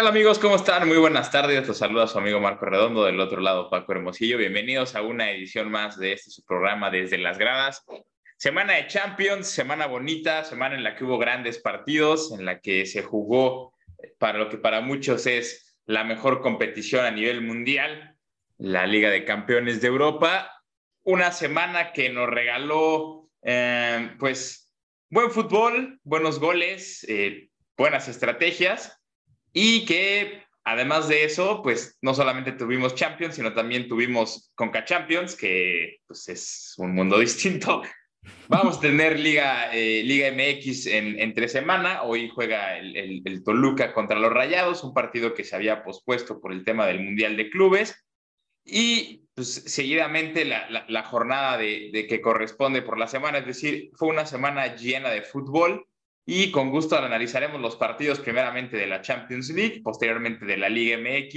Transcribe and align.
¿Qué 0.00 0.04
tal 0.04 0.14
amigos? 0.14 0.38
¿Cómo 0.38 0.56
están? 0.56 0.88
Muy 0.88 0.96
buenas 0.96 1.30
tardes. 1.30 1.68
Los 1.68 1.76
saluda 1.76 2.06
su 2.06 2.16
amigo 2.16 2.40
Marco 2.40 2.64
Redondo 2.64 3.04
del 3.04 3.20
otro 3.20 3.38
lado, 3.42 3.68
Paco 3.68 3.92
Hermosillo. 3.92 4.38
Bienvenidos 4.38 4.94
a 4.94 5.02
una 5.02 5.30
edición 5.30 5.70
más 5.70 5.98
de 5.98 6.14
este 6.14 6.30
su 6.30 6.42
programa 6.42 6.88
Desde 6.88 7.18
las 7.18 7.36
Gradas. 7.36 7.84
Semana 8.38 8.76
de 8.76 8.86
Champions, 8.86 9.48
semana 9.48 9.86
bonita, 9.86 10.42
semana 10.44 10.74
en 10.74 10.84
la 10.84 10.96
que 10.96 11.04
hubo 11.04 11.18
grandes 11.18 11.58
partidos, 11.58 12.32
en 12.32 12.46
la 12.46 12.60
que 12.60 12.86
se 12.86 13.02
jugó 13.02 13.74
para 14.16 14.38
lo 14.38 14.48
que 14.48 14.56
para 14.56 14.80
muchos 14.80 15.26
es 15.26 15.76
la 15.84 16.02
mejor 16.02 16.40
competición 16.40 17.04
a 17.04 17.10
nivel 17.10 17.42
mundial, 17.42 18.16
la 18.56 18.86
Liga 18.86 19.10
de 19.10 19.26
Campeones 19.26 19.82
de 19.82 19.88
Europa. 19.88 20.50
Una 21.02 21.30
semana 21.30 21.92
que 21.92 22.08
nos 22.08 22.26
regaló, 22.26 23.28
eh, 23.42 24.12
pues, 24.18 24.72
buen 25.10 25.30
fútbol, 25.30 26.00
buenos 26.04 26.40
goles, 26.40 27.04
eh, 27.06 27.50
buenas 27.76 28.08
estrategias 28.08 28.96
y 29.52 29.84
que 29.84 30.42
además 30.64 31.08
de 31.08 31.24
eso, 31.24 31.62
pues 31.62 31.98
no 32.02 32.14
solamente 32.14 32.52
tuvimos 32.52 32.94
Champions, 32.94 33.34
sino 33.34 33.52
también 33.52 33.88
tuvimos 33.88 34.52
Conca 34.54 34.84
Champions, 34.84 35.34
que 35.34 35.98
pues 36.06 36.28
es 36.28 36.74
un 36.78 36.94
mundo 36.94 37.18
distinto. 37.20 37.82
Vamos 38.48 38.78
a 38.78 38.80
tener 38.80 39.18
Liga, 39.18 39.72
eh, 39.72 40.02
Liga 40.04 40.30
MX 40.30 40.86
en, 40.86 41.18
entre 41.18 41.48
semana. 41.48 42.02
Hoy 42.02 42.28
juega 42.28 42.76
el, 42.76 43.22
el, 43.24 43.42
Toluca 43.42 43.94
contra 43.94 44.18
los 44.18 44.32
Rayados, 44.32 44.84
un 44.84 44.92
partido 44.92 45.32
que 45.32 45.44
se 45.44 45.56
había 45.56 45.82
pospuesto 45.82 46.38
por 46.38 46.52
el 46.52 46.64
tema 46.64 46.86
del 46.86 47.00
Mundial 47.00 47.36
de 47.36 47.48
Clubes. 47.48 48.04
Y 48.62 49.24
pues, 49.34 49.54
seguidamente 49.54 50.44
la, 50.44 50.68
la, 50.68 50.84
la 50.88 51.02
jornada 51.02 51.56
de, 51.56 51.90
de, 51.92 52.06
que 52.06 52.20
corresponde 52.20 52.82
por 52.82 52.98
la 52.98 53.06
semana, 53.06 53.38
es 53.38 53.46
decir, 53.46 53.90
fue 53.94 54.08
una 54.08 54.26
semana 54.26 54.76
llena 54.76 55.08
de 55.08 55.22
fútbol 55.22 55.86
y 56.32 56.52
con 56.52 56.70
gusto 56.70 56.96
analizaremos 56.96 57.60
los 57.60 57.74
partidos 57.74 58.20
primeramente 58.20 58.76
de 58.76 58.86
la 58.86 59.02
Champions 59.02 59.50
League, 59.50 59.80
posteriormente 59.82 60.46
de 60.46 60.56
la 60.58 60.68
Liga 60.68 60.96
MX. 60.96 61.34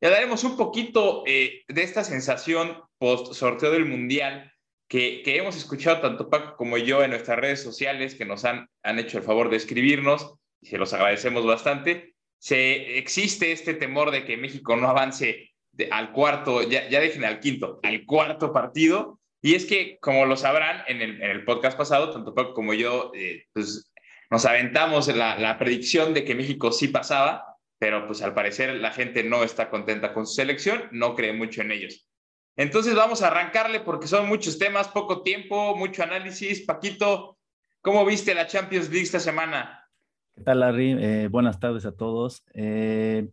Y 0.00 0.06
hablaremos 0.06 0.44
un 0.44 0.56
poquito 0.56 1.24
eh, 1.26 1.62
de 1.68 1.82
esta 1.82 2.04
sensación 2.04 2.78
post 2.96 3.34
sorteo 3.34 3.70
del 3.70 3.84
Mundial 3.84 4.50
que, 4.88 5.20
que, 5.22 5.36
hemos 5.36 5.58
escuchado 5.58 6.00
tanto 6.00 6.30
Paco 6.30 6.56
como 6.56 6.78
yo 6.78 7.04
en 7.04 7.10
nuestras 7.10 7.38
redes 7.38 7.62
sociales 7.62 8.14
que 8.14 8.24
nos 8.24 8.46
han, 8.46 8.66
han 8.82 8.98
hecho 8.98 9.18
el 9.18 9.24
favor 9.24 9.50
de 9.50 9.58
escribirnos 9.58 10.32
y 10.62 10.68
se 10.68 10.78
los 10.78 10.94
agradecemos 10.94 11.44
bastante. 11.44 12.14
Se, 12.38 12.96
existe 12.96 13.52
este 13.52 13.74
temor 13.74 14.10
de 14.10 14.24
que 14.24 14.38
México 14.38 14.74
no 14.74 14.88
avance 14.88 15.50
de, 15.72 15.90
al 15.90 16.12
cuarto, 16.12 16.62
ya, 16.62 16.88
ya 16.88 17.00
dejen 17.00 17.26
al 17.26 17.40
quinto, 17.40 17.78
al 17.82 18.06
cuarto 18.06 18.54
partido. 18.54 19.20
Y 19.42 19.54
es 19.54 19.66
que, 19.66 19.98
como 20.00 20.24
lo 20.24 20.36
sabrán 20.36 20.82
en 20.86 21.02
el, 21.02 21.22
en 21.22 21.30
el 21.30 21.44
podcast 21.44 21.76
pasado, 21.76 22.10
tanto 22.10 22.34
Paco 22.34 22.54
como 22.54 22.72
yo, 22.72 23.12
eh, 23.14 23.44
pues 23.52 23.89
nos 24.30 24.46
aventamos 24.46 25.08
la, 25.08 25.38
la 25.38 25.58
predicción 25.58 26.14
de 26.14 26.24
que 26.24 26.34
México 26.34 26.72
sí 26.72 26.88
pasaba, 26.88 27.56
pero 27.78 28.06
pues 28.06 28.22
al 28.22 28.34
parecer 28.34 28.74
la 28.76 28.92
gente 28.92 29.24
no 29.24 29.42
está 29.42 29.70
contenta 29.70 30.14
con 30.14 30.26
su 30.26 30.34
selección, 30.34 30.84
no 30.92 31.14
cree 31.14 31.32
mucho 31.32 31.62
en 31.62 31.72
ellos. 31.72 32.08
Entonces 32.56 32.94
vamos 32.94 33.22
a 33.22 33.28
arrancarle 33.28 33.80
porque 33.80 34.06
son 34.06 34.28
muchos 34.28 34.58
temas, 34.58 34.88
poco 34.88 35.22
tiempo, 35.22 35.74
mucho 35.76 36.02
análisis. 36.02 36.64
Paquito, 36.66 37.38
¿cómo 37.80 38.04
viste 38.04 38.34
la 38.34 38.46
Champions 38.46 38.88
League 38.90 39.04
esta 39.04 39.18
semana? 39.20 39.88
¿Qué 40.34 40.42
tal, 40.42 40.60
Larry? 40.60 40.96
Eh, 40.98 41.28
buenas 41.28 41.58
tardes 41.58 41.86
a 41.86 41.92
todos. 41.92 42.44
Eh, 42.54 43.28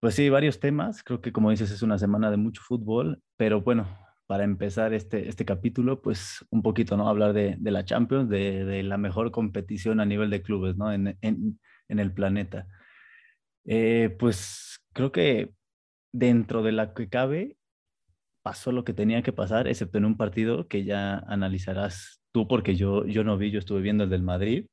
pues 0.00 0.14
sí, 0.14 0.28
varios 0.28 0.60
temas. 0.60 1.02
Creo 1.02 1.20
que 1.20 1.32
como 1.32 1.50
dices 1.50 1.70
es 1.70 1.82
una 1.82 1.98
semana 1.98 2.30
de 2.30 2.36
mucho 2.36 2.62
fútbol, 2.62 3.22
pero 3.36 3.62
bueno, 3.62 3.88
para 4.28 4.44
empezar 4.44 4.94
este, 4.94 5.28
este 5.28 5.44
capítulo, 5.44 6.02
pues 6.02 6.46
un 6.50 6.62
poquito, 6.62 6.96
¿no? 6.96 7.08
Hablar 7.08 7.32
de, 7.32 7.58
la 7.62 7.84
Champions, 7.84 8.28
de, 8.28 8.82
la 8.84 8.98
mejor 8.98 9.32
competición 9.32 10.00
a 10.00 10.06
nivel 10.06 10.30
de 10.30 10.42
clubes, 10.42 10.76
¿no? 10.76 10.92
En 10.92 11.18
el 11.88 12.12
planeta. 12.12 12.68
Eh, 13.64 14.16
pues 14.18 14.80
creo 14.94 15.12
que 15.12 15.52
dentro 16.12 16.62
de 16.62 16.72
la 16.72 16.94
que 16.94 17.08
cabe, 17.08 17.58
pasó 18.42 18.72
lo 18.72 18.84
que 18.84 18.94
tenía 18.94 19.22
que 19.22 19.32
pasar, 19.32 19.68
excepto 19.68 19.98
en 19.98 20.06
un 20.06 20.16
partido 20.16 20.68
que 20.68 20.84
ya 20.84 21.18
analizarás 21.28 22.22
tú, 22.32 22.48
porque 22.48 22.76
yo, 22.76 23.06
yo 23.06 23.24
no 23.24 23.38
vi, 23.38 23.50
yo 23.50 23.58
estuve 23.58 23.82
viendo 23.82 24.04
el 24.04 24.10
del 24.10 24.22
Madrid, 24.22 24.66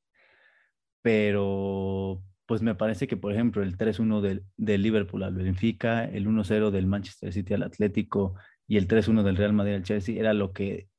pero 1.01 2.23
pues 2.45 2.61
me 2.61 2.75
parece 2.75 3.07
que, 3.07 3.17
por 3.17 3.33
ejemplo, 3.33 3.63
el 3.63 3.77
3-1 3.77 4.21
del, 4.21 4.45
del 4.57 4.81
Liverpool 4.81 5.23
al 5.23 5.35
Benfica, 5.35 6.05
el 6.05 6.27
1-0 6.27 6.71
del 6.71 6.87
Manchester 6.87 7.33
City 7.33 7.53
al 7.53 7.63
Atlético, 7.63 8.35
y 8.67 8.77
el 8.77 8.87
3-1 8.87 9.23
del 9.23 9.37
Real 9.37 9.53
Madrid 9.53 9.75
al 9.75 9.83
Chelsea 9.83 10.19
era 10.19 10.33
lo 10.33 10.53
que 10.53 10.89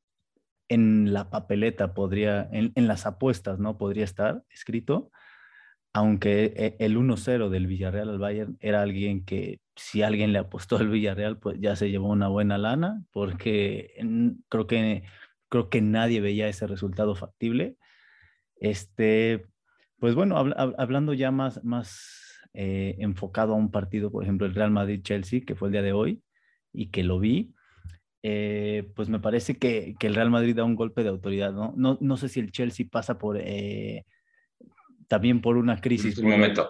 en 0.69 1.13
la 1.13 1.31
papeleta 1.31 1.95
podría, 1.95 2.49
en, 2.53 2.73
en 2.75 2.89
las 2.89 3.07
apuestas, 3.07 3.59
¿no? 3.59 3.79
Podría 3.79 4.05
estar 4.05 4.43
escrito, 4.51 5.11
aunque 5.97 6.53
e, 6.57 6.77
el 6.85 6.99
1-0 6.99 7.49
del 7.49 7.67
Villarreal 7.67 8.11
al 8.11 8.19
Bayern 8.19 8.59
era 8.61 8.83
alguien 8.83 9.25
que 9.25 9.61
si 9.77 10.03
alguien 10.03 10.33
le 10.33 10.39
apostó 10.39 10.77
al 10.77 10.89
Villarreal, 10.89 11.39
pues 11.39 11.59
ya 11.59 11.75
se 11.75 11.91
llevó 11.91 12.09
una 12.09 12.29
buena 12.29 12.59
lana, 12.59 13.03
porque 13.13 13.95
creo 14.51 14.67
que, 14.67 15.05
creo 15.49 15.71
que 15.71 15.81
nadie 15.81 16.21
veía 16.21 16.49
ese 16.49 16.67
resultado 16.67 17.15
factible. 17.15 17.77
Este, 18.57 19.47
pues 19.99 20.15
bueno, 20.15 20.37
hab, 20.37 20.75
hablando 20.79 21.15
ya 21.15 21.31
más, 21.31 21.65
más 21.65 22.43
eh, 22.53 22.97
enfocado 22.99 23.55
a 23.55 23.57
un 23.57 23.71
partido, 23.71 24.11
por 24.11 24.23
ejemplo, 24.23 24.47
el 24.47 24.55
Real 24.55 24.71
Madrid-Chelsea, 24.71 25.43
que 25.47 25.55
fue 25.55 25.69
el 25.69 25.73
día 25.73 25.83
de 25.83 25.93
hoy, 25.95 26.23
y 26.75 26.91
que 26.91 27.05
lo 27.05 27.19
vi, 27.19 27.55
eh, 28.29 28.91
pues 28.97 29.09
me 29.09 29.21
parece 29.21 29.57
que, 29.57 29.95
que, 30.01 30.09
el 30.09 30.17
Real 30.17 30.31
Madrid 30.31 30.57
da 30.57 30.65
un 30.65 30.75
golpe 30.75 31.05
de 31.05 31.11
autoridad, 31.11 31.53
¿no? 31.53 31.73
No, 31.77 31.97
no 32.01 32.17
sé 32.17 32.29
si 32.29 32.41
el 32.41 32.51
Chelsea 32.51 32.85
pasa 32.91 33.19
por 33.19 33.39
eh, 33.39 34.05
también 35.07 35.41
por 35.41 35.57
una 35.57 35.81
crisis. 35.81 36.19
Un 36.19 36.31
momento. 36.31 36.69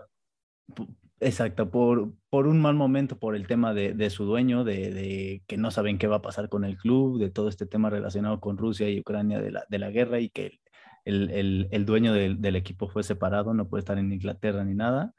Por, 0.74 0.88
exacto, 1.18 1.70
por, 1.70 2.12
por 2.28 2.46
un 2.46 2.60
mal 2.60 2.74
momento, 2.74 3.18
por 3.18 3.34
el 3.34 3.46
tema 3.46 3.72
de, 3.72 3.94
de 3.94 4.10
su 4.10 4.26
dueño, 4.26 4.64
de, 4.64 4.90
de, 4.90 5.42
que 5.46 5.56
no 5.56 5.70
saben 5.70 5.96
qué 5.96 6.06
va 6.06 6.16
a 6.16 6.22
pasar 6.22 6.50
con 6.50 6.62
el 6.62 6.76
club, 6.76 7.18
de 7.18 7.30
todo 7.30 7.48
este 7.48 7.64
tema 7.64 7.88
relacionado 7.88 8.38
con 8.38 8.58
Rusia 8.58 8.90
y 8.90 9.00
Ucrania 9.00 9.40
de 9.40 9.52
la, 9.52 9.64
de 9.66 9.78
la 9.78 9.90
guerra 9.90 10.20
y 10.20 10.28
que 10.28 10.60
el, 11.06 11.30
el, 11.30 11.68
el 11.70 11.86
dueño 11.86 12.12
del, 12.12 12.42
del, 12.42 12.56
equipo 12.56 12.86
fue 12.86 13.02
separado, 13.02 13.54
no 13.54 13.66
puede 13.66 13.80
estar 13.80 13.96
en 13.96 14.12
Inglaterra 14.12 14.62
ni 14.62 14.74
nada. 14.74 15.14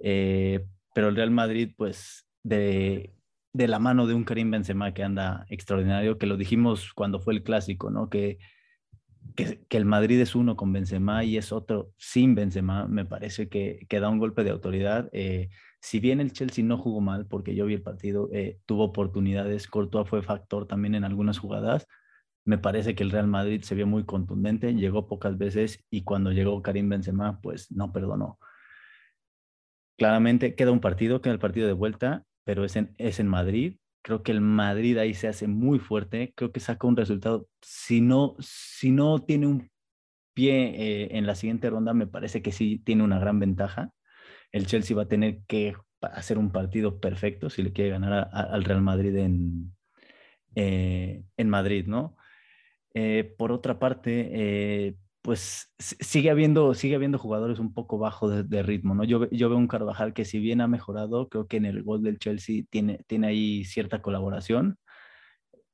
Eh, 0.00 0.66
pero 0.92 1.08
el 1.08 1.14
Real 1.14 1.30
Madrid, 1.30 1.70
pues, 1.76 2.26
de, 2.42 3.12
de 3.52 3.68
la 3.68 3.78
mano 3.78 4.06
de 4.06 4.14
un 4.14 4.24
Karim 4.24 4.50
Benzema 4.50 4.94
que 4.94 5.02
anda 5.02 5.46
extraordinario, 5.48 6.18
que 6.18 6.26
lo 6.26 6.36
dijimos 6.36 6.92
cuando 6.94 7.20
fue 7.20 7.34
el 7.34 7.42
clásico, 7.42 7.90
¿no? 7.90 8.08
Que, 8.08 8.38
que, 9.36 9.58
el 9.70 9.84
Madrid 9.84 10.20
es 10.20 10.34
uno 10.34 10.56
con 10.56 10.72
Benzema 10.72 11.24
y 11.24 11.36
es 11.36 11.52
otro 11.52 11.92
sin 11.96 12.34
Benzema, 12.34 12.86
me 12.86 13.04
parece 13.04 13.48
que, 13.48 13.86
que 13.88 14.00
da 14.00 14.08
un 14.08 14.18
golpe 14.18 14.44
de 14.44 14.50
autoridad. 14.50 15.08
Eh, 15.12 15.50
si 15.80 16.00
bien 16.00 16.20
el 16.20 16.32
Chelsea 16.32 16.64
no 16.64 16.78
jugó 16.78 17.00
mal, 17.00 17.26
porque 17.26 17.54
yo 17.54 17.66
vi 17.66 17.74
el 17.74 17.82
partido, 17.82 18.28
eh, 18.32 18.58
tuvo 18.66 18.84
oportunidades, 18.84 19.68
Courtois 19.68 20.08
fue 20.08 20.22
factor 20.22 20.66
también 20.66 20.94
en 20.94 21.04
algunas 21.04 21.38
jugadas, 21.38 21.86
me 22.44 22.58
parece 22.58 22.94
que 22.94 23.04
el 23.04 23.10
Real 23.10 23.28
Madrid 23.28 23.62
se 23.62 23.74
vio 23.74 23.86
muy 23.86 24.04
contundente, 24.04 24.74
llegó 24.74 25.06
pocas 25.06 25.38
veces 25.38 25.84
y 25.90 26.02
cuando 26.04 26.32
llegó 26.32 26.62
Karim 26.62 26.88
Benzema, 26.88 27.40
pues 27.40 27.70
no 27.70 27.92
perdonó. 27.92 28.38
Claramente 29.96 30.54
queda 30.56 30.72
un 30.72 30.80
partido, 30.80 31.20
queda 31.20 31.34
el 31.34 31.38
partido 31.38 31.66
de 31.66 31.74
vuelta 31.74 32.24
pero 32.44 32.64
es 32.64 32.76
en, 32.76 32.94
es 32.98 33.20
en 33.20 33.28
Madrid. 33.28 33.76
Creo 34.02 34.22
que 34.22 34.32
el 34.32 34.40
Madrid 34.40 34.98
ahí 34.98 35.14
se 35.14 35.28
hace 35.28 35.46
muy 35.46 35.78
fuerte. 35.78 36.32
Creo 36.36 36.52
que 36.52 36.60
saca 36.60 36.86
un 36.86 36.96
resultado. 36.96 37.48
Si 37.60 38.00
no, 38.00 38.36
si 38.40 38.90
no 38.90 39.20
tiene 39.20 39.46
un 39.46 39.70
pie 40.34 41.04
eh, 41.04 41.18
en 41.18 41.26
la 41.26 41.34
siguiente 41.34 41.70
ronda, 41.70 41.94
me 41.94 42.06
parece 42.06 42.42
que 42.42 42.52
sí 42.52 42.78
tiene 42.84 43.04
una 43.04 43.18
gran 43.18 43.38
ventaja. 43.38 43.92
El 44.52 44.66
Chelsea 44.66 44.96
va 44.96 45.04
a 45.04 45.08
tener 45.08 45.42
que 45.46 45.74
hacer 46.00 46.38
un 46.38 46.50
partido 46.52 47.00
perfecto 47.00 47.50
si 47.50 47.62
le 47.62 47.72
quiere 47.72 47.90
ganar 47.90 48.28
al 48.32 48.64
Real 48.64 48.82
Madrid 48.82 49.16
en, 49.16 49.76
eh, 50.56 51.24
en 51.36 51.48
Madrid, 51.48 51.86
¿no? 51.86 52.16
Eh, 52.94 53.34
por 53.38 53.52
otra 53.52 53.78
parte, 53.78 54.96
pues 55.22 55.72
sigue 55.78 56.30
habiendo, 56.30 56.74
sigue 56.74 56.96
habiendo 56.96 57.18
jugadores 57.18 57.58
un 57.60 57.72
poco 57.72 57.98
bajos 57.98 58.48
de, 58.48 58.62
ritmo, 58.62 58.94
¿no? 58.94 59.04
Yo, 59.04 59.30
yo 59.30 59.48
veo 59.48 59.58
un 59.58 59.68
Carvajal 59.68 60.14
que 60.14 60.24
si 60.24 60.40
bien 60.40 60.60
ha 60.60 60.68
mejorado, 60.68 61.28
creo 61.28 61.46
que 61.46 61.58
en 61.58 61.66
el 61.66 61.82
gol 61.84 62.02
del 62.02 62.18
Chelsea 62.18 62.64
tiene, 62.70 63.00
tiene 63.06 63.28
ahí 63.28 63.64
cierta 63.64 64.02
colaboración. 64.02 64.78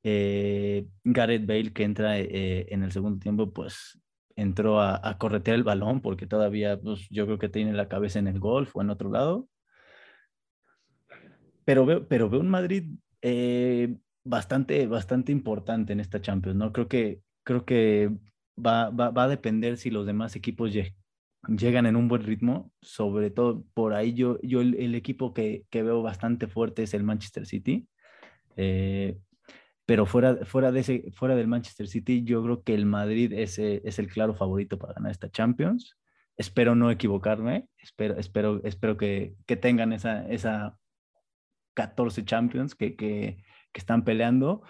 Eh, 0.03 0.87
Gareth 1.03 1.45
Bale 1.45 1.73
que 1.73 1.83
entra 1.83 2.19
eh, 2.19 2.67
en 2.69 2.83
el 2.83 2.91
segundo 2.91 3.19
tiempo, 3.19 3.51
pues 3.51 3.99
entró 4.35 4.79
a, 4.79 4.99
a, 5.03 5.17
corretear 5.17 5.55
el 5.55 5.63
balón 5.63 6.01
porque 6.01 6.27
todavía 6.27 6.79
pues, 6.79 7.07
yo 7.09 7.25
creo 7.25 7.39
que 7.39 7.49
tiene 7.49 7.73
la 7.73 7.89
cabeza 7.89 8.19
en 8.19 8.27
el 8.27 8.39
golf 8.39 8.75
o 8.75 8.81
en 8.81 8.89
otro 8.91 9.11
lado. 9.11 9.49
Pero 11.65 11.85
veo, 11.85 12.07
pero 12.07 12.29
veo 12.29 12.39
un 12.39 12.49
Madrid 12.49 12.85
eh, 13.21 13.97
bastante, 14.23 14.87
bastante 14.87 15.31
importante 15.31 15.93
en 15.93 15.99
esta 15.99 16.21
Champions, 16.21 16.57
¿no? 16.57 16.71
Creo 16.71 16.87
que, 16.87 17.21
creo 17.43 17.65
que 17.65 18.11
va, 18.59 18.89
va, 18.89 19.11
va 19.11 19.23
a 19.23 19.27
depender 19.27 19.77
si 19.77 19.89
los 19.89 20.05
demás 20.05 20.35
equipos 20.35 20.73
llegan 21.47 21.85
en 21.85 21.95
un 21.95 22.07
buen 22.07 22.23
ritmo. 22.23 22.71
Sobre 22.81 23.31
todo 23.31 23.63
por 23.73 23.93
ahí 23.93 24.13
yo, 24.13 24.39
yo 24.41 24.61
el, 24.61 24.75
el 24.75 24.95
equipo 24.95 25.33
que, 25.33 25.65
que, 25.69 25.83
veo 25.83 26.01
bastante 26.01 26.47
fuerte 26.47 26.83
es 26.83 26.93
el 26.93 27.03
Manchester 27.03 27.45
City. 27.45 27.87
Eh, 28.55 29.17
pero 29.85 30.05
fuera, 30.05 30.45
fuera, 30.45 30.71
de 30.71 30.81
ese, 30.81 31.11
fuera 31.13 31.35
del 31.35 31.47
Manchester 31.47 31.87
City, 31.87 32.23
yo 32.23 32.43
creo 32.43 32.63
que 32.63 32.75
el 32.75 32.85
Madrid 32.85 33.33
es, 33.33 33.57
es 33.57 33.97
el 33.97 34.07
claro 34.07 34.35
favorito 34.35 34.77
para 34.77 34.93
ganar 34.93 35.11
esta 35.11 35.31
Champions. 35.31 35.97
espero 36.37 36.75
no 36.75 36.91
equivocarme, 36.91 37.67
espero, 37.79 38.17
espero, 38.17 38.61
espero 38.63 38.97
que, 38.97 39.33
que 39.47 39.57
tengan 39.57 39.91
esa, 39.93 40.29
esa 40.29 40.77
14 41.73 42.23
Champions 42.23 42.75
que, 42.75 42.95
que, 42.95 43.43
que 43.71 43.79
están 43.79 44.03
peleando. 44.03 44.61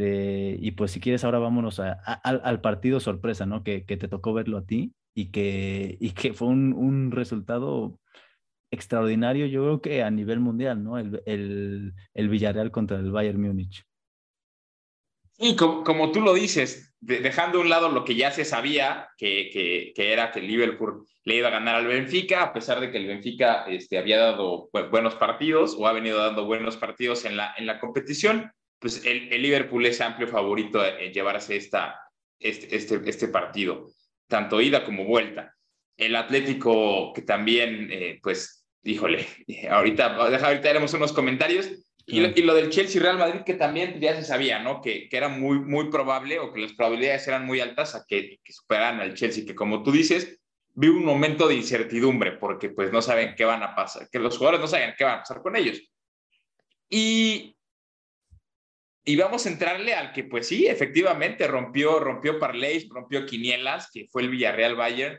Este, 0.00 0.56
y 0.58 0.70
pues 0.72 0.92
si 0.92 1.00
quieres, 1.00 1.24
ahora 1.24 1.38
vámonos 1.38 1.78
al 1.80 2.60
partido 2.62 3.00
sorpresa, 3.00 3.44
¿no? 3.44 3.62
Que, 3.62 3.84
que, 3.84 3.98
te 3.98 4.08
tocó 4.08 4.32
verlo 4.32 4.56
a 4.58 4.64
ti 4.64 4.94
y 5.14 5.30
que, 5.30 5.98
y 6.00 6.12
que 6.12 6.32
fue 6.32 6.48
un, 6.48 6.72
un, 6.72 7.10
resultado 7.10 7.98
extraordinario, 8.70 9.46
yo 9.46 9.62
creo 9.62 9.80
que 9.82 10.02
a 10.02 10.10
nivel 10.10 10.40
mundial, 10.40 10.82
¿no? 10.82 10.98
El, 10.98 11.22
el, 11.26 11.92
el 12.14 12.28
Villarreal 12.30 12.70
contra 12.70 12.98
el 12.98 13.10
Bayern 13.10 13.42
Múnich. 13.42 13.84
Y 15.36 15.54
como, 15.56 15.84
como, 15.84 16.12
tú 16.12 16.22
lo 16.22 16.32
dices, 16.32 16.94
dejando 17.00 17.58
a 17.58 17.60
un 17.62 17.68
lado 17.68 17.90
lo 17.90 18.04
que 18.04 18.14
ya 18.14 18.30
se 18.30 18.46
sabía, 18.46 19.08
que, 19.18 19.50
que, 19.94 20.12
era 20.12 20.30
que 20.30 20.40
Liverpool 20.40 21.06
le 21.24 21.36
iba 21.36 21.48
a 21.48 21.52
ganar 21.52 21.74
al 21.74 21.86
Benfica, 21.86 22.42
a 22.42 22.52
pesar 22.54 22.80
de 22.80 22.90
que 22.90 22.98
el 22.98 23.06
Benfica 23.06 23.64
este, 23.66 23.98
había 23.98 24.18
dado 24.18 24.70
buenos 24.90 25.14
partidos 25.16 25.76
o 25.78 25.86
ha 25.86 25.92
venido 25.92 26.18
dando 26.18 26.46
buenos 26.46 26.78
partidos 26.78 27.26
en 27.26 27.36
la, 27.36 27.54
en 27.58 27.66
la 27.66 27.80
competición, 27.80 28.50
pues 28.80 29.04
el, 29.04 29.32
el 29.32 29.42
Liverpool 29.42 29.86
es 29.86 30.00
amplio 30.00 30.26
favorito 30.26 30.84
en 30.84 31.12
llevarse 31.12 31.56
esta, 31.56 32.00
este, 32.38 32.74
este, 32.74 33.00
este 33.04 33.28
partido, 33.28 33.92
tanto 34.26 34.60
ida 34.60 34.84
como 34.84 35.04
vuelta. 35.04 35.54
El 35.96 36.16
Atlético, 36.16 37.12
que 37.12 37.22
también, 37.22 37.88
eh, 37.92 38.18
pues, 38.22 38.64
híjole, 38.82 39.26
ahorita, 39.70 40.16
ahorita 40.16 40.70
haremos 40.70 40.94
unos 40.94 41.12
comentarios, 41.12 41.70
y 42.06 42.42
lo, 42.42 42.54
del 42.54 42.70
Chelsea-Real 42.70 43.18
Madrid, 43.18 43.42
que 43.46 43.54
también 43.54 44.00
ya 44.00 44.16
se 44.16 44.24
sabía, 44.24 44.58
¿no? 44.58 44.80
Que, 44.80 45.08
que, 45.08 45.16
era 45.16 45.28
muy, 45.28 45.60
muy 45.60 45.90
probable 45.90 46.40
o 46.40 46.52
que 46.52 46.60
las 46.60 46.72
probabilidades 46.72 47.28
eran 47.28 47.46
muy 47.46 47.60
altas 47.60 47.94
a 47.94 48.04
que, 48.04 48.40
que 48.42 48.52
superaran 48.52 49.00
al 49.00 49.14
Chelsea, 49.14 49.44
que 49.46 49.54
como 49.54 49.84
tú 49.84 49.92
dices, 49.92 50.40
vi 50.74 50.88
un 50.88 51.04
momento 51.04 51.46
de 51.46 51.54
incertidumbre 51.54 52.32
porque 52.32 52.70
pues 52.70 52.90
no 52.90 53.00
saben 53.02 53.34
qué 53.36 53.44
van 53.44 53.62
a 53.62 53.76
pasar, 53.76 54.08
que 54.10 54.18
los 54.18 54.36
jugadores 54.36 54.60
no 54.60 54.66
saben 54.66 54.94
qué 54.96 55.04
van 55.04 55.16
a 55.16 55.20
pasar 55.20 55.40
con 55.40 55.54
ellos. 55.54 55.80
Y, 56.88 57.54
y 59.04 59.16
vamos 59.16 59.46
a 59.46 59.48
entrarle 59.48 59.94
al 59.94 60.12
que 60.12 60.24
pues 60.24 60.48
sí, 60.48 60.66
efectivamente 60.66 61.46
rompió, 61.46 61.98
rompió 61.98 62.38
parlays, 62.38 62.88
rompió 62.88 63.26
quinielas, 63.26 63.90
que 63.92 64.06
fue 64.10 64.22
el 64.22 64.30
Villarreal 64.30 64.76
Bayern. 64.76 65.18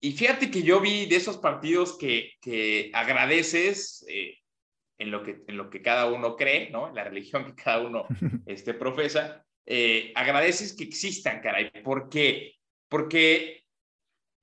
Y 0.00 0.12
fíjate 0.12 0.50
que 0.50 0.62
yo 0.62 0.80
vi 0.80 1.06
de 1.06 1.16
esos 1.16 1.38
partidos 1.38 1.98
que, 1.98 2.32
que 2.40 2.90
agradeces, 2.94 4.04
eh, 4.08 4.38
en 4.98 5.10
lo 5.10 5.22
que, 5.22 5.42
en 5.46 5.56
lo 5.56 5.68
que 5.70 5.82
cada 5.82 6.06
uno 6.06 6.36
cree, 6.36 6.70
¿no? 6.70 6.88
En 6.88 6.94
la 6.94 7.04
religión 7.04 7.44
que 7.44 7.54
cada 7.54 7.80
uno 7.80 8.06
este, 8.46 8.74
profesa, 8.74 9.44
eh, 9.66 10.12
agradeces 10.14 10.74
que 10.74 10.84
existan, 10.84 11.40
caray. 11.40 11.70
¿Por 11.82 12.08
qué? 12.08 12.54
Porque 12.88 13.59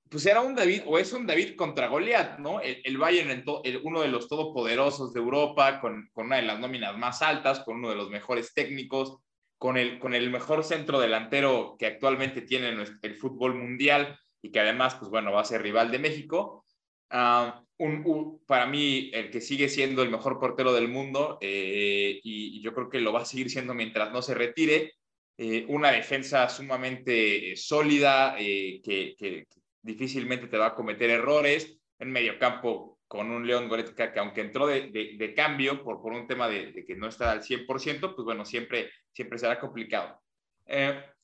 pues 0.09 0.25
era 0.25 0.41
un 0.41 0.55
David, 0.55 0.83
o 0.85 0.97
es 0.97 1.13
un 1.13 1.27
David 1.27 1.55
contra 1.55 1.87
Goliat, 1.87 2.39
¿no? 2.39 2.61
El, 2.61 2.81
el 2.83 2.97
Bayern, 2.97 3.29
el, 3.31 3.81
uno 3.83 4.01
de 4.01 4.07
los 4.07 4.27
todopoderosos 4.27 5.13
de 5.13 5.19
Europa, 5.19 5.79
con, 5.79 6.09
con, 6.13 6.27
una 6.27 6.37
de 6.37 6.43
las 6.43 6.59
nóminas 6.59 6.97
más 6.97 7.21
altas, 7.21 7.61
con 7.61 7.77
uno 7.77 7.89
de 7.89 7.95
los 7.95 8.09
mejores 8.09 8.53
técnicos, 8.53 9.17
con 9.57 9.77
el, 9.77 9.99
con 9.99 10.13
el 10.13 10.29
mejor 10.29 10.63
centro 10.63 10.99
delantero 10.99 11.75
que 11.79 11.87
actualmente 11.87 12.41
tiene 12.41 12.75
el 13.01 13.15
fútbol 13.15 13.55
mundial 13.55 14.17
y 14.41 14.51
que 14.51 14.59
además, 14.59 14.95
pues 14.95 15.09
bueno, 15.09 15.31
va 15.31 15.41
a 15.41 15.45
ser 15.45 15.61
rival 15.61 15.91
de 15.91 15.99
México. 15.99 16.63
Uh, 17.11 17.67
un, 17.79 18.41
para 18.45 18.65
mí 18.65 19.11
el 19.13 19.29
que 19.29 19.41
sigue 19.41 19.69
siendo 19.69 20.01
el 20.01 20.09
mejor 20.09 20.39
portero 20.39 20.73
del 20.73 20.87
mundo 20.87 21.37
eh, 21.41 22.19
y, 22.23 22.61
yo 22.61 22.73
creo 22.73 22.89
que 22.89 22.99
lo 22.99 23.13
va 23.13 23.21
a 23.21 23.25
seguir 23.25 23.49
siendo 23.49 23.73
mientras 23.73 24.11
no 24.11 24.21
se 24.21 24.33
retire. 24.33 24.93
Eh, 25.37 25.65
una 25.69 25.91
defensa 25.91 26.49
sumamente 26.49 27.55
sólida 27.55 28.35
eh, 28.39 28.81
que, 28.83 29.15
que, 29.17 29.45
difícilmente 29.87 30.47
te 30.47 30.57
va 30.57 30.67
a 30.67 30.75
cometer 30.75 31.09
errores. 31.09 31.79
En 31.99 32.11
medio 32.11 32.37
campo 32.37 32.99
con 33.07 33.31
un 33.31 33.47
León 33.47 33.69
Goretzka 33.69 34.13
que 34.13 34.19
aunque 34.19 34.41
entró 34.41 34.67
de, 34.67 34.91
de, 34.91 35.33
cambio 35.33 35.83
por, 35.83 36.01
por 36.01 36.13
un 36.13 36.27
tema 36.27 36.47
de, 36.47 36.71
de, 36.73 36.85
que 36.85 36.95
no 36.95 37.07
está 37.07 37.31
al 37.31 37.41
100%, 37.41 38.13
pues 38.13 38.25
bueno, 38.25 38.45
siempre, 38.45 38.91
siempre 39.11 39.39
será 39.39 39.59
complicado. 39.59 40.21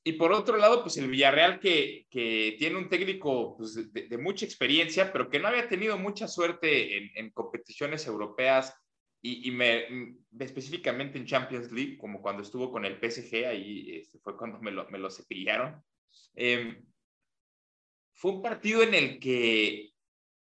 Y 0.06 0.14
por 0.14 0.34
otro 0.34 0.58
lado, 0.58 0.82
pues 0.82 0.98
el 0.98 1.10
Villarreal 1.10 1.60
que, 1.60 2.08
que 2.10 2.56
tiene 2.58 2.78
un 2.78 2.90
técnico 2.90 3.56
pues, 3.56 3.94
de, 3.94 4.18
mucha 4.18 4.46
experiencia, 4.46 5.14
pero 5.14 5.30
que 5.30 5.40
no 5.40 5.48
había 5.48 5.70
tenido 5.70 5.98
mucha 5.98 6.28
suerte 6.28 6.98
en, 6.98 7.12
en 7.16 7.32
competiciones 7.32 8.06
europeas 8.06 8.76
y, 9.22 9.48
y 9.48 9.52
me, 9.52 10.18
específicamente 10.40 11.18
en 11.18 11.26
Champions 11.26 11.72
League, 11.72 11.98
como 11.98 12.22
cuando 12.22 12.44
estuvo 12.44 12.70
con 12.70 12.84
el 12.84 12.98
PSG, 12.98 13.46
ahí 13.46 13.96
este, 13.96 14.20
fue 14.20 14.36
cuando 14.36 14.60
me 14.60 14.72
lo, 14.72 14.90
me 14.90 15.00
lo 15.00 15.10
cepillaron. 15.10 15.82
Eh, 16.36 16.84
fue 18.14 18.32
un 18.32 18.42
partido 18.42 18.84
en 18.84 18.94
el 18.94 19.20
que 19.20 19.92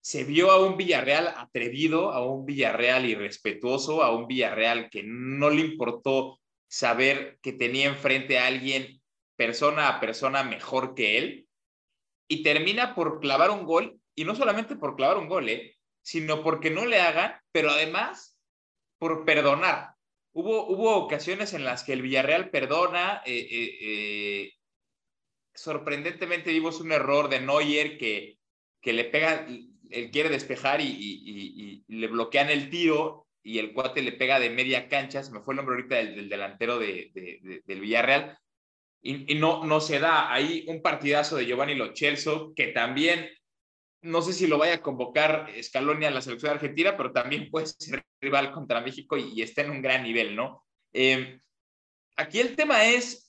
se 0.01 0.23
vio 0.23 0.51
a 0.51 0.63
un 0.63 0.77
Villarreal 0.77 1.33
atrevido, 1.35 2.11
a 2.11 2.23
un 2.25 2.45
Villarreal 2.45 3.05
irrespetuoso, 3.05 4.03
a 4.03 4.15
un 4.15 4.27
Villarreal 4.27 4.89
que 4.89 5.03
no 5.03 5.49
le 5.49 5.61
importó 5.61 6.39
saber 6.67 7.39
que 7.41 7.53
tenía 7.53 7.87
enfrente 7.87 8.37
a 8.37 8.47
alguien 8.47 9.01
persona 9.35 9.89
a 9.89 9.99
persona 9.99 10.43
mejor 10.43 10.95
que 10.95 11.17
él 11.17 11.47
y 12.27 12.43
termina 12.43 12.95
por 12.95 13.19
clavar 13.19 13.51
un 13.51 13.65
gol, 13.65 13.99
y 14.15 14.25
no 14.25 14.35
solamente 14.35 14.75
por 14.75 14.95
clavar 14.95 15.17
un 15.17 15.27
gol, 15.27 15.49
¿eh? 15.49 15.75
sino 16.01 16.43
porque 16.43 16.69
no 16.69 16.85
le 16.85 17.01
hagan, 17.01 17.35
pero 17.51 17.69
además 17.71 18.39
por 18.99 19.25
perdonar. 19.25 19.95
Hubo, 20.33 20.67
hubo 20.67 20.95
ocasiones 20.95 21.53
en 21.53 21.63
las 21.63 21.83
que 21.83 21.93
el 21.93 22.01
Villarreal 22.01 22.49
perdona, 22.49 23.21
eh, 23.25 23.47
eh, 23.49 23.77
eh, 23.81 24.53
sorprendentemente 25.55 26.51
vimos 26.51 26.79
un 26.81 26.91
error 26.91 27.29
de 27.29 27.39
Neuer 27.39 27.97
que, 27.97 28.37
que 28.81 28.93
le 28.93 29.05
pega, 29.05 29.47
él 29.47 30.11
quiere 30.11 30.29
despejar 30.29 30.81
y, 30.81 30.85
y, 30.85 31.83
y, 31.87 31.95
le 31.97 32.07
bloquean 32.07 32.49
el 32.49 32.69
tiro 32.69 33.27
y 33.41 33.59
el 33.59 33.73
cuate 33.73 34.01
le 34.01 34.11
pega 34.11 34.39
de 34.39 34.49
media 34.49 34.87
cancha, 34.87 35.23
se 35.23 35.31
me 35.31 35.41
fue 35.41 35.53
el 35.53 35.57
nombre 35.57 35.75
ahorita 35.75 35.95
del, 35.95 36.15
del 36.15 36.29
delantero 36.29 36.79
de, 36.79 37.11
de, 37.13 37.61
del 37.65 37.79
Villarreal, 37.79 38.37
y, 39.05 39.35
no, 39.35 39.63
no 39.63 39.79
se 39.81 39.99
da. 39.99 40.33
Ahí 40.33 40.65
un 40.67 40.81
partidazo 40.81 41.35
de 41.35 41.45
Giovanni 41.45 41.75
Lochelso, 41.75 42.53
que 42.55 42.67
también, 42.67 43.29
no 44.01 44.23
sé 44.23 44.33
si 44.33 44.47
lo 44.47 44.57
vaya 44.57 44.75
a 44.75 44.81
convocar 44.81 45.47
Scaloni 45.61 46.05
a 46.05 46.11
la 46.11 46.21
selección 46.21 46.53
argentina, 46.53 46.97
pero 46.97 47.11
también 47.11 47.51
puede 47.51 47.67
ser 47.67 48.03
rival 48.19 48.51
contra 48.51 48.81
México 48.81 49.15
y, 49.15 49.43
está 49.43 49.61
en 49.61 49.69
un 49.69 49.81
gran 49.83 50.01
nivel, 50.01 50.35
¿no? 50.35 50.65
Eh, 50.91 51.39
aquí 52.15 52.39
el 52.39 52.55
tema 52.55 52.85
es 52.85 53.24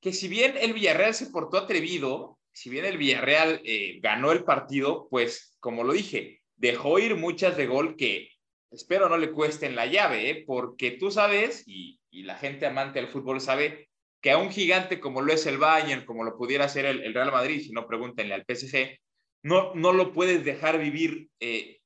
que 0.00 0.12
si 0.12 0.28
bien 0.28 0.54
el 0.58 0.72
Villarreal 0.72 1.14
se 1.14 1.26
portó 1.26 1.58
atrevido, 1.58 2.38
si 2.52 2.70
bien 2.70 2.84
el 2.84 2.98
Villarreal 2.98 3.60
eh, 3.64 4.00
ganó 4.00 4.32
el 4.32 4.44
partido, 4.44 5.08
pues 5.10 5.56
como 5.60 5.84
lo 5.84 5.92
dije, 5.92 6.40
dejó 6.56 6.98
ir 6.98 7.16
muchas 7.16 7.56
de 7.56 7.66
gol 7.66 7.96
que 7.96 8.28
espero 8.70 9.08
no 9.08 9.16
le 9.16 9.32
cuesten 9.32 9.74
la 9.74 9.86
llave, 9.86 10.30
¿eh? 10.30 10.44
porque 10.46 10.92
tú 10.92 11.10
sabes, 11.10 11.64
y, 11.66 12.00
y, 12.10 12.22
la 12.22 12.36
gente 12.36 12.66
amante 12.66 13.00
del 13.00 13.08
fútbol 13.08 13.40
sabe, 13.40 13.88
que 14.20 14.30
a 14.30 14.38
un 14.38 14.50
gigante 14.50 15.00
como 15.00 15.22
lo 15.22 15.32
es 15.32 15.46
el 15.46 15.58
Bayern, 15.58 16.04
como 16.04 16.24
lo 16.24 16.36
pudiera 16.36 16.68
ser 16.68 16.86
el, 16.86 17.14
Real 17.14 17.32
Madrid, 17.32 17.62
si 17.62 17.72
no 17.72 17.86
pregúntenle 17.86 18.34
al 18.34 18.44
PSG, 18.46 18.98
no, 19.42 19.74
no 19.74 19.92
lo 19.92 20.12
puedes 20.12 20.44
dejar 20.44 20.78
vivir 20.78 21.28
eh, 21.40 21.80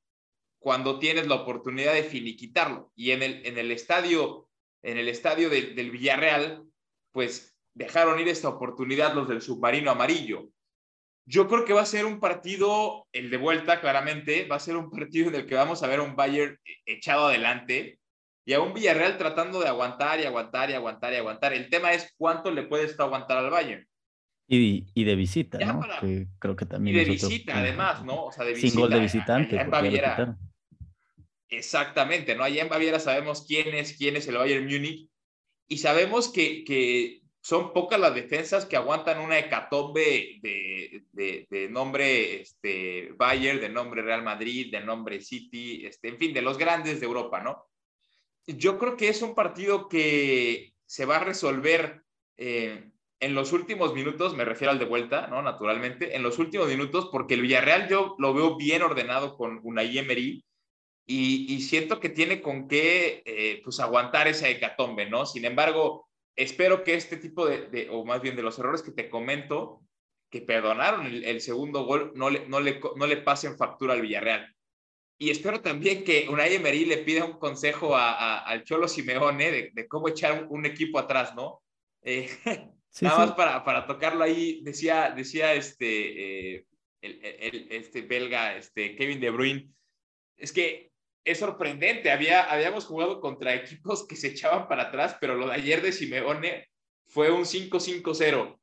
cuando 0.58 0.98
tienes 0.98 1.26
la 1.26 1.36
oportunidad 1.36 1.94
de 1.94 2.02
finiquitarlo. 2.02 2.90
Y 2.96 3.12
en 3.12 3.22
el, 3.22 3.46
en 3.46 3.58
el 3.58 3.70
estadio, 3.70 4.48
en 4.82 4.98
el 4.98 5.08
estadio 5.08 5.48
del 5.48 5.90
Villarreal, 5.90 6.64
pues 7.12 7.53
dejaron 7.74 8.18
ir 8.20 8.28
esta 8.28 8.48
oportunidad 8.48 9.14
los 9.14 9.28
del 9.28 9.42
submarino 9.42 9.90
amarillo. 9.90 10.48
Yo 11.26 11.48
creo 11.48 11.64
que 11.64 11.72
va 11.72 11.82
a 11.82 11.86
ser 11.86 12.04
un 12.04 12.20
partido, 12.20 13.06
el 13.12 13.30
de 13.30 13.36
vuelta 13.36 13.80
claramente, 13.80 14.46
va 14.46 14.56
a 14.56 14.60
ser 14.60 14.76
un 14.76 14.90
partido 14.90 15.28
en 15.28 15.34
el 15.36 15.46
que 15.46 15.54
vamos 15.54 15.82
a 15.82 15.86
ver 15.86 16.00
a 16.00 16.02
un 16.02 16.16
Bayern 16.16 16.58
echado 16.84 17.26
adelante, 17.28 17.98
y 18.46 18.52
a 18.52 18.60
un 18.60 18.74
Villarreal 18.74 19.16
tratando 19.16 19.60
de 19.60 19.68
aguantar 19.68 20.20
y 20.20 20.24
aguantar 20.24 20.70
y 20.70 20.74
aguantar 20.74 21.12
y 21.12 21.16
aguantar. 21.16 21.52
El 21.54 21.70
tema 21.70 21.92
es 21.92 22.12
cuánto 22.18 22.50
le 22.50 22.64
puede 22.64 22.84
esto 22.84 23.02
aguantar 23.02 23.38
al 23.38 23.50
Bayern. 23.50 23.86
Y, 24.46 24.86
y 24.92 25.04
de 25.04 25.14
visita, 25.14 25.58
¿no? 25.58 25.80
que 26.00 26.26
creo 26.38 26.54
que 26.54 26.66
también. 26.66 26.94
Y 26.94 26.98
de 26.98 27.04
visita, 27.06 27.58
además, 27.58 28.04
¿no? 28.04 28.26
O 28.26 28.32
sea, 28.32 28.44
de 28.44 28.52
visita. 28.52 28.70
Sin 28.72 28.80
gol 28.80 28.90
de 28.90 29.00
visitante. 29.00 29.58
en 29.58 29.70
Baviera. 29.70 30.36
Exactamente, 31.48 32.34
¿no? 32.34 32.44
Allá 32.44 32.62
en 32.62 32.68
Baviera 32.68 32.98
sabemos 32.98 33.46
quién 33.46 33.74
es, 33.74 33.96
quién 33.96 34.16
es 34.16 34.28
el 34.28 34.36
Bayern 34.36 34.66
Múnich 34.66 35.08
y 35.66 35.78
sabemos 35.78 36.30
que, 36.30 36.64
que 36.64 37.22
son 37.44 37.74
pocas 37.74 38.00
las 38.00 38.14
defensas 38.14 38.64
que 38.64 38.78
aguantan 38.78 39.20
una 39.20 39.38
hecatombe 39.38 40.40
de, 40.40 41.04
de, 41.12 41.68
nombre 41.68 42.40
este, 42.40 43.12
Bayern, 43.18 43.60
de 43.60 43.68
nombre 43.68 44.00
Real 44.00 44.22
Madrid, 44.22 44.72
de 44.72 44.80
nombre 44.80 45.20
City, 45.20 45.84
este, 45.84 46.08
en 46.08 46.16
fin, 46.16 46.32
de 46.32 46.40
los 46.40 46.56
grandes 46.56 47.00
de 47.00 47.06
Europa, 47.06 47.42
¿no? 47.42 47.66
yo 48.46 48.78
creo 48.78 48.96
que 48.96 49.08
es 49.08 49.20
un 49.20 49.34
partido 49.34 49.88
que 49.88 50.72
se 50.86 51.04
va 51.04 51.16
a 51.16 51.24
resolver 51.24 52.02
eh, 52.38 52.90
en 53.20 53.34
los 53.34 53.52
últimos 53.52 53.92
minutos, 53.92 54.34
me 54.34 54.46
refiero 54.46 54.70
al 54.70 54.78
de 54.78 54.84
vuelta, 54.86 55.26
¿no? 55.26 55.42
Naturalmente, 55.42 56.16
en 56.16 56.22
los 56.22 56.38
últimos 56.38 56.68
minutos, 56.68 57.08
porque 57.12 57.34
el 57.34 57.42
Villarreal 57.42 57.88
yo 57.88 58.16
lo 58.18 58.32
veo 58.32 58.56
bien 58.56 58.82
ordenado 58.82 59.36
con 59.36 59.60
una 59.62 59.82
Emery 59.82 60.44
y, 61.06 61.54
y 61.54 61.60
siento 61.60 62.00
que 62.00 62.08
tiene 62.08 62.40
con 62.40 62.68
qué, 62.68 63.22
eh, 63.24 63.60
pues, 63.62 63.80
aguantar 63.80 64.28
esa 64.28 64.48
hecatombe, 64.48 65.08
¿no? 65.08 65.24
Sin 65.24 65.44
embargo, 65.44 66.08
espero 66.36 66.84
que 66.84 66.94
este 66.94 67.16
tipo 67.16 67.46
de, 67.46 67.68
de, 67.68 67.88
o 67.90 68.04
más 68.04 68.20
bien 68.20 68.36
de 68.36 68.42
los 68.42 68.58
errores 68.58 68.82
que 68.82 68.92
te 68.92 69.08
comento, 69.08 69.82
que 70.30 70.40
perdonaron 70.40 71.06
el, 71.06 71.40
segundo 71.40 71.84
gol 71.84 72.12
no 72.16 72.28
le, 72.28 72.48
no, 72.48 72.60
le, 72.60 72.80
no 72.96 73.06
le 73.06 73.18
pasen 73.18 73.56
factura 73.56 73.94
al 73.94 74.02
Villarreal. 74.02 74.52
Y 75.16 75.30
espero 75.30 75.60
también 75.60 76.02
que 76.02 76.28
Unai 76.28 76.54
Emery 76.54 76.86
le 76.86 76.98
pida 76.98 77.24
un 77.24 77.38
consejo 77.38 77.94
a, 77.96 78.40
al 78.40 78.64
Cholo 78.64 78.88
Simeone 78.88 79.70
de, 79.72 79.88
cómo 79.88 80.08
echar 80.08 80.48
un, 80.50 80.66
equipo 80.66 80.98
atrás, 80.98 81.34
¿no? 81.36 81.62
Eh, 82.02 82.28
nada 83.00 83.18
más 83.18 83.32
para, 83.32 83.64
para 83.64 83.86
tocarlo 83.86 84.24
ahí, 84.24 84.60
decía, 84.64 85.10
decía 85.10 85.54
este, 85.54 86.56
eh, 86.56 86.66
el, 87.00 87.68
este 87.70 88.02
belga, 88.02 88.56
este 88.56 88.96
Kevin 88.96 89.20
De 89.20 89.30
Bruyne, 89.30 89.70
es 90.36 90.52
que 90.52 90.90
es 91.24 91.38
sorprendente, 91.38 92.10
Había, 92.10 92.42
habíamos 92.42 92.84
jugado 92.84 93.20
contra 93.20 93.54
equipos 93.54 94.06
que 94.06 94.16
se 94.16 94.28
echaban 94.28 94.68
para 94.68 94.84
atrás, 94.84 95.16
pero 95.20 95.34
lo 95.34 95.48
de 95.48 95.54
ayer 95.54 95.80
de 95.82 95.92
Simeone 95.92 96.68
fue 97.06 97.30
un 97.30 97.44
5-5-0. 97.44 98.58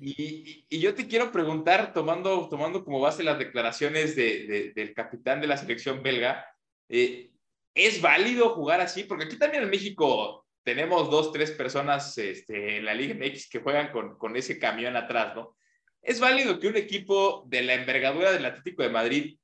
Y, 0.00 0.66
y, 0.68 0.80
yo 0.80 0.94
te 0.94 1.06
quiero 1.06 1.32
preguntar, 1.32 1.94
tomando, 1.94 2.48
tomando 2.48 2.84
como 2.84 3.00
base 3.00 3.22
las 3.22 3.38
declaraciones 3.38 4.14
de, 4.14 4.72
del 4.74 4.92
capitán 4.92 5.40
de 5.40 5.46
la 5.46 5.56
selección 5.56 6.02
belga, 6.02 6.44
eh, 6.88 7.30
¿es 7.74 8.02
válido 8.02 8.50
jugar 8.50 8.80
así? 8.80 9.04
Porque 9.04 9.24
aquí 9.24 9.38
también 9.38 9.62
en 9.62 9.70
México 9.70 10.44
tenemos 10.64 11.10
dos, 11.10 11.32
tres 11.32 11.50
personas 11.50 12.16
este, 12.18 12.78
en 12.78 12.84
la 12.84 12.94
Liga 12.94 13.14
MX 13.14 13.48
que 13.48 13.60
juegan 13.60 13.90
con, 13.90 14.18
con 14.18 14.36
ese 14.36 14.58
camión 14.58 14.96
atrás, 14.96 15.34
¿no? 15.34 15.56
¿Es 16.02 16.20
válido 16.20 16.58
que 16.58 16.68
un 16.68 16.76
equipo 16.76 17.44
de 17.46 17.62
la 17.62 17.74
envergadura 17.74 18.32
del 18.32 18.44
Atlético 18.44 18.82
de 18.82 18.90
Madrid 18.90 19.38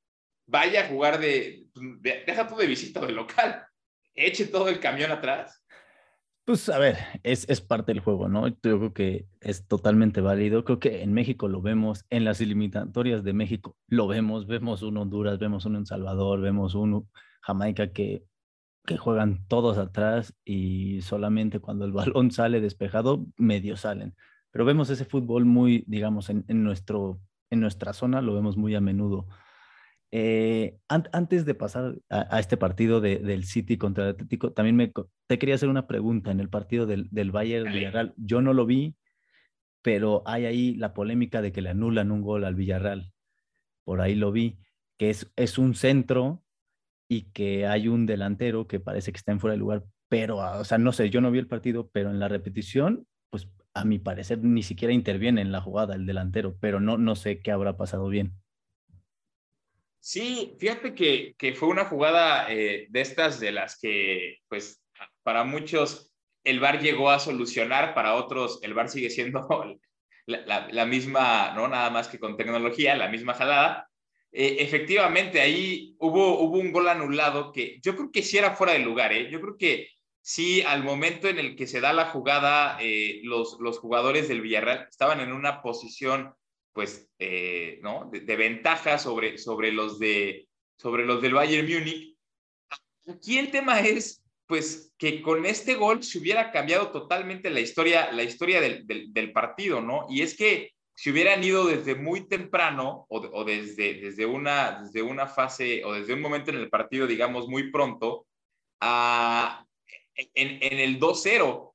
vaya 0.50 0.82
a 0.82 0.88
jugar 0.88 1.20
de, 1.20 1.66
de 1.74 2.24
deja 2.26 2.46
tú 2.46 2.56
de 2.56 2.66
visita 2.66 3.04
de 3.04 3.12
local, 3.12 3.64
eche 4.14 4.46
todo 4.46 4.68
el 4.68 4.80
camión 4.80 5.10
atrás? 5.12 5.64
Pues 6.44 6.68
a 6.68 6.78
ver, 6.78 6.96
es, 7.22 7.48
es, 7.48 7.60
parte 7.60 7.92
del 7.92 8.00
juego, 8.00 8.28
¿no? 8.28 8.48
Yo 8.48 8.56
creo 8.60 8.92
que 8.92 9.28
es 9.40 9.68
totalmente 9.68 10.20
válido. 10.20 10.64
Creo 10.64 10.80
que 10.80 11.02
en 11.02 11.12
México 11.12 11.46
lo 11.46 11.62
vemos, 11.62 12.04
en 12.10 12.24
las 12.24 12.40
eliminatorias 12.40 13.22
de 13.22 13.32
México 13.32 13.76
lo 13.86 14.08
vemos, 14.08 14.48
vemos 14.48 14.82
un 14.82 14.96
Honduras, 14.96 15.38
vemos 15.38 15.64
uno 15.66 15.78
en 15.78 15.86
Salvador, 15.86 16.40
vemos 16.40 16.74
uno 16.74 17.06
Jamaica 17.42 17.92
que, 17.92 18.24
que 18.84 18.96
juegan 18.96 19.46
todos 19.46 19.78
atrás 19.78 20.34
y 20.44 21.02
solamente 21.02 21.60
cuando 21.60 21.84
el 21.84 21.92
balón 21.92 22.32
sale 22.32 22.60
despejado, 22.60 23.26
medio 23.36 23.76
salen. 23.76 24.16
Pero 24.50 24.64
vemos 24.64 24.90
ese 24.90 25.04
fútbol 25.04 25.44
muy, 25.44 25.84
digamos, 25.86 26.30
en, 26.30 26.44
en 26.48 26.64
nuestro, 26.64 27.20
en 27.50 27.60
nuestra 27.60 27.92
zona 27.92 28.22
lo 28.22 28.34
vemos 28.34 28.56
muy 28.56 28.74
a 28.74 28.80
menudo. 28.80 29.28
Eh, 30.12 30.76
antes 30.88 31.44
de 31.44 31.54
pasar 31.54 31.94
a, 32.08 32.40
este 32.40 32.56
partido 32.56 33.00
del 33.00 33.44
City 33.44 33.78
contra 33.78 34.04
el 34.04 34.10
Atlético, 34.10 34.52
también 34.52 34.76
me, 34.76 34.92
te 35.26 35.38
quería 35.38 35.54
hacer 35.54 35.68
una 35.68 35.86
pregunta 35.86 36.30
en 36.30 36.40
el 36.40 36.48
partido 36.48 36.86
del, 36.86 37.08
del 37.10 37.30
Bayern 37.30 37.72
Villarreal. 37.72 38.14
Yo 38.16 38.42
no 38.42 38.52
lo 38.52 38.66
vi, 38.66 38.96
pero 39.82 40.22
hay 40.26 40.46
ahí 40.46 40.74
la 40.74 40.94
polémica 40.94 41.42
de 41.42 41.52
que 41.52 41.62
le 41.62 41.70
anulan 41.70 42.10
un 42.10 42.22
gol 42.22 42.44
al 42.44 42.56
Villarreal. 42.56 43.12
Por 43.84 44.00
ahí 44.00 44.14
lo 44.14 44.32
vi, 44.32 44.58
que 44.98 45.10
es, 45.10 45.30
es 45.36 45.58
un 45.58 45.74
centro 45.74 46.42
y 47.08 47.30
que 47.32 47.66
hay 47.66 47.88
un 47.88 48.06
delantero 48.06 48.66
que 48.66 48.80
parece 48.80 49.12
que 49.12 49.18
está 49.18 49.32
en 49.32 49.40
fuera 49.40 49.52
de 49.52 49.58
lugar, 49.58 49.84
pero, 50.08 50.42
ah, 50.42 50.58
o 50.58 50.64
sea, 50.64 50.78
no 50.78 50.92
sé, 50.92 51.08
yo 51.08 51.20
no 51.20 51.30
vi 51.30 51.38
el 51.38 51.46
partido, 51.46 51.88
pero 51.92 52.10
en 52.10 52.18
la 52.18 52.28
repetición, 52.28 53.06
pues 53.30 53.48
a 53.74 53.84
mi 53.84 54.00
parecer 54.00 54.42
ni 54.42 54.62
siquiera 54.62 54.92
interviene 54.92 55.40
en 55.40 55.52
la 55.52 55.60
jugada 55.60 55.94
el 55.94 56.04
delantero, 56.04 56.56
pero 56.60 56.80
no, 56.80 56.98
no 56.98 57.14
sé 57.14 57.40
qué 57.40 57.52
habrá 57.52 57.76
pasado 57.76 58.08
bien. 58.08 58.34
Sí, 60.00 60.56
fíjate 60.58 60.94
que, 60.94 61.34
que 61.36 61.54
fue 61.54 61.68
una 61.68 61.84
jugada 61.84 62.50
eh, 62.50 62.86
de 62.88 63.00
estas 63.02 63.38
de 63.38 63.52
las 63.52 63.78
que, 63.78 64.38
pues, 64.48 64.82
para 65.22 65.44
muchos 65.44 66.10
el 66.42 66.58
VAR 66.58 66.80
llegó 66.80 67.10
a 67.10 67.18
solucionar, 67.18 67.94
para 67.94 68.14
otros 68.14 68.60
el 68.62 68.72
VAR 68.72 68.88
sigue 68.88 69.10
siendo 69.10 69.46
la, 70.26 70.86
misma, 70.86 71.52
no 71.54 71.68
nada 71.68 71.90
más 71.90 72.08
que 72.08 72.18
con 72.18 72.36
tecnología, 72.36 72.96
la 72.96 73.08
misma 73.08 73.34
jalada. 73.34 73.88
Eh, 74.32 74.56
efectivamente, 74.60 75.40
ahí 75.40 75.94
hubo, 75.98 76.40
hubo 76.40 76.58
un 76.58 76.72
gol 76.72 76.88
anulado 76.88 77.52
que 77.52 77.78
yo 77.82 77.94
creo 77.94 78.10
que 78.10 78.22
sí 78.22 78.38
era 78.38 78.54
fuera 78.54 78.72
de 78.72 78.78
lugar, 78.78 79.12
¿eh? 79.12 79.28
Yo 79.30 79.40
creo 79.40 79.56
que 79.58 79.88
sí, 80.22 80.62
al 80.62 80.82
momento 80.82 81.28
en 81.28 81.38
el 81.38 81.56
que 81.56 81.66
se 81.66 81.80
da 81.80 81.92
la 81.92 82.06
jugada, 82.06 82.78
eh, 82.80 83.20
los, 83.24 83.58
los 83.60 83.78
jugadores 83.78 84.28
del 84.28 84.40
Villarreal 84.40 84.86
estaban 84.88 85.20
en 85.20 85.32
una 85.32 85.60
posición 85.60 86.34
pues, 86.72 87.08
eh, 87.18 87.78
¿no? 87.82 88.10
De, 88.12 88.36
ventaja 88.36 88.98
sobre, 88.98 89.38
sobre, 89.38 89.72
los 89.72 89.98
de, 89.98 90.48
sobre 90.76 91.04
los 91.04 91.20
del 91.22 91.34
Bayern 91.34 91.68
Múnich. 91.68 92.16
Aquí 93.08 93.38
el 93.38 93.50
tema 93.50 93.80
es, 93.80 94.22
pues, 94.46 94.92
que 94.98 95.22
con 95.22 95.46
este 95.46 95.74
gol 95.74 96.02
se 96.02 96.18
hubiera 96.18 96.52
cambiado 96.52 96.90
totalmente 96.90 97.50
la 97.50 97.60
historia, 97.60 98.12
la 98.12 98.22
historia 98.22 98.60
del, 98.60 98.86
del, 98.86 99.32
partido, 99.32 99.80
¿no? 99.80 100.06
Y 100.08 100.22
es 100.22 100.36
que 100.36 100.72
si 100.94 101.10
hubieran 101.10 101.42
ido 101.42 101.66
desde 101.66 101.94
muy 101.94 102.28
temprano 102.28 103.06
o, 103.08 103.18
o, 103.18 103.44
desde, 103.44 103.94
desde, 103.94 104.26
una, 104.26 104.82
desde 104.82 105.02
una 105.02 105.26
fase 105.26 105.84
o 105.84 105.94
desde 105.94 106.14
un 106.14 106.20
momento 106.20 106.50
en 106.50 106.58
el 106.58 106.68
partido, 106.68 107.06
digamos, 107.06 107.48
muy 107.48 107.70
pronto, 107.70 108.26
a, 108.80 109.64
en, 110.14 110.58
en 110.62 110.78
el 110.78 111.00
2-0, 111.00 111.69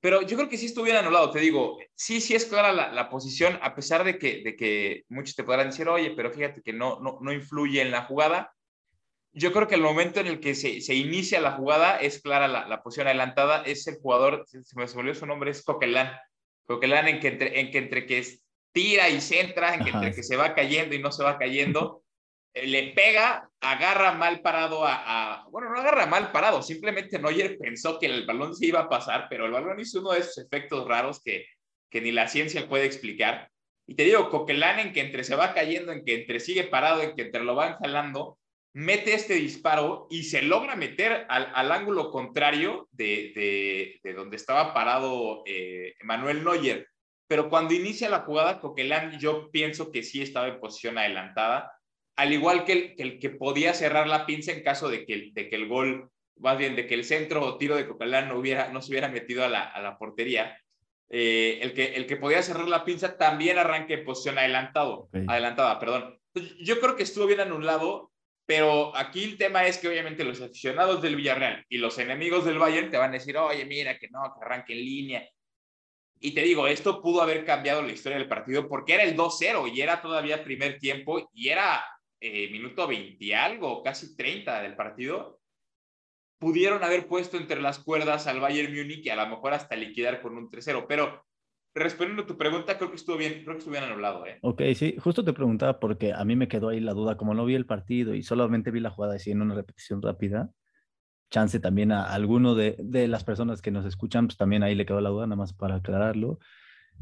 pero 0.00 0.22
yo 0.22 0.36
creo 0.36 0.48
que 0.48 0.56
sí 0.56 0.66
estuviera 0.66 1.00
anulado, 1.00 1.30
te 1.30 1.40
digo, 1.40 1.78
sí, 1.94 2.20
sí 2.20 2.34
es 2.34 2.46
clara 2.46 2.72
la, 2.72 3.10
posición, 3.10 3.58
a 3.60 3.74
pesar 3.74 4.02
de 4.02 4.18
que, 4.18 4.42
de 4.42 4.56
que 4.56 5.04
muchos 5.08 5.36
te 5.36 5.44
podrán 5.44 5.68
decir, 5.68 5.88
oye, 5.88 6.12
pero 6.16 6.32
fíjate 6.32 6.62
que 6.62 6.72
no, 6.72 7.00
no, 7.00 7.18
no 7.20 7.32
influye 7.32 7.82
en 7.82 7.90
la 7.90 8.04
jugada. 8.04 8.54
Yo 9.32 9.52
creo 9.52 9.68
que 9.68 9.74
el 9.74 9.82
momento 9.82 10.18
en 10.18 10.26
el 10.26 10.40
que 10.40 10.54
se, 10.54 10.80
se 10.80 10.94
inicia 10.94 11.40
la 11.40 11.52
jugada 11.52 11.98
es 12.00 12.22
clara 12.22 12.48
la, 12.48 12.66
la, 12.66 12.82
posición 12.82 13.08
adelantada, 13.08 13.62
es 13.62 13.86
el 13.86 13.96
jugador, 13.96 14.44
se 14.48 14.62
me 14.76 14.84
olvidó 14.84 15.14
su 15.14 15.26
nombre, 15.26 15.50
es 15.50 15.62
Coquelán. 15.62 16.16
Coquelán 16.64 17.08
en 17.08 17.20
que 17.20 17.28
entre, 17.28 17.60
en 17.60 17.70
que, 17.70 17.78
entre 17.78 18.06
que 18.06 18.24
tira 18.72 19.10
y 19.10 19.20
centra, 19.20 19.74
en 19.74 19.84
que 19.84 19.90
entre 19.90 20.14
que 20.14 20.22
se 20.22 20.36
va 20.36 20.54
cayendo 20.54 20.94
y 20.94 20.98
no 21.00 21.12
se 21.12 21.22
va 21.22 21.38
cayendo, 21.38 22.02
eh, 22.54 22.66
le 22.66 22.92
pega, 22.94 23.49
agarra 23.60 24.12
mal 24.12 24.40
parado 24.40 24.86
a, 24.86 25.46
bueno, 25.50 25.70
no 25.70 25.80
agarra 25.80 26.06
mal 26.06 26.32
parado, 26.32 26.62
simplemente 26.62 27.18
Neuer 27.18 27.58
pensó 27.58 27.98
que 27.98 28.06
el 28.06 28.26
balón 28.26 28.54
se 28.54 28.66
iba 28.66 28.80
a 28.80 28.88
pasar, 28.88 29.26
pero 29.28 29.46
el 29.46 29.52
balón 29.52 29.78
hizo 29.78 30.00
uno 30.00 30.12
de 30.12 30.20
esos 30.20 30.38
efectos 30.38 30.88
raros 30.88 31.22
que, 31.22 31.46
que 31.90 32.00
ni 32.00 32.10
la 32.10 32.28
ciencia 32.28 32.68
puede 32.68 32.86
explicar. 32.86 33.50
Y 33.86 33.96
te 33.96 34.04
digo, 34.04 34.30
Coquelán 34.30 34.78
en 34.78 34.92
que 34.92 35.00
entre 35.00 35.24
se 35.24 35.34
va 35.34 35.52
cayendo, 35.52 35.92
en 35.92 36.04
que 36.04 36.14
entre 36.14 36.40
sigue 36.40 36.64
parado, 36.64 37.02
en 37.02 37.14
que 37.14 37.22
entre 37.22 37.44
lo 37.44 37.54
van 37.54 37.76
jalando, 37.76 38.38
mete 38.72 39.14
este 39.14 39.34
disparo 39.34 40.06
y 40.10 40.22
se 40.22 40.42
logra 40.42 40.76
meter 40.76 41.26
al, 41.28 41.50
al 41.54 41.72
ángulo 41.72 42.10
contrario 42.10 42.88
de, 42.92 43.32
de, 43.34 44.00
de, 44.02 44.14
donde 44.14 44.36
estaba 44.36 44.72
parado 44.72 45.42
eh, 45.44 45.94
Manuel 46.04 46.44
Neuer. 46.44 46.86
Pero 47.26 47.50
cuando 47.50 47.74
inicia 47.74 48.08
la 48.08 48.20
jugada, 48.20 48.60
Coquelán 48.60 49.18
yo 49.18 49.50
pienso 49.50 49.90
que 49.90 50.02
sí 50.02 50.22
estaba 50.22 50.48
en 50.48 50.60
posición 50.60 50.96
adelantada 50.96 51.72
al 52.20 52.34
igual 52.34 52.64
que 52.64 52.72
el, 52.72 52.96
que 52.96 53.02
el, 53.02 53.18
que 53.18 53.30
podía 53.30 53.72
cerrar 53.72 54.06
la 54.06 54.26
pinza 54.26 54.52
en 54.52 54.62
caso 54.62 54.90
de 54.90 55.06
que, 55.06 55.30
de 55.32 55.48
que 55.48 55.56
el 55.56 55.68
gol, 55.68 56.10
más 56.36 56.58
bien 56.58 56.76
de 56.76 56.86
que 56.86 56.94
el 56.94 57.04
centro 57.04 57.42
o 57.42 57.56
tiro 57.56 57.76
de 57.76 57.88
Cocalán 57.88 58.28
no, 58.28 58.38
hubiera, 58.38 58.68
no 58.68 58.82
se 58.82 58.92
hubiera 58.92 59.08
metido 59.08 59.42
a 59.42 59.48
la, 59.48 59.62
a 59.64 59.80
la 59.80 59.96
portería, 59.96 60.54
eh, 61.08 61.58
el, 61.62 61.72
que, 61.72 61.94
el 61.94 62.06
que 62.06 62.16
podía 62.16 62.42
cerrar 62.42 62.68
la 62.68 62.84
pinza 62.84 63.16
también 63.16 63.56
arranque 63.56 63.94
en 63.94 64.04
posición 64.04 64.38
adelantado, 64.38 65.08
adelantada. 65.26 65.78
Perdón. 65.78 66.18
Yo 66.60 66.78
creo 66.78 66.94
que 66.94 67.04
estuvo 67.04 67.26
bien 67.26 67.40
anulado, 67.40 68.12
pero 68.44 68.94
aquí 68.94 69.24
el 69.24 69.38
tema 69.38 69.66
es 69.66 69.78
que 69.78 69.88
obviamente 69.88 70.22
los 70.22 70.42
aficionados 70.42 71.00
del 71.00 71.16
Villarreal 71.16 71.64
y 71.70 71.78
los 71.78 71.98
enemigos 71.98 72.44
del 72.44 72.58
Bayern 72.58 72.90
te 72.90 72.98
van 72.98 73.10
a 73.10 73.14
decir, 73.14 73.36
oye, 73.38 73.64
mira, 73.64 73.98
que 73.98 74.10
no, 74.10 74.20
que 74.22 74.44
arranque 74.44 74.74
en 74.74 74.78
línea. 74.78 75.28
Y 76.20 76.32
te 76.32 76.42
digo, 76.42 76.68
esto 76.68 77.00
pudo 77.00 77.22
haber 77.22 77.46
cambiado 77.46 77.80
la 77.80 77.92
historia 77.92 78.18
del 78.18 78.28
partido 78.28 78.68
porque 78.68 78.92
era 78.92 79.04
el 79.04 79.16
2-0 79.16 79.72
y 79.74 79.80
era 79.80 80.02
todavía 80.02 80.44
primer 80.44 80.78
tiempo 80.78 81.30
y 81.32 81.48
era 81.48 81.82
eh, 82.20 82.50
minuto 82.50 82.86
20 82.86 83.34
algo, 83.34 83.82
casi 83.82 84.16
30 84.16 84.62
del 84.62 84.76
partido, 84.76 85.40
pudieron 86.38 86.82
haber 86.84 87.06
puesto 87.06 87.36
entre 87.36 87.60
las 87.60 87.78
cuerdas 87.78 88.26
al 88.26 88.40
Bayern 88.40 88.74
Múnich 88.74 89.06
y 89.06 89.10
a 89.10 89.16
lo 89.16 89.26
mejor 89.28 89.52
hasta 89.52 89.76
liquidar 89.76 90.22
con 90.22 90.36
un 90.36 90.50
3-0. 90.50 90.86
Pero 90.88 91.24
respondiendo 91.74 92.22
a 92.22 92.26
tu 92.26 92.36
pregunta, 92.36 92.76
creo 92.76 92.90
que 92.90 92.96
estuvo 92.96 93.16
bien, 93.16 93.42
creo 93.42 93.54
que 93.54 93.58
estuvo 93.58 93.72
bien 93.72 93.84
anulado. 93.84 94.26
¿eh? 94.26 94.38
Ok, 94.42 94.62
sí, 94.74 94.96
justo 94.98 95.24
te 95.24 95.32
preguntaba 95.32 95.78
porque 95.78 96.12
a 96.12 96.24
mí 96.24 96.36
me 96.36 96.48
quedó 96.48 96.70
ahí 96.70 96.80
la 96.80 96.94
duda, 96.94 97.16
como 97.16 97.34
no 97.34 97.44
vi 97.44 97.54
el 97.54 97.66
partido 97.66 98.14
y 98.14 98.22
solamente 98.22 98.70
vi 98.70 98.80
la 98.80 98.90
jugada 98.90 99.14
así 99.14 99.30
en 99.30 99.42
una 99.42 99.54
repetición 99.54 100.02
rápida, 100.02 100.50
chance 101.30 101.60
también 101.60 101.92
a 101.92 102.12
alguno 102.12 102.54
de, 102.54 102.76
de, 102.78 103.06
las 103.06 103.22
personas 103.22 103.62
que 103.62 103.70
nos 103.70 103.86
escuchan, 103.86 104.26
pues 104.26 104.36
también 104.36 104.62
ahí 104.62 104.74
le 104.74 104.86
quedó 104.86 105.00
la 105.00 105.10
duda, 105.10 105.26
nada 105.26 105.36
más 105.36 105.52
para 105.52 105.76
aclararlo. 105.76 106.38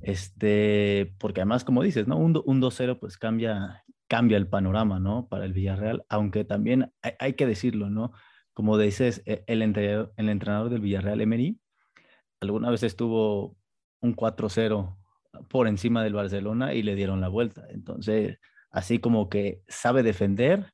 Este, 0.02 1.14
porque 1.18 1.40
además, 1.40 1.64
como 1.64 1.82
dices, 1.82 2.06
¿no? 2.06 2.16
Un, 2.18 2.40
un 2.44 2.60
2-0 2.60 2.98
pues 3.00 3.16
cambia, 3.16 3.84
cambia 4.08 4.36
el 4.36 4.48
panorama, 4.48 4.98
¿no? 4.98 5.28
Para 5.28 5.44
el 5.44 5.52
Villarreal, 5.52 6.04
aunque 6.08 6.44
también 6.44 6.92
hay, 7.18 7.34
que 7.34 7.46
decirlo, 7.46 7.90
¿no? 7.90 8.12
Como 8.54 8.78
dices, 8.78 9.22
e, 9.26 9.44
el 9.46 9.62
entrenador, 9.62 10.12
el 10.16 10.28
entrenador 10.28 10.70
del 10.70 10.80
Villarreal, 10.80 11.20
Emery, 11.20 11.60
alguna 12.40 12.70
vez 12.70 12.82
estuvo 12.82 13.56
un 14.00 14.16
4-0 14.16 14.96
por 15.48 15.68
encima 15.68 16.02
del 16.02 16.14
Barcelona 16.14 16.74
y 16.74 16.82
le 16.82 16.94
dieron 16.94 17.20
la 17.20 17.28
vuelta. 17.28 17.66
Entonces, 17.70 18.38
así 18.70 18.98
como 18.98 19.28
que 19.28 19.62
sabe 19.68 20.02
defender, 20.02 20.72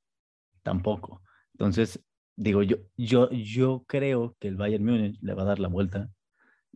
tampoco. 0.63 1.23
Entonces, 1.53 2.05
digo, 2.37 2.63
yo, 2.63 2.77
yo, 2.97 3.31
yo 3.31 3.85
creo 3.87 4.37
que 4.41 4.49
el 4.49 4.57
Bayern 4.57 4.85
Múnich 4.85 5.19
le 5.21 5.35
va 5.35 5.43
a 5.43 5.47
dar 5.47 5.61
la 5.61 5.69
vuelta 5.69 6.11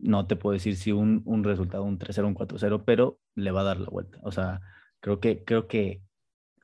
no 0.01 0.27
te 0.27 0.35
puedo 0.35 0.53
decir 0.53 0.75
si 0.75 0.91
un, 0.91 1.21
un 1.25 1.43
resultado, 1.43 1.83
un 1.83 1.99
3-0, 1.99 2.27
un 2.27 2.35
4-0, 2.35 2.83
pero 2.85 3.19
le 3.35 3.51
va 3.51 3.61
a 3.61 3.65
dar 3.65 3.79
la 3.79 3.89
vuelta. 3.89 4.19
O 4.23 4.31
sea, 4.31 4.61
creo 4.99 5.19
que, 5.19 5.43
creo 5.43 5.67
que 5.67 6.01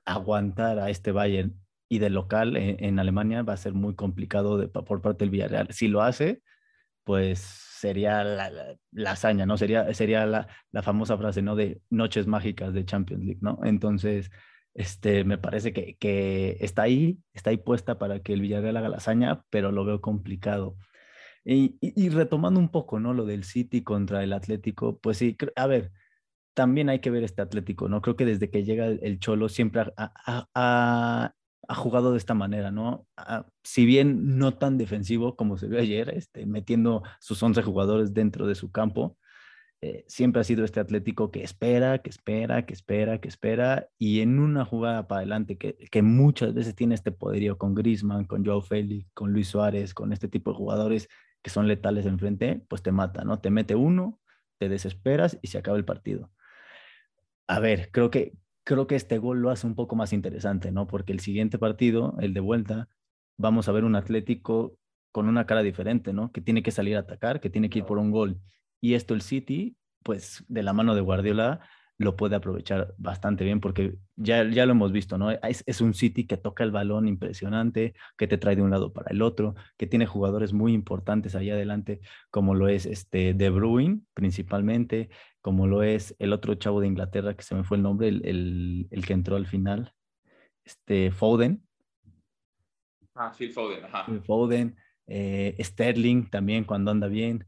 aguantar 0.05 0.79
a 0.79 0.89
este 0.89 1.11
Bayern 1.11 1.59
y 1.89 1.99
de 1.99 2.09
local 2.09 2.57
en, 2.57 2.99
Alemania 2.99 3.43
va 3.43 3.53
a 3.53 3.57
ser 3.57 3.73
muy 3.73 3.95
complicado 3.95 4.71
por 4.71 5.01
parte 5.01 5.25
del 5.25 5.29
Villarreal. 5.31 5.67
Si 5.71 5.87
lo 5.87 6.01
hace, 6.01 6.41
pues 7.03 7.39
sería 7.39 8.23
la, 8.23 8.51
la, 8.91 9.11
hazaña, 9.11 9.45
¿no? 9.45 9.57
Sería, 9.57 9.93
sería 9.93 10.25
la, 10.25 10.47
la, 10.71 10.81
famosa 10.81 11.17
frase, 11.17 11.41
¿no? 11.41 11.55
De 11.55 11.81
noches 11.89 12.27
mágicas 12.27 12.73
de 12.73 12.85
Champions 12.85 13.23
League, 13.23 13.39
¿no? 13.41 13.59
Entonces, 13.63 14.31
este, 14.73 15.23
me 15.23 15.37
parece 15.37 15.73
que, 15.73 15.95
que 15.97 16.57
está 16.59 16.83
ahí, 16.83 17.19
está 17.33 17.51
ahí 17.51 17.57
puesta 17.57 17.99
para 17.99 18.19
que 18.21 18.33
el 18.33 18.41
Villarreal 18.41 18.77
haga 18.77 18.89
la 18.89 18.97
hazaña, 18.97 19.43
pero 19.49 19.71
lo 19.71 19.85
veo 19.85 20.01
complicado. 20.01 20.77
Y, 21.45 21.77
y, 21.79 22.09
retomando 22.09 22.59
un 22.59 22.69
poco, 22.69 22.99
¿no? 22.99 23.13
Lo 23.13 23.25
del 23.25 23.43
City 23.43 23.83
contra 23.83 24.23
el 24.23 24.33
Atlético, 24.33 24.99
pues 24.99 25.17
sí, 25.19 25.37
a 25.55 25.67
ver, 25.67 25.91
también 26.55 26.89
hay 26.89 26.99
que 26.99 27.11
ver 27.11 27.23
este 27.23 27.43
Atlético, 27.43 27.87
¿no? 27.89 28.01
Creo 28.01 28.15
que 28.15 28.25
desde 28.25 28.49
que 28.49 28.63
llega 28.63 28.87
el 28.87 29.19
Cholo 29.19 29.49
siempre 29.49 29.81
ha, 29.97 30.13
ha, 30.55 31.33
ha 31.67 31.75
jugado 31.75 32.11
de 32.11 32.17
esta 32.17 32.33
manera, 32.33 32.71
¿no? 32.71 33.07
Ah, 33.17 33.45
si 33.63 33.85
bien 33.85 34.37
no 34.37 34.53
tan 34.57 34.77
defensivo 34.77 35.35
como 35.35 35.57
se 35.57 35.67
vio 35.67 35.79
ayer, 35.79 36.09
este, 36.09 36.45
metiendo 36.45 37.03
sus 37.19 37.41
11 37.41 37.61
jugadores 37.63 38.13
dentro 38.13 38.47
de 38.47 38.55
su 38.55 38.71
campo, 38.71 39.17
eh, 39.81 40.05
siempre 40.07 40.41
ha 40.41 40.43
sido 40.43 40.63
este 40.65 40.79
Atlético 40.79 41.31
que 41.31 41.43
espera, 41.43 41.99
que 41.99 42.09
espera, 42.09 42.65
que 42.65 42.73
espera, 42.73 43.19
que 43.19 43.27
espera, 43.27 43.87
y 43.97 44.21
en 44.21 44.39
una 44.39 44.65
jugada 44.65 45.07
para 45.07 45.19
adelante 45.19 45.57
que, 45.57 45.75
que 45.91 46.01
muchas 46.01 46.53
veces 46.53 46.75
tiene 46.75 46.95
este 46.95 47.11
poderío 47.11 47.57
con 47.57 47.75
Grisman, 47.75 48.25
con 48.25 48.45
Joao 48.45 48.61
Félix, 48.61 49.09
con 49.13 49.31
Luis 49.31 49.49
Suárez, 49.49 49.93
con 49.93 50.13
este 50.13 50.27
tipo 50.27 50.51
de 50.51 50.57
jugadores 50.57 51.09
que 51.41 51.49
son 51.51 51.67
letales 51.67 52.05
enfrente, 52.05 52.63
pues 52.67 52.81
te 52.81 52.91
mata, 52.91 53.23
¿no? 53.23 53.39
Te 53.39 53.51
mete 53.51 53.75
uno, 53.75 54.19
te 54.57 54.69
desesperas 54.69 55.37
y 55.41 55.47
se 55.47 55.59
acaba 55.59 55.77
el 55.77 55.85
partido. 55.85 56.31
A 57.47 57.59
ver, 57.59 57.89
creo 57.91 58.09
que, 58.09 58.33
creo 58.63 58.87
que 58.87 58.95
este 58.95 59.17
gol 59.17 59.41
lo 59.41 59.51
hace 59.51 59.67
un 59.67 59.75
poco 59.75 59.95
más 59.95 60.13
interesante, 60.13 60.71
¿no? 60.71 60.87
Porque 60.87 61.13
el 61.13 61.19
siguiente 61.19 61.59
partido, 61.59 62.15
el 62.19 62.33
de 62.33 62.39
vuelta, 62.39 62.89
vamos 63.37 63.67
a 63.67 63.71
ver 63.71 63.83
un 63.83 63.95
Atlético 63.95 64.77
con 65.11 65.27
una 65.27 65.45
cara 65.45 65.63
diferente, 65.63 66.11
¿no? 66.13 66.31
Que 66.31 66.41
tiene 66.41 66.63
que 66.63 66.71
salir 66.71 66.97
a 66.97 67.01
atacar, 67.01 67.39
que 67.39 67.49
tiene 67.49 67.69
que 67.69 67.79
ir 67.79 67.85
por 67.85 67.99
un 67.99 68.11
gol. 68.11 68.41
Y 68.81 68.95
esto 68.95 69.13
el 69.13 69.21
City, 69.21 69.77
pues 70.03 70.43
de 70.47 70.63
la 70.63 70.73
mano 70.73 70.95
de 70.95 71.01
Guardiola, 71.01 71.61
lo 71.97 72.15
puede 72.15 72.35
aprovechar 72.35 72.93
bastante 72.97 73.43
bien 73.45 73.61
porque 73.61 73.95
ya, 74.15 74.43
ya 74.49 74.65
lo 74.65 74.73
hemos 74.73 74.91
visto, 74.91 75.17
¿no? 75.17 75.31
Es, 75.31 75.63
es, 75.65 75.81
un 75.81 75.93
City 75.93 76.27
que 76.27 76.37
toca 76.37 76.63
el 76.63 76.71
balón 76.71 77.07
impresionante, 77.07 77.93
que 78.17 78.27
te 78.27 78.37
trae 78.37 78.55
de 78.55 78.61
un 78.61 78.71
lado 78.71 78.91
para 78.91 79.11
el 79.11 79.21
otro, 79.21 79.55
que 79.77 79.87
tiene 79.87 80.05
jugadores 80.05 80.51
muy 80.51 80.73
importantes 80.73 81.35
ahí 81.35 81.49
adelante, 81.49 82.01
como 82.31 82.53
lo 82.53 82.67
es 82.67 82.85
este 82.85 83.33
De 83.33 83.49
Bruyne 83.49 84.01
principalmente, 84.13 85.09
como 85.45 85.67
lo 85.67 85.83
es 85.83 86.15
el 86.17 86.33
otro 86.33 86.55
chavo 86.55 86.81
de 86.81 86.87
Inglaterra, 86.87 87.35
que 87.35 87.43
se 87.43 87.53
me 87.53 87.63
fue 87.63 87.77
el 87.77 87.83
nombre, 87.83 88.07
el, 88.07 88.25
el, 88.25 88.87
el 88.89 89.05
que 89.05 89.13
entró 89.13 89.35
al 89.35 89.45
final, 89.45 89.93
este 90.63 91.11
Foden. 91.11 91.61
Ah, 93.13 93.31
Phil 93.31 93.51
Foden, 93.51 93.85
ajá. 93.85 94.07
Phil 94.07 94.23
Foden, 94.23 94.75
eh, 95.05 95.55
Sterling 95.59 96.31
también 96.31 96.63
cuando 96.63 96.89
anda 96.89 97.07
bien. 97.07 97.45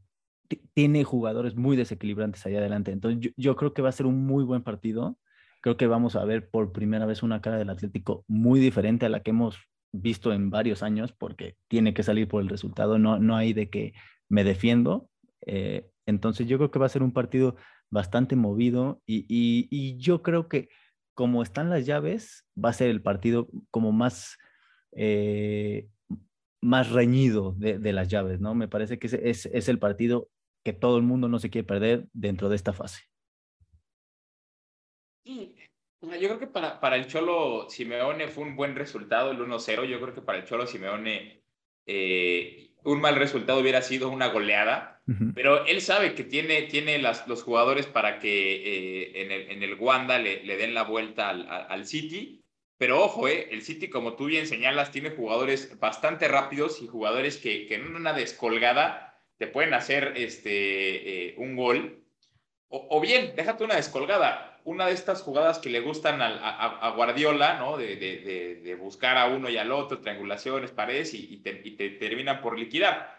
tiene 0.74 1.02
jugadores 1.02 1.56
muy 1.56 1.76
desequilibrantes 1.76 2.46
ahí 2.46 2.54
adelante. 2.54 2.92
Entonces 2.92 3.18
yo, 3.20 3.30
yo, 3.36 3.56
creo 3.56 3.74
que 3.74 3.82
va 3.82 3.88
a 3.88 3.98
ser 3.98 4.06
un 4.06 4.24
muy 4.24 4.44
buen 4.44 4.62
partido. 4.62 5.18
Creo 5.60 5.76
que 5.76 5.88
vamos 5.88 6.14
a 6.14 6.24
ver 6.24 6.50
por 6.50 6.70
primera 6.70 7.04
vez 7.04 7.24
una 7.24 7.40
cara 7.40 7.58
del 7.58 7.68
Atlético 7.68 8.24
muy 8.28 8.60
diferente 8.60 9.06
a 9.06 9.08
la 9.08 9.24
que 9.24 9.30
hemos 9.30 9.58
visto 9.90 10.32
en 10.32 10.50
varios 10.50 10.84
años, 10.84 11.10
porque 11.10 11.56
tiene 11.66 11.94
que 11.94 12.04
salir 12.04 12.28
por 12.28 12.42
el 12.42 12.48
resultado. 12.48 12.96
No, 12.96 13.18
no 13.18 13.34
hay 13.34 13.54
de 13.54 13.68
que 13.70 13.92
me 14.28 14.44
defiendo. 14.44 15.10
Eh, 15.44 15.90
entonces 16.06 16.46
yo 16.46 16.58
creo 16.58 16.70
que 16.70 16.78
va 16.78 16.86
a 16.86 16.90
ser 16.90 17.02
un 17.02 17.12
partido 17.12 17.56
bastante 17.90 18.36
movido 18.36 19.02
y, 19.06 19.96
yo 19.98 20.22
creo 20.22 20.48
que 20.48 20.68
como 21.14 21.42
están 21.42 21.70
las 21.70 21.84
llaves, 21.84 22.46
va 22.62 22.70
a 22.70 22.74
ser 22.74 22.90
el 22.90 23.02
partido 23.02 23.48
como 23.70 23.90
más, 23.92 24.38
eh, 24.92 25.88
más 26.60 26.90
reñido 26.90 27.54
de, 27.58 27.92
las 27.92 28.08
llaves, 28.08 28.40
¿no? 28.40 28.54
Me 28.54 28.68
parece 28.68 28.98
que 28.98 29.08
es, 29.08 29.46
es, 29.46 29.68
el 29.68 29.78
partido 29.78 30.28
que 30.64 30.72
todo 30.72 30.96
el 30.96 31.02
mundo 31.02 31.28
no 31.28 31.40
se 31.40 31.50
quiere 31.50 31.66
perder 31.66 32.06
dentro 32.12 32.48
de 32.48 32.56
esta 32.56 32.72
fase. 32.72 33.02
Sí, 35.24 35.56
yo 36.00 36.08
creo 36.08 36.38
que 36.38 36.46
para, 36.46 36.78
para 36.78 36.96
el 36.96 37.06
Cholo 37.06 37.68
Simeone 37.68 38.28
fue 38.28 38.44
un 38.44 38.54
buen 38.54 38.76
resultado 38.76 39.32
el 39.32 39.38
1-0. 39.38 39.84
Yo 39.86 40.00
creo 40.00 40.14
que 40.14 40.22
para 40.22 40.38
el 40.38 40.44
Cholo 40.44 40.66
Simeone 40.66 41.42
eh, 41.86 42.70
un 42.84 43.00
mal 43.00 43.16
resultado 43.16 43.60
hubiera 43.60 43.82
sido 43.82 44.10
una 44.10 44.28
goleada, 44.28 44.97
pero 45.34 45.64
él 45.66 45.80
sabe 45.80 46.14
que 46.14 46.24
tiene, 46.24 46.62
tiene 46.62 46.98
las, 46.98 47.26
los 47.26 47.42
jugadores 47.42 47.86
para 47.86 48.18
que 48.18 48.54
eh, 48.56 49.22
en, 49.22 49.32
el, 49.32 49.50
en, 49.50 49.62
el, 49.62 49.74
Wanda 49.74 50.18
le, 50.18 50.44
le, 50.44 50.56
den 50.56 50.74
la 50.74 50.82
vuelta 50.82 51.30
al, 51.30 51.48
al, 51.48 51.86
City. 51.86 52.44
Pero 52.76 53.02
ojo, 53.02 53.26
eh, 53.26 53.48
el 53.50 53.62
City, 53.62 53.88
como 53.88 54.16
tú 54.16 54.26
bien 54.26 54.46
señalas, 54.46 54.90
tiene 54.90 55.10
jugadores 55.10 55.78
bastante 55.80 56.28
rápidos 56.28 56.82
y 56.82 56.86
jugadores 56.86 57.38
que, 57.38 57.66
que 57.66 57.76
en 57.76 57.96
una 57.96 58.12
descolgada 58.12 59.18
te 59.38 59.46
pueden 59.46 59.72
hacer 59.72 60.12
este, 60.16 61.28
eh, 61.28 61.34
un 61.38 61.56
gol. 61.56 62.04
O, 62.68 62.86
o, 62.90 63.00
bien, 63.00 63.32
déjate 63.34 63.64
una 63.64 63.76
descolgada 63.76 64.48
una 64.68 64.86
de 64.86 64.92
estas 64.92 65.22
jugadas 65.22 65.58
que 65.58 65.70
le 65.70 65.80
gustan 65.80 66.20
a, 66.20 66.92
Guardiola, 66.94 67.58
¿no? 67.58 67.78
De, 67.78 67.96
de, 67.96 68.74
buscar 68.74 69.16
a 69.16 69.26
uno 69.26 69.48
y 69.48 69.56
al 69.56 69.72
otro, 69.72 70.00
triangulaciones, 70.00 70.72
paredes, 70.72 71.14
y, 71.14 71.38
te, 71.38 71.54
terminan 71.90 72.42
por 72.42 72.58
liquidar. 72.58 73.17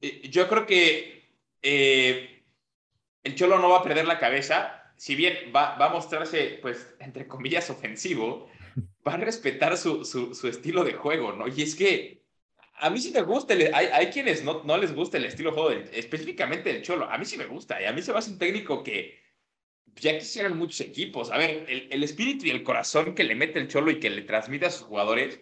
Eh, 0.00 0.28
yo 0.28 0.48
creo 0.48 0.66
que 0.66 1.28
eh, 1.62 2.42
el 3.24 3.34
Cholo 3.34 3.58
no 3.58 3.70
va 3.70 3.78
a 3.78 3.82
perder 3.82 4.06
la 4.06 4.18
cabeza, 4.18 4.92
si 4.96 5.14
bien 5.14 5.52
va, 5.54 5.76
va, 5.76 5.86
a 5.86 5.92
mostrarse, 5.92 6.58
pues, 6.62 6.94
entre 7.00 7.26
comillas, 7.26 7.70
ofensivo, 7.70 8.48
va 9.06 9.14
a 9.14 9.18
respetar 9.18 9.76
su, 9.76 10.04
su, 10.04 10.48
estilo 10.48 10.84
de 10.84 10.94
juego, 10.94 11.32
¿no? 11.32 11.48
Y 11.48 11.62
es 11.62 11.74
que 11.74 12.24
a 12.74 12.90
mí 12.90 13.00
sí 13.00 13.10
me 13.10 13.22
gusta, 13.22 13.54
hay, 13.54 13.86
hay, 13.86 14.06
quienes 14.10 14.44
no, 14.44 14.62
no 14.64 14.76
les 14.76 14.94
gusta 14.94 15.16
el 15.16 15.24
estilo 15.24 15.50
de 15.50 15.56
juego, 15.56 15.70
específicamente 15.92 16.70
el 16.70 16.82
Cholo, 16.82 17.10
a 17.10 17.18
mí 17.18 17.24
sí 17.24 17.36
me 17.36 17.46
gusta, 17.46 17.80
y 17.80 17.84
a 17.86 17.92
mí 17.92 18.02
se 18.02 18.12
me 18.12 18.18
hace 18.18 18.30
un 18.30 18.38
técnico 18.38 18.82
que 18.82 19.26
ya 19.96 20.18
quisieran 20.18 20.56
muchos 20.56 20.80
equipos. 20.80 21.30
A 21.30 21.38
ver, 21.38 21.66
el, 21.68 22.02
espíritu 22.02 22.46
y 22.46 22.50
el 22.50 22.62
corazón 22.62 23.14
que 23.14 23.24
le 23.24 23.34
mete 23.34 23.58
el 23.58 23.68
Cholo 23.68 23.90
y 23.90 24.00
que 24.00 24.10
le 24.10 24.22
transmite 24.22 24.66
a 24.66 24.70
sus 24.70 24.86
jugadores, 24.86 25.40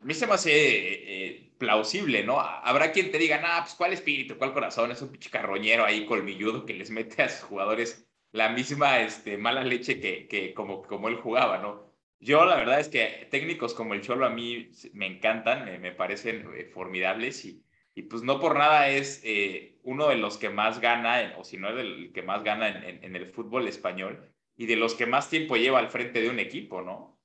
a 0.00 0.04
mí 0.04 0.14
se 0.14 0.26
me 0.26 0.34
hace 0.34 0.52
eh, 0.52 1.52
plausible, 1.58 2.24
¿no? 2.24 2.40
Habrá 2.40 2.92
quien 2.92 3.10
te 3.10 3.18
diga, 3.18 3.40
ah, 3.44 3.62
pues 3.62 3.74
cuál 3.74 3.92
espíritu, 3.92 4.36
cuál 4.38 4.52
corazón, 4.52 4.90
es 4.90 5.02
un 5.02 5.10
pinche 5.10 5.30
carroñero 5.30 5.84
ahí 5.84 6.06
colmilludo 6.06 6.64
que 6.66 6.74
les 6.74 6.90
mete 6.90 7.22
a 7.22 7.28
sus 7.28 7.48
jugadores 7.48 8.08
la 8.32 8.50
misma 8.50 9.00
este, 9.00 9.38
mala 9.38 9.64
leche 9.64 10.00
que, 10.00 10.28
que 10.28 10.54
como, 10.54 10.82
como 10.82 11.08
él 11.08 11.16
jugaba, 11.16 11.58
¿no? 11.58 11.86
Yo 12.20 12.44
la 12.44 12.56
verdad 12.56 12.80
es 12.80 12.88
que 12.88 13.28
técnicos 13.30 13.74
como 13.74 13.94
el 13.94 14.00
Cholo 14.00 14.26
a 14.26 14.30
mí 14.30 14.70
me 14.92 15.06
encantan, 15.06 15.80
me 15.80 15.92
parecen 15.92 16.46
eh, 16.56 16.64
formidables 16.72 17.44
y, 17.44 17.62
y 17.96 18.02
pues 18.02 18.22
no 18.22 18.38
por 18.40 18.56
nada 18.56 18.90
es 18.90 19.22
eh, 19.24 19.78
uno 19.82 20.08
de 20.08 20.16
los 20.16 20.36
que 20.36 20.50
más 20.50 20.80
gana, 20.80 21.34
o 21.38 21.44
si 21.44 21.56
no 21.56 21.70
es 21.70 21.78
el 21.78 22.12
que 22.12 22.22
más 22.22 22.44
gana 22.44 22.68
en, 22.68 23.16
el 23.16 23.26
fútbol 23.32 23.66
español 23.68 24.30
y 24.54 24.66
de 24.66 24.76
los 24.76 24.94
que 24.94 25.06
más 25.06 25.30
tiempo 25.30 25.56
lleva 25.56 25.78
al 25.78 25.88
frente 25.88 26.20
de 26.20 26.28
un 26.28 26.38
equipo, 26.38 26.82
¿no? 26.82 27.15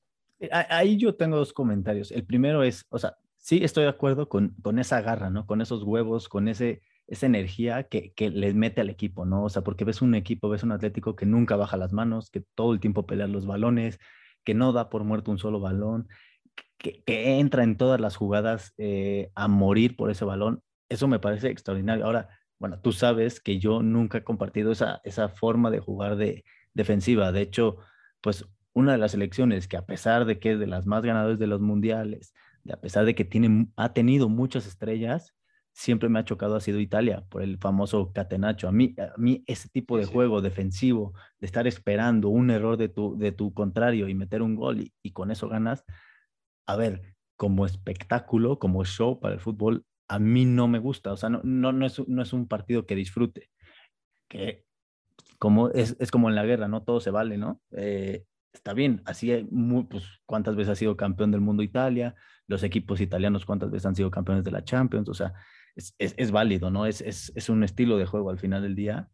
Eh, 0.41 0.49
ahí 0.51 0.97
yo 0.97 1.15
tengo 1.15 1.37
dos 1.37 1.53
comentarios. 1.53 2.11
El 2.11 2.25
primero 2.25 2.63
es, 2.63 2.85
o 2.89 2.99
sea, 2.99 3.15
sí 3.37 3.63
estoy 3.63 3.83
de 3.83 3.89
acuerdo 3.89 4.27
con, 4.27 4.55
con 4.61 4.79
esa 4.79 5.01
garra, 5.01 5.29
¿no? 5.29 5.45
Con 5.45 5.61
esos 5.61 5.83
huevos, 5.83 6.27
con 6.27 6.47
ese, 6.47 6.81
esa 7.07 7.27
energía 7.27 7.83
que, 7.83 8.13
que 8.13 8.29
les 8.29 8.55
mete 8.55 8.81
al 8.81 8.89
equipo, 8.89 9.25
¿no? 9.25 9.45
O 9.45 9.49
sea, 9.49 9.63
porque 9.63 9.85
ves 9.85 10.01
un 10.01 10.15
equipo, 10.15 10.49
ves 10.49 10.63
un 10.63 10.71
Atlético 10.71 11.15
que 11.15 11.25
nunca 11.25 11.55
baja 11.55 11.77
las 11.77 11.93
manos, 11.93 12.29
que 12.31 12.41
todo 12.55 12.73
el 12.73 12.79
tiempo 12.79 13.05
pelea 13.05 13.27
los 13.27 13.45
balones, 13.45 13.99
que 14.43 14.53
no 14.55 14.73
da 14.73 14.89
por 14.89 15.03
muerto 15.03 15.31
un 15.31 15.37
solo 15.37 15.59
balón, 15.59 16.09
que, 16.77 17.03
entra 17.05 17.63
en 17.63 17.77
todas 17.77 18.01
las 18.01 18.15
jugadas 18.15 18.73
eh, 18.77 19.31
a 19.35 19.47
morir 19.47 19.95
por 19.95 20.09
ese 20.11 20.25
balón, 20.25 20.63
eso 20.89 21.07
me 21.07 21.19
parece 21.19 21.49
extraordinario. 21.49 22.05
Ahora, 22.05 22.29
bueno, 22.59 22.79
tú 22.81 22.91
sabes 22.91 23.39
que 23.39 23.59
yo 23.59 23.81
nunca 23.81 24.19
he 24.19 24.23
compartido 24.23 24.71
esa, 24.71 25.01
esa 25.03 25.29
forma 25.29 25.71
de 25.71 25.79
jugar 25.79 26.15
de 26.15 26.43
defensiva. 26.73 27.31
De 27.31 27.41
hecho, 27.41 27.77
pues 28.21 28.45
una 28.73 28.93
de 28.93 28.97
las 28.97 29.11
selecciones 29.11 29.67
que 29.67 29.77
a 29.77 29.85
pesar 29.85 30.25
de 30.25 30.39
que 30.39 30.53
es 30.53 30.59
de 30.59 30.67
las 30.67 30.85
más 30.85 31.03
ganadoras 31.03 31.39
de 31.39 31.47
los 31.47 31.61
mundiales, 31.61 32.33
de 32.63 32.73
a 32.73 32.81
pesar 32.81 33.05
de 33.05 33.15
que 33.15 33.25
tiene, 33.25 33.67
ha 33.75 33.93
tenido 33.93 34.29
muchas 34.29 34.67
estrellas, 34.67 35.33
siempre 35.73 36.09
me 36.09 36.19
ha 36.19 36.25
chocado 36.25 36.55
ha 36.55 36.61
sido 36.61 36.79
Italia 36.79 37.23
por 37.29 37.41
el 37.41 37.57
famoso 37.57 38.11
catenacho. 38.13 38.67
A 38.67 38.71
mí, 38.71 38.95
a 38.97 39.17
mí 39.17 39.43
ese 39.47 39.69
tipo 39.69 39.97
de 39.97 40.05
juego 40.05 40.41
defensivo, 40.41 41.13
de 41.39 41.47
estar 41.47 41.67
esperando 41.67 42.29
un 42.29 42.49
error 42.49 42.77
de 42.77 42.89
tu, 42.89 43.17
de 43.17 43.31
tu 43.31 43.53
contrario 43.53 44.07
y 44.07 44.15
meter 44.15 44.41
un 44.41 44.55
gol 44.55 44.81
y, 44.81 44.93
y 45.01 45.11
con 45.11 45.31
eso 45.31 45.49
ganas, 45.49 45.83
a 46.67 46.75
ver, 46.75 47.15
como 47.35 47.65
espectáculo, 47.65 48.59
como 48.59 48.85
show 48.85 49.19
para 49.19 49.33
el 49.33 49.39
fútbol, 49.39 49.85
a 50.07 50.19
mí 50.19 50.45
no 50.45 50.67
me 50.67 50.79
gusta. 50.79 51.13
O 51.13 51.17
sea, 51.17 51.29
no, 51.29 51.41
no, 51.43 51.71
no, 51.71 51.85
es, 51.85 52.07
no 52.07 52.21
es 52.21 52.33
un 52.33 52.47
partido 52.47 52.85
que 52.85 52.95
disfrute. 52.95 53.49
Que 54.29 54.65
como 55.39 55.69
es, 55.69 55.95
es 55.99 56.11
como 56.11 56.29
en 56.29 56.35
la 56.35 56.45
guerra, 56.45 56.67
¿no? 56.67 56.83
Todo 56.83 56.99
se 56.99 57.11
vale, 57.11 57.37
¿no? 57.37 57.61
Eh, 57.71 58.25
está 58.53 58.73
bien, 58.73 59.01
así 59.05 59.47
pues, 59.89 60.03
cuántas 60.25 60.55
veces 60.55 60.71
ha 60.71 60.75
sido 60.75 60.97
campeón 60.97 61.31
del 61.31 61.41
mundo 61.41 61.63
Italia, 61.63 62.15
los 62.47 62.63
equipos 62.63 63.01
italianos 63.01 63.45
cuántas 63.45 63.71
veces 63.71 63.85
han 63.85 63.95
sido 63.95 64.11
campeones 64.11 64.43
de 64.43 64.51
la 64.51 64.63
Champions, 64.63 65.09
o 65.09 65.13
sea, 65.13 65.33
es, 65.75 65.95
es, 65.97 66.31
válido, 66.31 66.69
¿no? 66.69 66.85
Es, 66.85 67.01
es, 67.01 67.49
un 67.49 67.63
estilo 67.63 67.97
de 67.97 68.05
juego 68.05 68.29
al 68.29 68.39
final 68.39 68.61
del 68.61 68.75
día, 68.75 69.09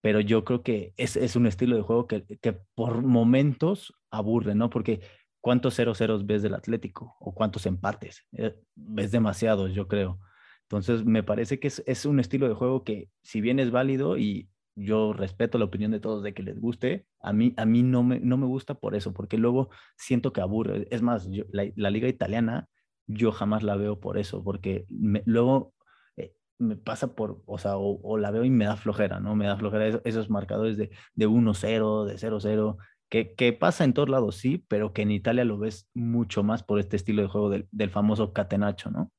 pero 0.00 0.20
yo 0.20 0.44
creo 0.44 0.62
que 0.62 0.94
es, 0.96 1.16
es 1.16 1.36
un 1.36 1.46
estilo 1.46 1.76
de 1.76 1.82
juego 1.82 2.06
que, 2.06 2.24
que 2.40 2.58
por 2.74 3.02
momentos 3.02 3.94
aburre, 4.10 4.54
¿no? 4.54 4.70
Porque 4.70 5.00
¿cuántos 5.40 5.78
0-0 5.78 6.24
ves 6.24 6.42
del 6.42 6.54
Atlético? 6.54 7.16
¿O 7.20 7.34
cuántos 7.34 7.66
empates? 7.66 8.26
Eh, 8.32 8.54
ves 8.74 9.10
demasiados, 9.10 9.74
yo 9.74 9.88
creo. 9.88 10.18
Entonces, 10.62 11.04
me 11.04 11.22
parece 11.22 11.58
que 11.60 11.68
es, 11.68 11.82
es, 11.86 12.06
un 12.06 12.20
estilo 12.20 12.48
de 12.48 12.54
juego 12.54 12.84
que, 12.84 13.10
si 13.22 13.40
bien 13.40 13.58
es 13.58 13.70
válido 13.70 14.16
y 14.16 14.48
yo 14.80 15.12
respeto 15.12 15.58
la 15.58 15.66
opinión 15.66 15.90
de 15.90 16.00
todos 16.00 16.22
de 16.22 16.34
que 16.34 16.42
les 16.42 16.58
guste, 16.58 17.06
a 17.20 17.32
mí, 17.32 17.54
a 17.56 17.66
mí 17.66 17.82
no, 17.82 18.02
me, 18.02 18.18
no 18.20 18.36
me 18.36 18.46
gusta 18.46 18.74
por 18.74 18.94
eso, 18.94 19.12
porque 19.12 19.36
luego 19.36 19.70
siento 19.96 20.32
que 20.32 20.40
aburre. 20.40 20.88
Es 20.90 21.02
más, 21.02 21.28
la, 21.52 21.90
liga 21.90 22.08
italiana 22.08 22.68
yo 23.06 23.32
jamás 23.32 23.62
la 23.62 23.76
veo 23.76 24.00
por 24.00 24.18
eso, 24.18 24.42
porque 24.42 24.86
luego 24.88 25.74
eh, 26.16 26.34
me 26.58 26.76
pasa 26.76 27.14
por, 27.14 27.42
o 27.46 27.58
sea, 27.58 27.76
o, 27.76 28.16
la 28.16 28.30
veo 28.30 28.44
y 28.44 28.50
me 28.50 28.64
da 28.64 28.76
flojera, 28.76 29.20
¿no? 29.20 29.34
Me 29.36 29.46
da 29.46 29.56
flojera 29.56 30.00
esos, 30.04 30.30
marcadores 30.30 30.76
de, 30.76 30.90
de 31.14 31.28
1-0, 31.28 32.06
de 32.06 32.14
0-0, 32.16 32.76
que, 33.10 33.34
que, 33.34 33.52
pasa 33.52 33.84
en 33.84 33.92
todos 33.92 34.08
lados, 34.08 34.36
sí, 34.36 34.64
pero 34.68 34.92
que 34.92 35.02
en 35.02 35.10
Italia 35.10 35.44
lo 35.44 35.58
ves 35.58 35.88
mucho 35.94 36.42
más 36.42 36.62
por 36.62 36.78
este 36.78 36.96
estilo 36.96 37.22
de 37.22 37.28
juego 37.28 37.50
del, 37.50 37.68
del 37.72 37.90
famoso 37.90 38.32
catenacho, 38.32 38.90
¿no? 38.90 39.10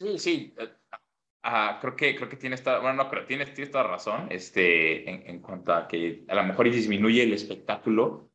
Sí, 0.00 0.18
sí. 0.18 0.54
Ah, 1.42 1.78
creo 1.80 1.96
que, 1.96 2.14
creo 2.14 2.28
que 2.28 2.36
tienes 2.36 2.62
toda, 2.62 2.80
bueno, 2.80 3.04
no, 3.04 3.10
pero 3.10 3.24
tienes, 3.24 3.54
tienes 3.54 3.70
toda 3.70 3.84
razón 3.84 4.26
este, 4.30 5.08
en, 5.08 5.22
en, 5.26 5.40
cuanto 5.40 5.72
a 5.72 5.88
que 5.88 6.24
a 6.28 6.34
lo 6.34 6.44
mejor 6.44 6.70
disminuye 6.70 7.22
el 7.22 7.32
espectáculo, 7.32 8.30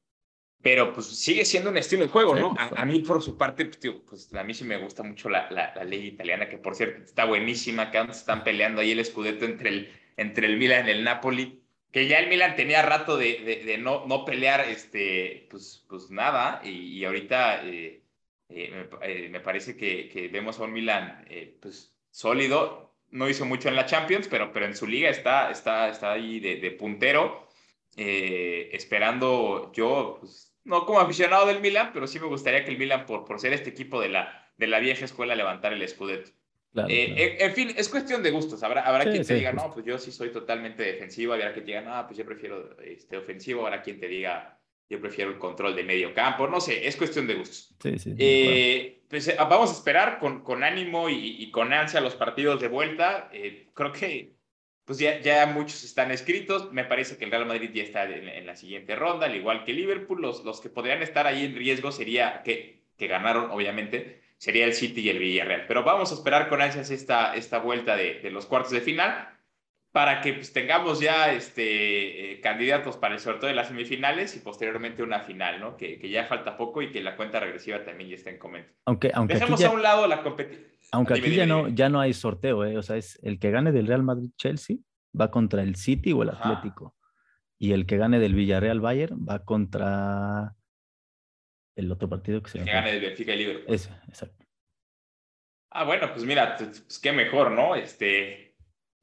pero 0.61 0.91
pues 0.91 1.05
sigue 1.07 1.45
siendo 1.45 1.69
un 1.69 1.77
estilo 1.77 2.01
de 2.01 2.09
juego, 2.09 2.35
¿no? 2.35 2.55
A, 2.57 2.83
mí, 2.85 2.99
por 3.01 3.21
su 3.21 3.37
parte, 3.37 3.65
pues, 3.65 3.79
tío, 3.79 4.03
pues 4.05 4.33
a 4.33 4.43
mí 4.43 4.55
sí 4.55 4.63
me 4.63 4.77
gusta 4.77 5.03
mucho 5.03 5.29
la, 5.29 5.51
la, 5.51 5.73
la 5.75 5.83
ley 5.83 6.07
italiana, 6.07 6.49
que 6.49 6.57
por 6.57 6.75
cierto 6.75 7.03
está 7.03 7.25
buenísima, 7.25 7.91
que 7.91 7.99
antes 7.99 8.17
están 8.17 8.43
peleando 8.43 8.81
ahí 8.81 8.91
el 8.91 8.99
escudeto 8.99 9.45
entre 9.45 9.69
el, 9.69 9.91
entre 10.17 10.47
el 10.47 10.57
Milan 10.57 10.87
y 10.87 10.91
el 10.91 11.03
Napoli, 11.03 11.61
que 11.91 12.07
ya 12.07 12.17
el 12.17 12.29
Milan 12.29 12.55
tenía 12.55 12.81
rato 12.81 13.17
de, 13.17 13.39
de, 13.45 13.63
de 13.63 13.77
no, 13.77 14.07
no 14.07 14.25
pelear, 14.25 14.61
este, 14.61 15.47
pues, 15.51 15.85
pues 15.87 16.09
nada, 16.09 16.61
y, 16.63 16.69
y 16.69 17.05
ahorita... 17.05 17.63
Eh, 17.67 18.01
eh, 18.49 18.89
eh, 19.01 19.29
me, 19.29 19.39
parece 19.39 19.75
que, 19.75 20.07
que, 20.07 20.27
vemos 20.27 20.59
a 20.59 20.63
un 20.63 20.73
Milan 20.73 21.25
eh, 21.29 21.57
pues, 21.61 21.95
sólido. 22.11 22.94
No 23.15 23.29
hizo 23.29 23.45
mucho 23.45 23.69
en 23.69 23.75
la 23.75 23.85
Champions, 23.85 24.27
pero, 24.27 24.51
pero 24.51 24.65
en 24.65 24.75
su 24.75 24.87
liga 24.87 25.09
está, 25.09 25.51
está, 25.51 25.89
está 25.89 26.11
ahí 26.11 26.39
de, 26.39 26.57
de 26.57 26.71
puntero. 26.71 27.47
esperando 27.95 29.71
yo, 29.73 30.17
pues, 30.19 30.55
no 30.65 30.85
como 30.85 30.99
aficionado 30.99 31.45
del 31.45 31.61
Milan, 31.61 31.91
pero 31.93 32.07
sí 32.07 32.19
me 32.19 32.27
gustaría 32.27 32.65
que 32.65 32.71
el 32.71 32.77
Milan, 32.77 33.05
por, 33.05 33.25
por 33.25 33.39
ser 33.39 33.53
este 33.53 33.69
equipo 33.69 34.01
de 34.01 34.09
la, 34.09 34.51
de 34.57 34.67
la 34.67 34.79
vieja 34.79 35.05
escuela, 35.05 35.35
levantara 35.35 35.75
el 35.75 35.81
escudeto. 35.81 36.31
En, 36.87 37.53
fin, 37.53 37.73
es 37.77 37.87
cuestión 37.87 38.21
de 38.21 38.31
gustos. 38.31 38.61
Habrá, 38.63 38.81
habrá 38.81 39.09
quien 39.09 39.25
te 39.25 39.35
diga, 39.35 39.53
no, 39.53 39.71
pues 39.71 39.85
yo 39.85 39.97
sí 39.97 40.11
soy 40.11 40.29
totalmente 40.31 40.83
defensivo. 40.83 41.33
Habrá 41.33 41.53
quien 41.53 41.65
te 41.65 41.71
diga, 41.71 41.81
no, 41.81 42.05
pues 42.05 42.17
yo 42.17 42.25
prefiero 42.25 42.77
este, 42.81 43.17
ofensivo. 43.17 43.65
Habrá 43.65 43.81
quien 43.81 43.99
te 43.99 44.07
diga, 44.07 44.59
yo 44.89 45.01
prefiero 45.01 45.31
el 45.31 45.39
control 45.39 45.75
de 45.75 45.83
medio 45.83 46.13
campo, 46.13 46.47
no 46.47 46.61
sé, 46.61 46.87
es 46.87 46.95
cuestión 46.95 47.27
de 47.27 47.35
gustos. 47.35 47.75
Sí, 47.81 47.97
sí, 47.97 48.15
eh, 48.17 49.01
pues, 49.09 49.27
eh, 49.27 49.35
vamos 49.37 49.69
a 49.69 49.73
esperar 49.73 50.19
con, 50.19 50.43
con 50.43 50.63
ánimo 50.63 51.09
y, 51.09 51.49
con 51.51 51.73
ansia 51.73 52.01
los 52.01 52.15
partidos 52.15 52.61
de 52.61 52.67
vuelta. 52.67 53.29
Eh, 53.33 53.69
creo 53.73 53.91
que 53.91 54.35
pues 54.85 54.99
ya, 54.99 55.19
ya 55.19 55.47
muchos 55.47 55.83
están 55.83 56.11
escritos. 56.11 56.71
Me 56.71 56.85
parece 56.85 57.17
que 57.17 57.25
el 57.25 57.31
Real 57.31 57.47
Madrid 57.47 57.71
ya 57.73 57.81
está 57.81 58.03
en, 58.03 58.45
la 58.45 58.55
siguiente 58.55 58.95
ronda, 58.95 59.25
al 59.25 59.35
igual 59.35 59.63
que 59.63 59.73
Liverpool. 59.73 60.21
Los, 60.21 60.45
los 60.45 60.61
que 60.61 60.69
podrían 60.69 61.01
estar 61.01 61.25
ahí 61.25 61.45
en 61.45 61.55
riesgo 61.55 61.91
sería 61.91 62.43
que, 62.43 62.83
que 62.95 63.07
ganaron, 63.07 63.49
obviamente, 63.49 64.21
sería 64.37 64.65
el 64.65 64.73
City 64.73 65.01
y 65.01 65.09
el 65.09 65.17
Villarreal. 65.17 65.65
Pero 65.67 65.83
vamos 65.83 66.11
a 66.11 66.15
esperar 66.15 66.47
con 66.47 66.61
ansias 66.61 66.91
esta, 66.91 67.35
esta 67.35 67.57
vuelta 67.57 67.95
de, 67.95 68.19
de 68.19 68.29
los 68.29 68.45
cuartos 68.45 68.71
de 68.71 68.81
final 68.81 69.34
para 69.95 70.19
que 70.19 70.33
pues, 70.33 70.51
tengamos 70.51 70.99
ya 70.99 71.31
este, 71.31 72.33
eh, 72.33 72.41
candidatos 72.41 72.97
para 72.97 73.13
el 73.13 73.21
sorteo 73.21 73.47
de 73.47 73.55
las 73.55 73.69
semifinales 73.69 74.35
y 74.35 74.39
posteriormente 74.39 75.01
una 75.03 75.21
final, 75.21 75.61
¿no? 75.61 75.77
Que, 75.77 75.97
que, 75.97 76.09
ya 76.09 76.25
falta 76.25 76.57
poco 76.57 76.81
y 76.81 76.91
que 76.91 77.01
la 77.01 77.15
cuenta 77.15 77.39
regresiva 77.39 77.81
también 77.85 78.09
ya 78.09 78.17
está 78.17 78.29
en 78.29 78.37
comento. 78.37 78.73
Aunque, 78.83 79.09
aunque 79.13 79.35
Dejemos 79.35 79.63
a 79.63 79.71
un 79.71 79.81
lado 79.81 80.05
la 80.05 80.21
competición. 80.21 80.65
Aunque 80.91 81.13
aquí 81.13 81.33
ya, 81.33 81.45
No, 81.45 81.69
ya 81.69 81.87
no 81.87 82.01
hay 82.01 82.11
sorteo, 82.11 82.65
¿eh? 82.65 82.77
O 82.77 82.83
sea, 82.83 82.97
es 82.97 83.17
el 83.23 83.39
que 83.39 83.51
gane 83.51 83.71
del 83.71 83.87
Real 83.87 84.03
Madrid-Chelsea 84.03 84.75
va 85.17 85.31
contra 85.31 85.63
el 85.63 85.77
City 85.77 86.11
o 86.11 86.23
el 86.23 86.31
Atlético. 86.31 86.93
Y 87.57 87.71
el 87.71 87.85
que 87.85 87.95
gane 87.95 88.19
del 88.19 88.35
Villarreal-Bayern 88.35 89.25
va 89.25 89.45
contra 89.45 90.55
el 91.77 91.89
otro 91.89 92.09
partido 92.09 92.43
que 92.43 92.49
se 92.49 92.57
El 92.57 92.65
que 92.65 92.71
gane 92.71 92.91
del 92.91 93.01
Benfica 93.01 93.33
y 93.33 93.37
Liverpool. 93.37 93.73
Exacto. 93.73 94.45
Ah, 95.71 95.85
bueno, 95.85 96.11
pues 96.11 96.25
mira, 96.25 96.57
pues 96.57 96.99
qué 97.01 97.13
mejor, 97.13 97.51
¿no? 97.51 97.75
Este, 97.75 98.44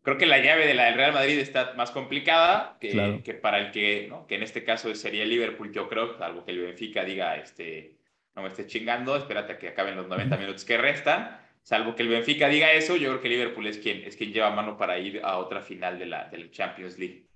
creo 0.03 0.19
que 0.19 0.27
la 0.27 0.39
llave 0.39 0.67
de 0.67 0.75
la 0.75 0.87
del 0.87 0.95
Real 0.95 1.13
Madrid 1.13 1.39
está 1.39 1.75
más 1.75 1.91
complicada 1.91 2.77
que, 2.81 3.21
que 3.25 3.35
para 3.35 3.59
el 3.59 3.71
que, 3.71 4.07
¿no? 4.09 4.27
que 4.27 4.35
en 4.35 4.43
este 4.43 4.65
caso 4.65 4.95
sería 4.95 5.25
Liverpool, 5.25 5.73
yo 5.73 5.89
creo, 5.89 6.19
salvo 6.19 6.45
que 6.45 6.51
el 6.51 6.61
Benfica 6.61 7.05
diga, 7.05 7.37
este, 7.37 7.97
no 8.35 8.43
me 8.43 8.49
esté 8.49 8.67
chingando, 8.67 9.17
espérate 9.17 9.53
a 9.53 9.59
que 9.59 9.69
acaben 9.69 9.97
los 9.97 10.09
90 10.09 10.37
minutos 10.37 10.65
que 10.65 10.79
restan. 10.79 11.39
Salvo 11.63 11.95
que 11.95 12.03
el 12.03 12.09
Benfica 12.09 12.49
diga 12.49 12.73
eso, 12.73 12.97
yo 12.97 13.11
creo 13.11 13.21
que 13.21 13.29
Liverpool 13.29 13.67
es 13.69 13.79
quien, 13.79 14.03
es 14.03 14.17
quien 14.17 14.33
lleva 14.33 14.51
mano 14.51 14.77
para 14.77 14.99
ir 14.99 15.21
a 15.23 15.39
otra 15.39 15.61
final 15.61 15.99
de 15.99 16.07
la 16.07 16.25
del 16.25 16.51
Champions 16.51 16.99
League. 16.99 17.27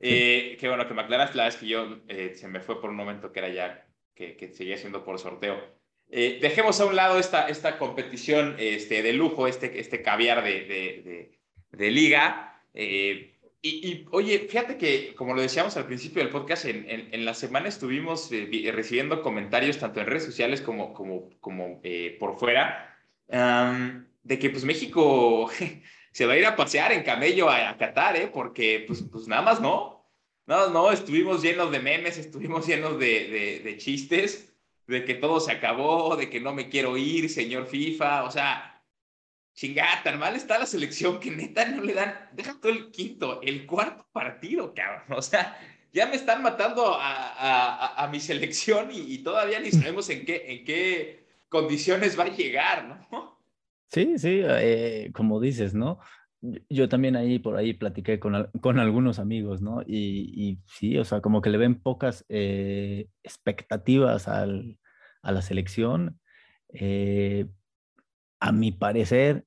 Eh, 0.00 0.56
qué 0.58 0.68
bueno 0.68 0.88
que 0.88 0.94
me 0.94 1.02
aclaraste, 1.02 1.36
la 1.36 1.46
es 1.46 1.56
que 1.56 1.68
yo 1.68 2.00
eh, 2.08 2.34
se 2.34 2.48
me 2.48 2.60
fue 2.60 2.80
por 2.80 2.90
un 2.90 2.96
momento 2.96 3.32
que 3.32 3.38
era 3.38 3.48
ya, 3.48 3.86
que, 4.14 4.36
que 4.36 4.52
seguía 4.52 4.76
siendo 4.76 5.04
por 5.04 5.20
sorteo. 5.20 5.56
Eh, 6.08 6.38
dejemos 6.40 6.80
a 6.80 6.86
un 6.86 6.96
lado 6.96 7.18
esta, 7.18 7.48
esta 7.48 7.78
competición 7.78 8.56
este, 8.58 9.02
de 9.02 9.12
lujo, 9.12 9.46
este, 9.46 9.78
este 9.78 10.02
caviar 10.02 10.42
de, 10.42 10.64
de 10.64 11.02
de 11.04 11.35
liga. 11.78 12.60
Eh, 12.74 13.34
y, 13.62 14.06
oye, 14.12 14.46
fíjate 14.48 14.76
que, 14.76 15.14
como 15.16 15.34
lo 15.34 15.42
decíamos 15.42 15.76
al 15.76 15.86
principio 15.86 16.22
del 16.22 16.30
podcast, 16.30 16.66
en, 16.66 16.86
en, 16.88 17.24
la 17.24 17.34
semana 17.34 17.68
estuvimos 17.68 18.30
eh, 18.30 18.70
recibiendo 18.72 19.22
comentarios 19.22 19.78
tanto 19.78 20.00
en 20.00 20.06
redes 20.06 20.24
sociales 20.24 20.60
como, 20.60 20.94
como, 20.94 21.30
como 21.40 21.80
eh, 21.82 22.16
por 22.20 22.38
fuera, 22.38 22.96
de 23.26 24.38
que 24.38 24.50
pues 24.50 24.64
México 24.64 25.50
se 26.12 26.26
va 26.26 26.34
a 26.34 26.38
ir 26.38 26.46
a 26.46 26.54
pasear 26.54 26.92
en 26.92 27.02
camello 27.02 27.50
a, 27.50 27.76
Qatar, 27.76 28.16
¿eh? 28.16 28.30
porque 28.32 28.84
pues, 28.86 29.02
pues 29.10 29.26
nada 29.26 29.42
más 29.42 29.60
no, 29.60 30.08
nada 30.46 30.66
más 30.66 30.72
no, 30.72 30.92
estuvimos 30.92 31.42
llenos 31.42 31.72
de 31.72 31.80
memes, 31.80 32.18
estuvimos 32.18 32.66
llenos 32.68 33.00
de, 33.00 33.28
de, 33.28 33.60
de 33.64 33.76
chistes, 33.78 34.54
de 34.86 35.04
que 35.04 35.14
todo 35.14 35.40
se 35.40 35.50
acabó, 35.50 36.14
de 36.14 36.30
que 36.30 36.40
no 36.40 36.54
me 36.54 36.68
quiero 36.68 36.96
ir, 36.96 37.28
señor 37.28 37.66
FIFA, 37.66 38.24
o 38.24 38.30
sea, 38.30 38.75
chingada, 39.56 40.02
tan 40.04 40.18
mal 40.18 40.36
está 40.36 40.58
la 40.58 40.66
selección 40.66 41.18
que 41.18 41.30
neta 41.30 41.66
no 41.66 41.82
le 41.82 41.94
dan, 41.94 42.14
deja 42.32 42.60
todo 42.60 42.70
el 42.70 42.90
quinto, 42.90 43.40
el 43.42 43.66
cuarto 43.66 44.06
partido, 44.12 44.74
cabrón. 44.74 45.18
O 45.18 45.22
sea, 45.22 45.58
ya 45.92 46.06
me 46.06 46.14
están 46.14 46.42
matando 46.42 46.94
a, 46.94 48.04
a, 48.04 48.08
mi 48.08 48.20
selección 48.20 48.90
y, 48.92 49.18
todavía 49.18 49.58
ni 49.58 49.70
sabemos 49.70 50.10
en 50.10 50.26
qué, 50.26 50.44
en 50.46 50.64
qué 50.64 51.26
condiciones 51.48 52.18
va 52.18 52.24
a 52.24 52.36
llegar, 52.36 53.06
¿no? 53.10 53.40
Sí, 53.88 54.18
sí, 54.18 54.42
eh, 54.44 55.10
como 55.14 55.40
dices, 55.40 55.72
¿no? 55.72 56.00
Yo 56.68 56.90
también 56.90 57.16
ahí 57.16 57.38
por 57.38 57.56
ahí 57.56 57.72
platiqué 57.72 58.20
con, 58.20 58.50
con 58.60 58.78
algunos 58.78 59.18
amigos, 59.18 59.62
¿no? 59.62 59.80
Y, 59.86 60.32
y, 60.34 60.58
sí, 60.66 60.98
o 60.98 61.04
sea, 61.04 61.22
como 61.22 61.40
que 61.40 61.48
le 61.48 61.56
ven 61.56 61.80
pocas 61.80 62.26
eh, 62.28 63.08
expectativas 63.22 64.28
al, 64.28 64.78
a 65.22 65.32
la 65.32 65.40
selección. 65.40 66.20
Eh, 66.68 67.46
a 68.40 68.52
mi 68.52 68.72
parecer, 68.72 69.44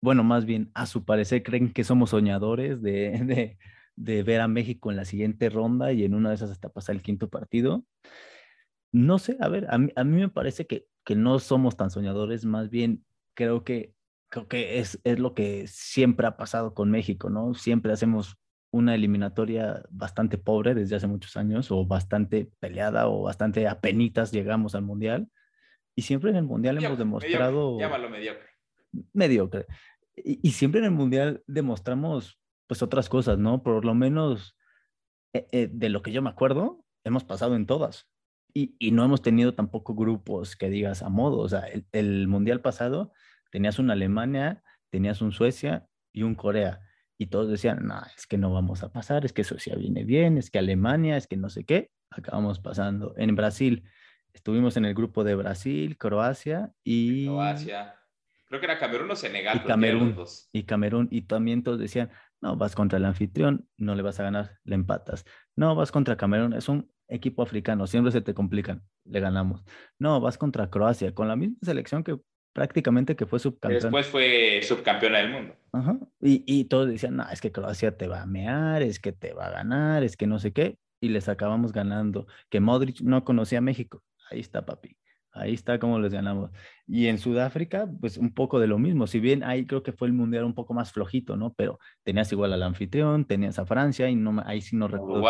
bueno, 0.00 0.24
más 0.24 0.44
bien 0.44 0.70
a 0.74 0.86
su 0.86 1.04
parecer 1.04 1.42
creen 1.42 1.72
que 1.72 1.84
somos 1.84 2.10
soñadores 2.10 2.80
de, 2.82 3.56
ver 3.96 4.40
a 4.40 4.48
México 4.48 4.90
en 4.90 4.96
la 4.96 5.04
siguiente 5.04 5.50
ronda 5.50 5.92
y 5.92 6.04
en 6.04 6.14
una 6.14 6.30
de 6.30 6.36
esas 6.36 6.50
hasta 6.50 6.68
pasar 6.68 6.96
el 6.96 7.02
quinto 7.02 7.28
partido. 7.28 7.84
No 8.92 9.18
sé, 9.18 9.36
a 9.40 9.48
ver, 9.48 9.66
a 9.70 9.78
mí, 9.78 9.92
me 10.04 10.28
parece 10.28 10.66
que, 10.66 10.86
no 11.16 11.38
somos 11.38 11.76
tan 11.76 11.90
soñadores, 11.90 12.44
más 12.44 12.68
bien 12.68 13.04
creo 13.34 13.64
que, 13.64 13.94
creo 14.28 14.46
que 14.46 14.78
es, 14.78 15.00
es 15.04 15.18
lo 15.18 15.34
que 15.34 15.66
siempre 15.66 16.26
ha 16.26 16.36
pasado 16.36 16.74
con 16.74 16.90
México, 16.90 17.30
¿no? 17.30 17.54
Siempre 17.54 17.92
hacemos 17.92 18.36
una 18.70 18.94
eliminatoria 18.94 19.82
bastante 19.90 20.36
pobre 20.36 20.74
desde 20.74 20.96
hace 20.96 21.06
muchos 21.06 21.36
años 21.36 21.70
o 21.70 21.86
bastante 21.86 22.50
peleada 22.60 23.08
o 23.08 23.22
bastante 23.22 23.66
apenitas 23.66 24.32
llegamos 24.32 24.74
al 24.74 24.82
Mundial 24.82 25.30
y 25.98 26.02
siempre 26.02 26.30
en 26.30 26.36
el 26.36 26.44
Mundial 26.44 26.78
hemos 26.78 26.96
demostrado... 26.96 27.76
llámalo 27.76 28.08
mediocre. 28.08 28.50
Mediocre. 29.12 29.66
Y, 30.14 30.52
siempre 30.52 30.78
en 30.78 30.84
el 30.84 30.92
Mundial 30.92 31.42
demostramos 31.48 32.38
pues 32.68 32.84
otras 32.84 33.08
cosas, 33.08 33.36
¿no? 33.36 33.64
Por 33.64 33.84
lo 33.84 33.94
menos 33.96 34.56
eh, 35.32 35.48
eh, 35.50 35.68
de 35.72 35.88
lo 35.88 36.00
que 36.02 36.12
yo 36.12 36.22
me 36.22 36.30
acuerdo, 36.30 36.84
hemos 37.02 37.24
pasado 37.24 37.56
en 37.56 37.66
todas. 37.66 38.08
Y, 38.54 38.76
y, 38.78 38.92
no 38.92 39.04
hemos 39.04 39.22
tenido 39.22 39.54
tampoco 39.54 39.96
grupos 39.96 40.54
que 40.54 40.70
digas 40.70 41.02
a 41.02 41.08
modo. 41.08 41.38
O 41.38 41.48
sea, 41.48 41.62
el, 41.62 41.84
el 41.90 42.28
Mundial 42.28 42.60
pasado 42.60 43.12
tenías 43.50 43.80
una 43.80 43.94
Alemania, 43.94 44.62
tenías 44.90 45.20
un 45.20 45.32
Suecia 45.32 45.88
y 46.12 46.22
un 46.22 46.36
Corea. 46.36 46.78
Y 47.18 47.26
todos 47.26 47.48
decían, 47.48 47.88
no, 47.88 48.00
es 48.16 48.28
que 48.28 48.38
no 48.38 48.52
vamos 48.52 48.84
a 48.84 48.92
pasar, 48.92 49.24
es 49.24 49.32
que 49.32 49.42
Suecia 49.42 49.74
viene 49.74 50.04
bien, 50.04 50.38
es 50.38 50.48
que 50.48 50.60
Alemania, 50.60 51.16
es 51.16 51.26
que 51.26 51.36
no 51.36 51.48
sé 51.48 51.64
qué. 51.64 51.90
Acabamos 52.08 52.60
pasando. 52.60 53.14
En 53.16 53.34
Brasil 53.34 53.82
Estuvimos 54.38 54.76
en 54.76 54.84
el 54.84 54.94
grupo 54.94 55.24
de 55.24 55.34
Brasil, 55.34 55.98
Croacia 55.98 56.72
y... 56.84 57.26
Croacia. 57.26 57.96
Creo 58.46 58.60
que 58.60 58.66
era 58.66 58.78
Camerún 58.78 59.10
o 59.10 59.16
Senegal. 59.16 59.56
Y 59.56 59.66
Camerún. 59.66 60.16
Y 60.52 60.62
Camerún. 60.62 61.08
Y 61.10 61.22
también 61.22 61.64
todos 61.64 61.80
decían, 61.80 62.12
no, 62.40 62.56
vas 62.56 62.76
contra 62.76 62.98
el 62.98 63.04
anfitrión, 63.04 63.68
no 63.76 63.96
le 63.96 64.02
vas 64.02 64.20
a 64.20 64.22
ganar, 64.22 64.58
le 64.62 64.76
empatas. 64.76 65.24
No, 65.56 65.74
vas 65.74 65.90
contra 65.90 66.16
Camerún, 66.16 66.52
es 66.52 66.68
un 66.68 66.88
equipo 67.08 67.42
africano, 67.42 67.88
siempre 67.88 68.12
se 68.12 68.20
te 68.20 68.32
complican, 68.32 68.84
le 69.04 69.18
ganamos. 69.18 69.64
No, 69.98 70.20
vas 70.20 70.38
contra 70.38 70.70
Croacia, 70.70 71.12
con 71.12 71.26
la 71.26 71.34
misma 71.34 71.56
selección 71.62 72.04
que 72.04 72.16
prácticamente 72.52 73.16
que 73.16 73.26
fue 73.26 73.40
subcampeón. 73.40 73.82
Después 73.82 74.06
fue 74.06 74.60
subcampeona 74.62 75.18
del 75.18 75.32
mundo. 75.32 75.56
Ajá. 75.72 75.98
Y, 76.20 76.44
y 76.46 76.66
todos 76.66 76.86
decían, 76.86 77.16
no, 77.16 77.28
es 77.28 77.40
que 77.40 77.50
Croacia 77.50 77.96
te 77.96 78.06
va 78.06 78.22
a 78.22 78.26
mear, 78.26 78.82
es 78.82 79.00
que 79.00 79.10
te 79.10 79.32
va 79.32 79.46
a 79.48 79.50
ganar, 79.50 80.04
es 80.04 80.16
que 80.16 80.28
no 80.28 80.38
sé 80.38 80.52
qué. 80.52 80.78
Y 81.00 81.08
les 81.08 81.28
acabamos 81.28 81.72
ganando. 81.72 82.28
Que 82.48 82.60
Modric 82.60 83.00
no 83.00 83.24
conocía 83.24 83.58
a 83.58 83.62
México. 83.62 84.04
Ahí 84.30 84.40
está, 84.40 84.64
papi. 84.64 84.96
Ahí 85.32 85.54
está 85.54 85.78
como 85.78 85.98
les 85.98 86.12
ganamos. 86.12 86.50
Y 86.86 87.06
en 87.06 87.18
Sudáfrica, 87.18 87.88
pues 88.00 88.16
un 88.16 88.34
poco 88.34 88.58
de 88.60 88.66
lo 88.66 88.78
mismo. 88.78 89.06
Si 89.06 89.20
bien 89.20 89.44
ahí 89.44 89.66
creo 89.66 89.82
que 89.82 89.92
fue 89.92 90.08
el 90.08 90.14
mundial 90.14 90.44
un 90.44 90.54
poco 90.54 90.74
más 90.74 90.92
flojito, 90.92 91.36
¿no? 91.36 91.54
Pero 91.54 91.78
tenías 92.02 92.32
igual 92.32 92.52
al 92.52 92.62
anfitrión, 92.62 93.24
tenías 93.24 93.58
a 93.58 93.66
Francia 93.66 94.08
y 94.08 94.16
no, 94.16 94.42
ahí 94.44 94.60
sí 94.60 94.76
no 94.76 94.88
recuerdo 94.88 95.24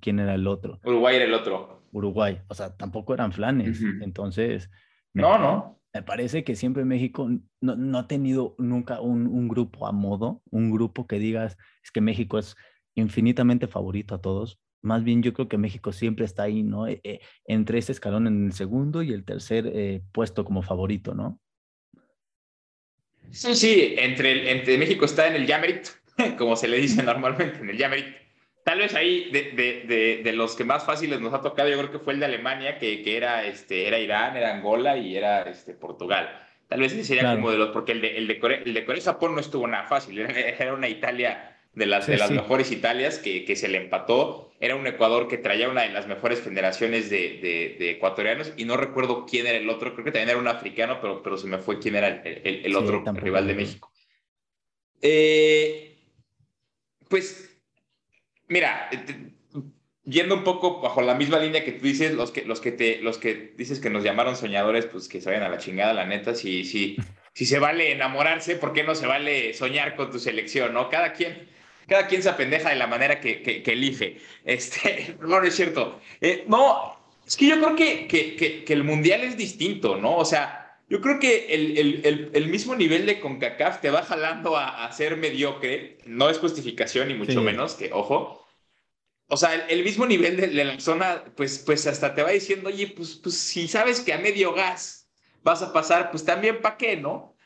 quién, 0.00 0.18
era 0.18 0.34
el 0.34 0.46
otro. 0.46 0.78
Uruguay 0.84 1.16
era 1.16 1.24
el 1.24 1.34
otro. 1.34 1.82
Uruguay. 1.92 2.40
O 2.48 2.54
sea, 2.54 2.76
tampoco 2.76 3.14
eran 3.14 3.32
flanes. 3.32 3.82
Entonces. 4.02 4.70
No, 5.14 5.38
no. 5.38 5.80
Me 5.94 6.02
parece 6.02 6.44
que 6.44 6.54
siempre 6.54 6.84
México 6.84 7.28
no, 7.60 7.74
no 7.74 7.98
ha 7.98 8.06
tenido 8.06 8.54
nunca 8.58 9.00
un, 9.00 9.26
un 9.26 9.48
grupo 9.48 9.86
a 9.86 9.92
modo, 9.92 10.42
un 10.50 10.70
grupo 10.70 11.06
que 11.06 11.18
digas, 11.18 11.56
es 11.82 11.90
que 11.90 12.02
México 12.02 12.38
es 12.38 12.56
infinitamente 12.94 13.66
favorito 13.66 14.14
a 14.14 14.20
todos 14.20 14.60
más 14.82 15.04
bien 15.04 15.22
yo 15.22 15.32
creo 15.32 15.48
que 15.48 15.58
México 15.58 15.92
siempre 15.92 16.24
está 16.24 16.44
ahí, 16.44 16.62
¿no? 16.62 16.86
Eh, 16.86 17.00
eh, 17.04 17.20
entre 17.46 17.78
ese 17.78 17.92
escalón 17.92 18.26
en 18.26 18.46
el 18.46 18.52
segundo 18.52 19.02
y 19.02 19.12
el 19.12 19.24
tercer 19.24 19.70
eh, 19.74 20.02
puesto 20.12 20.44
como 20.44 20.62
favorito, 20.62 21.14
¿no? 21.14 21.40
Sí, 23.30 23.54
sí, 23.54 23.94
entre, 23.98 24.50
entre 24.50 24.78
México 24.78 25.04
está 25.04 25.26
en 25.26 25.34
el 25.34 25.46
Yamerit, 25.46 25.88
como 26.38 26.56
se 26.56 26.68
le 26.68 26.78
dice 26.78 27.02
normalmente, 27.02 27.60
en 27.60 27.70
el 27.70 27.76
Yamerit. 27.76 28.06
Tal 28.64 28.78
vez 28.78 28.94
ahí, 28.94 29.30
de, 29.30 29.52
de, 29.52 30.20
de, 30.22 30.32
los 30.34 30.54
que 30.54 30.62
más 30.62 30.84
fáciles 30.84 31.20
nos 31.20 31.32
ha 31.32 31.40
tocado, 31.40 31.70
yo 31.70 31.78
creo 31.78 31.90
que 31.90 31.98
fue 31.98 32.12
el 32.12 32.20
de 32.20 32.26
Alemania, 32.26 32.78
que, 32.78 33.02
que 33.02 33.16
era, 33.16 33.46
este, 33.46 33.86
era 33.86 33.98
Irán, 33.98 34.36
era 34.36 34.54
Angola 34.54 34.98
y 34.98 35.16
era 35.16 35.42
este, 35.42 35.72
Portugal. 35.72 36.46
Tal 36.68 36.80
vez 36.80 36.92
ese 36.92 37.04
sería 37.04 37.34
como 37.34 37.50
de 37.50 37.56
los, 37.56 37.70
porque 37.70 37.92
el 37.92 38.02
de, 38.02 38.18
el 38.18 38.28
de 38.28 38.38
Corea, 38.38 38.60
el 38.62 38.74
de 38.74 38.84
Corea 38.84 39.02
Japón 39.02 39.34
no 39.34 39.40
estuvo 39.40 39.66
nada 39.66 39.84
fácil, 39.84 40.18
era 40.18 40.74
una 40.74 40.86
Italia 40.86 41.57
de 41.78 41.86
las, 41.86 42.06
de 42.06 42.18
las 42.18 42.30
mejores 42.30 42.70
Italias 42.72 43.18
que, 43.18 43.44
que, 43.44 43.56
se 43.56 43.68
le 43.68 43.78
empató. 43.78 44.52
Era 44.60 44.74
un 44.74 44.86
Ecuador 44.86 45.28
que 45.28 45.38
traía 45.38 45.68
una 45.68 45.82
de 45.82 45.90
las 45.90 46.08
mejores 46.08 46.42
generaciones 46.42 47.08
de, 47.08 47.76
de, 47.78 47.90
ecuatorianos 47.92 48.52
y 48.56 48.64
no 48.64 48.76
recuerdo 48.76 49.24
quién 49.24 49.46
era 49.46 49.56
el 49.56 49.70
otro, 49.70 49.94
creo 49.94 50.04
que 50.04 50.10
también 50.10 50.30
era 50.30 50.38
un 50.38 50.48
africano, 50.48 50.98
pero, 51.00 51.22
pero 51.22 51.38
se 51.38 51.46
me 51.46 51.58
fue 51.58 51.78
quién 51.78 51.94
era 51.94 52.08
el, 52.08 52.66
el, 52.66 52.76
otro 52.76 53.04
rival 53.14 53.46
de 53.46 53.54
México. 53.54 53.92
Eh, 55.00 55.96
pues, 57.08 57.62
mira, 58.48 58.90
eh, 58.90 59.32
yendo 60.04 60.34
un 60.34 60.44
poco 60.44 60.80
bajo 60.80 61.02
la 61.02 61.14
misma 61.14 61.38
línea 61.38 61.64
que 61.64 61.72
tú 61.72 61.84
dices, 61.84 62.14
los 62.14 62.32
que, 62.32 62.44
los 62.44 62.60
que, 62.60 62.72
te, 62.72 63.00
los 63.00 63.18
que 63.18 63.54
dices 63.56 63.78
que 63.78 63.90
nos 63.90 64.02
llamaron 64.02 64.34
soñadores, 64.34 64.86
pues 64.86 65.08
que 65.08 65.20
se 65.20 65.30
vayan 65.30 65.44
a 65.44 65.48
la 65.48 65.58
chingada, 65.58 65.92
la 65.92 66.06
neta, 66.06 66.34
si, 66.34 66.64
si, 66.64 66.96
si 67.32 67.46
se 67.46 67.60
vale 67.60 67.92
enamorarse, 67.92 68.56
¿por 68.56 68.72
qué 68.72 68.82
no 68.82 68.96
se 68.96 69.06
vale 69.06 69.54
soñar 69.54 69.94
con 69.94 70.10
tu 70.10 70.18
selección, 70.18 70.74
no? 70.74 70.88
Cada 70.88 71.12
quien 71.12 71.48
cada 71.88 72.06
quien 72.06 72.22
se 72.22 72.28
apendeja 72.28 72.70
de 72.70 72.76
la 72.76 72.86
manera 72.86 73.20
que, 73.20 73.42
que, 73.42 73.72
elige. 73.72 74.18
Este, 74.44 75.16
no, 75.20 75.42
es 75.42 75.56
cierto. 75.56 76.00
Eh, 76.20 76.44
no, 76.46 76.96
es 77.26 77.36
que 77.36 77.48
yo 77.48 77.56
creo 77.56 77.74
que, 77.74 78.06
que, 78.06 78.64
que, 78.64 78.72
el 78.72 78.84
mundial 78.84 79.22
es 79.22 79.36
distinto, 79.36 79.96
¿no? 79.96 80.16
O 80.16 80.24
sea, 80.24 80.78
yo 80.88 81.00
creo 81.00 81.18
que 81.18 81.54
el, 81.54 81.78
el, 82.04 82.30
el, 82.32 82.48
mismo 82.48 82.74
nivel 82.76 83.06
de 83.06 83.20
CONCACAF 83.20 83.80
te 83.80 83.90
va 83.90 84.02
jalando 84.02 84.56
a, 84.56 84.86
a 84.86 84.92
ser 84.92 85.16
mediocre. 85.16 85.98
No 86.06 86.30
es 86.30 86.38
justificación, 86.38 87.08
ni 87.08 87.14
mucho 87.14 87.42
menos, 87.42 87.74
que 87.74 87.90
ojo. 87.92 88.46
O 89.30 89.36
sea, 89.36 89.54
el, 89.54 89.84
mismo 89.84 90.06
nivel 90.06 90.36
de, 90.38 90.64
la 90.64 90.80
zona, 90.80 91.24
pues, 91.36 91.58
pues 91.58 91.86
hasta 91.86 92.14
te 92.14 92.22
va 92.22 92.30
diciendo, 92.30 92.70
oye, 92.70 92.86
pues, 92.88 93.16
pues 93.16 93.36
si 93.36 93.68
sabes 93.68 94.00
que 94.00 94.14
a 94.14 94.18
medio 94.18 94.54
gas 94.54 95.10
vas 95.42 95.60
a 95.62 95.72
pasar, 95.72 96.10
pues 96.10 96.24
también 96.24 96.62
para 96.62 96.78
qué, 96.78 96.96
¿no? 96.96 97.36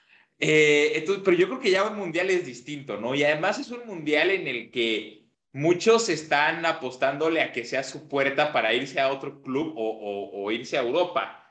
Eh, 0.45 0.99
entonces, 0.99 1.23
pero 1.25 1.37
yo 1.37 1.47
creo 1.47 1.61
que 1.61 1.71
ya 1.71 1.85
un 1.85 1.97
mundial 1.97 2.29
es 2.29 2.45
distinto, 2.45 2.97
¿no? 2.97 3.15
Y 3.15 3.23
además 3.23 3.61
es 3.61 3.71
un 3.71 3.87
mundial 3.87 4.29
en 4.33 4.49
el 4.49 4.73
que 4.73 5.29
muchos 5.53 6.09
están 6.09 6.67
apostándole 6.67 7.41
a 7.41 7.53
que 7.53 7.65
sea 7.65 7.85
su 7.85 8.09
puerta 8.09 8.53
para 8.53 8.75
irse 8.75 8.99
a 8.99 9.13
otro 9.13 9.41
club 9.41 9.73
o, 9.77 10.51
irse 10.51 10.77
a 10.77 10.83
Europa. 10.83 11.49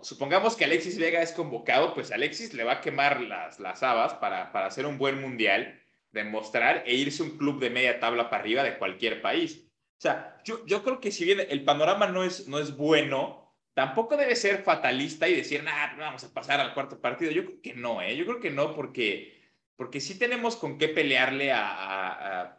Supongamos 0.00 0.56
que 0.56 0.64
Alexis 0.64 0.98
Vega 0.98 1.20
es 1.20 1.32
convocado, 1.32 1.92
pues 1.92 2.12
Alexis 2.12 2.54
le 2.54 2.64
va 2.64 2.72
a 2.74 2.80
quemar 2.80 3.20
las, 3.20 3.60
las 3.60 3.82
habas 3.82 4.14
para, 4.14 4.52
para 4.52 4.68
hacer 4.68 4.86
un 4.86 4.96
buen 4.96 5.20
mundial, 5.20 5.78
demostrar 6.10 6.82
e 6.86 6.94
irse 6.94 7.22
a 7.22 7.26
un 7.26 7.36
club 7.36 7.60
de 7.60 7.68
media 7.68 8.00
tabla 8.00 8.30
para 8.30 8.42
arriba 8.42 8.62
de 8.62 8.78
cualquier 8.78 9.20
país. 9.20 9.66
O 9.98 10.00
sea, 10.00 10.38
yo, 10.44 10.64
yo 10.64 10.82
creo 10.82 10.98
que 10.98 11.12
si 11.12 11.26
bien 11.26 11.40
el 11.46 11.62
panorama 11.62 12.06
no 12.06 12.24
es, 12.24 12.48
no 12.48 12.58
es 12.58 12.74
bueno, 12.74 13.39
tampoco 13.80 14.14
debe 14.14 14.36
ser 14.36 14.62
fatalista 14.62 15.26
y 15.26 15.34
decir, 15.34 15.62
nada, 15.62 15.96
vamos 15.98 16.22
a 16.22 16.34
pasar 16.34 16.60
al 16.60 16.74
cuarto 16.74 17.00
partido. 17.00 17.30
Yo 17.30 17.46
creo 17.46 17.62
que 17.62 17.72
no, 17.72 18.02
¿eh? 18.02 18.14
Yo 18.14 18.26
creo 18.26 18.38
que 18.38 18.50
no, 18.50 18.74
porque, 18.74 19.40
porque 19.74 20.00
sí 20.00 20.18
tenemos 20.18 20.56
con 20.56 20.76
qué 20.76 20.88
pelearle 20.88 21.50
a, 21.50 22.56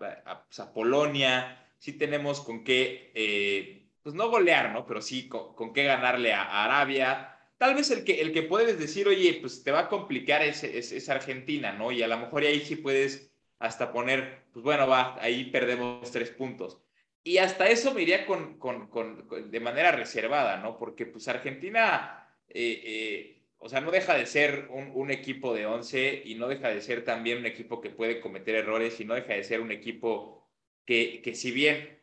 pues, 0.47 0.67
Polonia, 0.73 1.63
sí 1.77 1.93
tenemos 1.93 2.41
con 2.41 2.63
qué, 2.63 3.11
eh, 3.13 3.91
pues 4.01 4.15
no 4.15 4.31
golear, 4.31 4.71
¿no? 4.71 4.87
Pero 4.87 4.99
sí 4.99 5.27
con, 5.27 5.73
qué 5.73 5.83
ganarle 5.83 6.33
a, 6.33 6.63
Arabia. 6.63 7.37
Tal 7.59 7.75
vez 7.75 7.91
el 7.91 8.03
que, 8.03 8.19
el 8.19 8.33
que 8.33 8.41
puedes 8.41 8.79
decir, 8.79 9.07
oye, 9.07 9.37
pues 9.39 9.63
te 9.63 9.69
va 9.69 9.81
a 9.81 9.89
complicar 9.89 10.41
es, 10.41 10.63
es, 10.63 11.07
Argentina, 11.07 11.71
¿no? 11.71 11.91
Y 11.91 12.01
a 12.01 12.07
lo 12.07 12.17
mejor 12.17 12.41
ahí 12.41 12.61
sí 12.61 12.77
puedes 12.77 13.31
hasta 13.59 13.91
poner, 13.93 14.47
pues 14.53 14.63
bueno, 14.63 14.87
va, 14.87 15.21
ahí 15.21 15.51
perdemos 15.51 16.09
tres 16.09 16.31
puntos. 16.31 16.81
Y 17.23 17.37
hasta 17.37 17.69
eso 17.69 17.93
me 17.93 18.01
iría 18.01 18.25
con, 18.25 18.57
con, 18.57 18.87
con, 18.87 19.51
de 19.51 19.59
manera 19.59 19.91
reservada, 19.91 20.57
¿no? 20.57 20.77
Porque 20.77 21.05
pues 21.05 21.27
Argentina, 21.27 22.27
eh, 22.49 22.81
eh, 22.83 23.43
o 23.57 23.69
sea, 23.69 23.79
no 23.81 23.91
deja 23.91 24.15
de 24.15 24.25
ser 24.25 24.67
un, 24.71 24.91
un, 24.95 25.11
equipo 25.11 25.53
de 25.53 25.67
11 25.67 26.23
y 26.25 26.35
no 26.35 26.47
deja 26.47 26.69
de 26.69 26.81
ser 26.81 27.03
también 27.03 27.37
un 27.39 27.45
equipo 27.45 27.79
que 27.79 27.91
puede 27.91 28.19
cometer 28.21 28.55
errores 28.55 28.99
y 28.99 29.05
no 29.05 29.13
deja 29.13 29.33
de 29.33 29.43
ser 29.43 29.61
un 29.61 29.71
equipo 29.71 30.49
que, 30.85 31.21
que 31.21 31.35
si 31.35 31.51
bien 31.51 32.01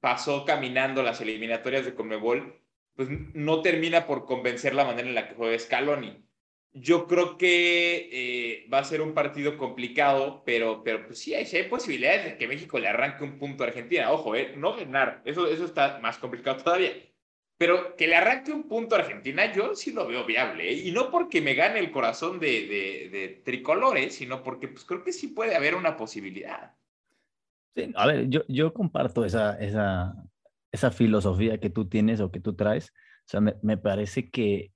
pasó 0.00 0.44
caminando 0.44 1.02
las 1.02 1.20
eliminatorias 1.20 1.84
de 1.86 1.94
Conmebol, 1.94 2.60
pues 2.94 3.08
no 3.34 3.62
termina 3.62 4.06
por 4.06 4.26
convencer 4.26 4.74
la 4.74 4.84
manera 4.84 5.08
en 5.08 5.14
la 5.14 5.28
que 5.28 5.34
juega 5.34 5.58
Scaloni. 5.58 6.27
Yo 6.80 7.06
creo 7.06 7.38
que 7.38 8.08
eh, 8.12 8.68
va 8.72 8.78
a 8.78 8.84
ser 8.84 9.00
un 9.00 9.14
partido 9.14 9.56
complicado, 9.56 10.42
pero, 10.44 10.82
pero 10.84 11.06
pues 11.06 11.18
sí, 11.18 11.34
hay, 11.34 11.44
hay, 11.44 11.64
posibilidades 11.64 12.24
de 12.24 12.36
que 12.36 12.48
México 12.48 12.78
le 12.78 12.88
arranque 12.88 13.24
un 13.24 13.38
punto 13.38 13.64
a 13.64 13.68
Argentina. 13.68 14.10
Ojo, 14.12 14.34
eh, 14.34 14.54
no 14.56 14.76
ganar, 14.76 15.22
eso, 15.24 15.46
eso 15.46 15.64
está 15.64 15.98
más 16.00 16.18
complicado 16.18 16.62
todavía. 16.62 16.92
Pero 17.56 17.96
que 17.96 18.06
le 18.06 18.16
arranque 18.16 18.52
un 18.52 18.68
punto 18.68 18.94
a 18.94 19.00
Argentina, 19.00 19.52
yo 19.52 19.74
sí 19.74 19.92
lo 19.92 20.06
veo 20.06 20.24
viable. 20.24 20.70
¿eh? 20.70 20.74
Y 20.74 20.92
no 20.92 21.10
porque 21.10 21.40
me 21.40 21.54
gane 21.54 21.80
el 21.80 21.90
corazón 21.90 22.38
de, 22.38 22.66
de, 22.66 23.08
de, 23.10 23.28
tricolores, 23.44 24.14
sino 24.14 24.42
porque 24.42 24.68
pues, 24.68 24.84
creo 24.84 25.02
que 25.02 25.12
sí 25.12 25.28
puede 25.28 25.56
haber 25.56 25.74
una 25.74 25.96
posibilidad. 25.96 26.76
Sí, 27.74 27.92
a 27.96 28.06
ver, 28.06 28.28
yo, 28.28 28.42
yo 28.46 28.72
comparto 28.72 29.24
esa, 29.24 29.58
esa, 29.58 30.14
esa 30.70 30.90
filosofía 30.92 31.58
que 31.58 31.70
tú 31.70 31.88
tienes 31.88 32.20
o 32.20 32.30
que 32.30 32.40
tú 32.40 32.54
traes. 32.54 32.92
O 33.26 33.30
sea, 33.30 33.40
me, 33.40 33.56
me 33.62 33.76
parece 33.76 34.30
que 34.30 34.72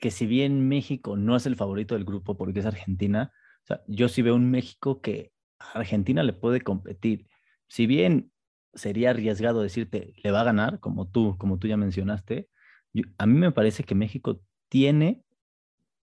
que 0.00 0.10
si 0.10 0.26
bien 0.26 0.68
México 0.68 1.16
no 1.16 1.36
es 1.36 1.46
el 1.46 1.56
favorito 1.56 1.94
del 1.94 2.04
grupo 2.04 2.36
porque 2.36 2.60
es 2.60 2.66
Argentina, 2.66 3.32
o 3.64 3.66
sea, 3.66 3.82
yo 3.86 4.08
sí 4.08 4.22
veo 4.22 4.34
un 4.34 4.50
México 4.50 5.00
que 5.00 5.32
a 5.58 5.78
Argentina 5.78 6.22
le 6.22 6.32
puede 6.32 6.60
competir. 6.60 7.26
Si 7.68 7.86
bien 7.86 8.30
sería 8.74 9.10
arriesgado 9.10 9.62
decirte, 9.62 10.14
le 10.22 10.30
va 10.30 10.42
a 10.42 10.44
ganar, 10.44 10.80
como 10.80 11.08
tú, 11.08 11.36
como 11.38 11.58
tú 11.58 11.66
ya 11.68 11.76
mencionaste, 11.76 12.48
a 13.18 13.26
mí 13.26 13.38
me 13.38 13.52
parece 13.52 13.84
que 13.84 13.94
México 13.94 14.40
tiene 14.68 15.22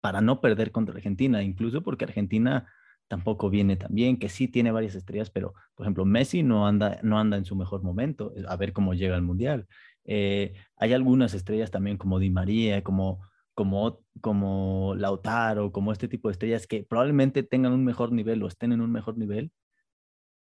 para 0.02 0.22
no 0.22 0.42
perder 0.42 0.72
contra 0.72 0.96
Argentina, 0.96 1.44
incluso 1.44 1.82
porque 1.84 2.06
Argentina 2.06 2.72
tampoco 3.08 3.50
viene 3.50 3.78
tan 3.78 3.94
bien, 3.94 4.18
que 4.18 4.30
sí 4.30 4.48
tiene 4.48 4.72
varias 4.72 4.96
estrellas, 4.96 5.30
pero 5.30 5.54
por 5.76 5.86
ejemplo 5.86 6.06
Messi 6.06 6.44
no 6.44 6.68
anda, 6.68 7.00
no 7.04 7.20
anda 7.20 7.38
en 7.38 7.46
su 7.46 7.56
mejor 7.56 7.84
momento, 7.84 8.34
a 8.48 8.56
ver 8.58 8.74
cómo 8.74 8.94
llega 8.94 9.16
al 9.16 9.22
Mundial. 9.22 9.68
Eh, 10.06 10.54
hay 10.76 10.94
algunas 10.94 11.34
estrellas 11.34 11.72
también 11.72 11.98
como 11.98 12.20
Di 12.20 12.30
María, 12.30 12.84
como 12.84 13.22
como, 13.58 14.04
como 14.22 14.94
Lautaro, 14.96 15.72
como 15.72 15.92
este 15.92 16.08
tipo 16.08 16.28
de 16.28 16.34
estrellas 16.34 16.68
que 16.68 16.84
probablemente 16.84 17.42
tengan 17.42 17.74
un 17.74 17.84
mejor 17.84 18.12
nivel 18.12 18.44
o 18.44 18.48
estén 18.48 18.72
en 18.72 18.82
un 18.82 18.92
mejor 18.92 19.18
nivel, 19.18 19.52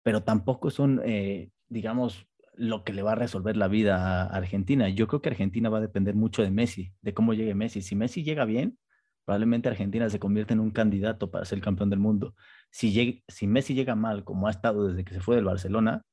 pero 0.03 0.21
tampoco 0.21 0.69
son, 0.69 1.01
eh, 1.03 1.49
digamos, 1.67 2.27
lo 2.53 2.83
que 2.83 2.93
le 2.93 3.01
va 3.01 3.13
a 3.13 3.15
resolver 3.15 3.57
la 3.57 3.67
vida 3.67 4.21
a 4.21 4.27
Argentina. 4.27 4.87
Yo 4.89 5.07
creo 5.07 5.23
que 5.23 5.29
Argentina 5.29 5.67
va 5.69 5.79
a 5.79 5.81
depender 5.81 6.13
mucho 6.13 6.43
de 6.43 6.51
Messi, 6.51 6.93
de 7.01 7.15
cómo 7.15 7.33
llegue 7.33 7.55
Messi. 7.55 7.81
Si 7.81 7.95
Messi 7.95 8.23
llega 8.23 8.45
bien, 8.45 8.77
probablemente 9.25 9.67
Argentina 9.67 10.07
se 10.11 10.19
convierte 10.19 10.53
en 10.53 10.59
un 10.59 10.69
candidato 10.69 11.31
para 11.31 11.45
ser 11.45 11.59
campeón 11.59 11.89
del 11.89 11.99
mundo. 11.99 12.35
Si, 12.69 13.23
si 13.27 13.47
Messi 13.47 13.73
llega 13.73 13.95
mal, 13.95 14.23
como 14.25 14.45
ha 14.47 14.51
estado 14.51 14.87
desde 14.87 15.03
que 15.03 15.15
se 15.15 15.21
fue 15.21 15.37
del 15.37 15.45
Barcelona, 15.45 16.03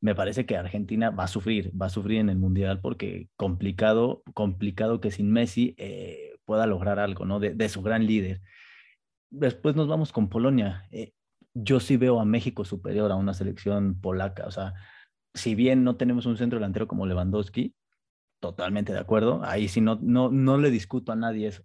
me 0.00 0.16
parece 0.16 0.44
que 0.44 0.56
Argentina 0.56 1.10
va 1.10 1.24
a 1.24 1.28
sufrir, 1.28 1.72
va 1.80 1.86
a 1.86 1.88
sufrir 1.88 2.18
en 2.18 2.30
el 2.30 2.36
Mundial 2.36 2.80
porque 2.80 3.28
complicado, 3.36 4.24
complicado 4.34 5.00
que 5.00 5.12
sin 5.12 5.30
Messi 5.30 5.76
eh, 5.78 6.31
pueda 6.44 6.66
lograr 6.66 6.98
algo, 6.98 7.24
¿no? 7.24 7.40
De, 7.40 7.68
su 7.68 7.82
gran 7.82 8.06
líder. 8.06 8.40
después 9.30 9.76
nos 9.76 9.88
vamos 9.88 10.12
con 10.12 10.28
Polonia. 10.28 10.86
Eh, 10.90 11.12
yo 11.54 11.80
sí 11.80 11.96
veo 11.96 12.20
a 12.20 12.24
México 12.24 12.64
superior 12.64 13.10
a 13.12 13.16
una 13.16 13.34
selección 13.34 14.00
polaca. 14.00 14.46
O 14.46 14.50
sea, 14.50 14.74
si 15.34 15.54
bien 15.54 15.84
no 15.84 15.96
tenemos 15.96 16.26
un 16.26 16.36
centro 16.36 16.58
delantero 16.58 16.88
como 16.88 17.06
Lewandowski, 17.06 17.74
totalmente 18.40 18.92
de 18.92 18.98
acuerdo. 18.98 19.40
Ahí 19.44 19.68
sí 19.68 19.80
no, 19.80 19.98
no, 20.02 20.30
no 20.30 20.58
le 20.58 20.70
discuto 20.70 21.12
a 21.12 21.16
nadie 21.16 21.48
eso. 21.48 21.62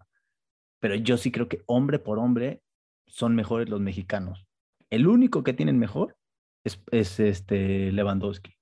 Pero 0.80 0.96
yo 0.96 1.18
sí 1.18 1.32
creo 1.32 1.50
que 1.50 1.63
hombre 1.66 2.00
por 2.00 2.20
hombre 2.20 2.62
son 3.08 3.36
mejores 3.36 3.70
los 3.70 3.82
mexicanos. 3.82 4.46
El 4.90 5.08
único 5.08 5.44
que 5.44 5.54
tienen 5.54 5.80
mejor 5.80 6.18
es, 6.63 6.82
es 6.92 7.20
este 7.20 7.92
Lewandowski. 7.92 8.57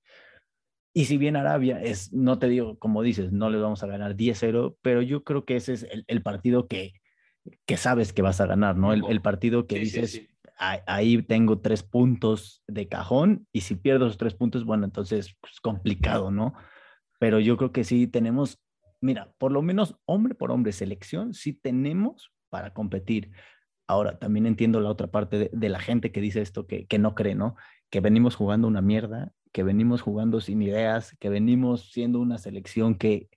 Y 0.96 1.04
si 1.04 1.18
bien 1.18 1.36
Arabia 1.36 1.78
es, 1.82 2.10
no 2.14 2.38
te 2.38 2.48
digo, 2.48 2.78
como 2.78 3.02
dices, 3.02 3.30
no 3.30 3.50
les 3.50 3.60
vamos 3.60 3.82
a 3.82 3.86
ganar 3.86 4.16
10-0, 4.16 4.78
pero 4.80 5.02
yo 5.02 5.24
creo 5.24 5.44
que 5.44 5.56
ese 5.56 5.74
es 5.74 5.86
el, 6.06 6.22
partido 6.22 6.68
que, 6.68 6.94
que, 7.66 7.76
sabes 7.76 8.14
que 8.14 8.22
vas 8.22 8.40
a 8.40 8.46
ganar, 8.46 8.78
¿no? 8.78 8.94
El, 8.94 9.20
partido 9.20 9.66
que 9.66 9.78
dices, 9.78 10.26
ahí 10.56 11.20
tengo 11.20 11.60
tres 11.60 11.82
puntos 11.82 12.62
de 12.66 12.88
cajón 12.88 13.46
y 13.52 13.60
si 13.60 13.74
pierdo 13.74 14.06
esos 14.06 14.16
tres 14.16 14.32
puntos, 14.32 14.64
bueno, 14.64 14.86
entonces 14.86 15.26
es 15.26 15.36
pues, 15.38 15.60
complicado, 15.60 16.30
¿no? 16.30 16.54
Pero 17.20 17.40
yo 17.40 17.58
creo 17.58 17.72
que 17.72 17.84
sí 17.84 18.06
tenemos, 18.06 18.58
mira, 19.02 19.34
por 19.36 19.52
lo 19.52 19.60
menos 19.60 19.98
hombre 20.06 20.34
por 20.34 20.50
hombre, 20.50 20.72
selección, 20.72 21.34
sí 21.34 21.52
tenemos 21.52 22.32
para 22.48 22.72
competir. 22.72 23.32
Ahora, 23.86 24.18
también 24.18 24.46
entiendo 24.46 24.80
la 24.80 24.88
otra 24.88 25.08
parte 25.08 25.50
de, 25.52 25.68
la 25.68 25.78
gente 25.78 26.10
que 26.10 26.22
dice 26.22 26.40
esto, 26.40 26.66
que, 26.66 26.86
que 26.86 26.98
no 26.98 27.14
cree, 27.14 27.34
¿no? 27.34 27.54
Que 27.90 28.00
venimos 28.00 28.34
jugando 28.34 28.66
una 28.66 28.80
mierda 28.80 29.34
que 29.56 29.62
venimos 29.62 30.02
jugando 30.02 30.42
sin 30.42 30.60
ideas, 30.60 31.16
que 31.18 31.30
venimos 31.30 31.90
siendo 31.90 32.20
una 32.20 32.36
selección 32.36 32.94
que 32.94 33.30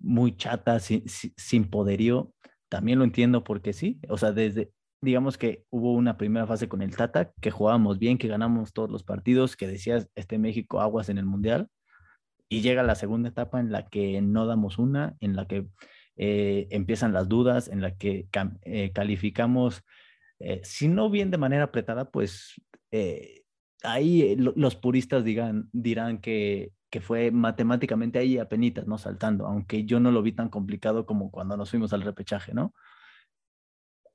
muy 0.00 0.36
chata, 0.36 0.80
sin, 0.80 1.04
sin 1.06 1.70
poderío, 1.70 2.34
también 2.68 2.98
lo 2.98 3.04
entiendo 3.04 3.44
porque 3.44 3.72
sí, 3.72 4.00
o 4.08 4.18
sea, 4.18 4.32
desde, 4.32 4.72
digamos 5.00 5.38
que 5.38 5.64
hubo 5.70 5.92
una 5.92 6.16
primera 6.16 6.44
fase 6.44 6.68
con 6.68 6.82
el 6.82 6.96
Tata, 6.96 7.30
que 7.40 7.52
jugábamos 7.52 8.00
bien, 8.00 8.18
que 8.18 8.26
ganamos 8.26 8.72
todos 8.72 8.90
los 8.90 9.04
partidos, 9.04 9.54
que 9.54 9.68
decías, 9.68 10.10
este 10.16 10.40
México 10.40 10.80
aguas 10.80 11.08
en 11.08 11.18
el 11.18 11.24
Mundial, 11.24 11.68
y 12.48 12.62
llega 12.62 12.82
la 12.82 12.96
segunda 12.96 13.28
etapa 13.28 13.60
en 13.60 13.70
la 13.70 13.86
que 13.86 14.20
no 14.22 14.46
damos 14.46 14.76
una, 14.76 15.14
en 15.20 15.36
la 15.36 15.46
que 15.46 15.68
eh, 16.16 16.66
empiezan 16.70 17.12
las 17.12 17.28
dudas, 17.28 17.68
en 17.68 17.80
la 17.80 17.96
que 17.96 18.26
eh, 18.62 18.90
calificamos, 18.92 19.84
eh, 20.40 20.62
si 20.64 20.88
no 20.88 21.10
bien 21.10 21.30
de 21.30 21.38
manera 21.38 21.62
apretada, 21.62 22.10
pues 22.10 22.60
ahí 23.82 24.22
eh, 24.22 24.36
los 24.38 24.76
puristas 24.76 25.24
dirán 25.24 26.18
que, 26.20 26.72
que 26.90 27.00
fue 27.00 27.30
matemáticamente 27.30 28.18
ahí 28.18 28.38
a 28.38 28.48
penitas, 28.48 28.86
¿no? 28.86 28.98
Saltando, 28.98 29.46
aunque 29.46 29.84
yo 29.84 30.00
no 30.00 30.10
lo 30.10 30.22
vi 30.22 30.32
tan 30.32 30.48
complicado 30.48 31.06
como 31.06 31.30
cuando 31.30 31.56
nos 31.56 31.70
fuimos 31.70 31.92
al 31.92 32.02
repechaje, 32.02 32.52
¿no? 32.52 32.74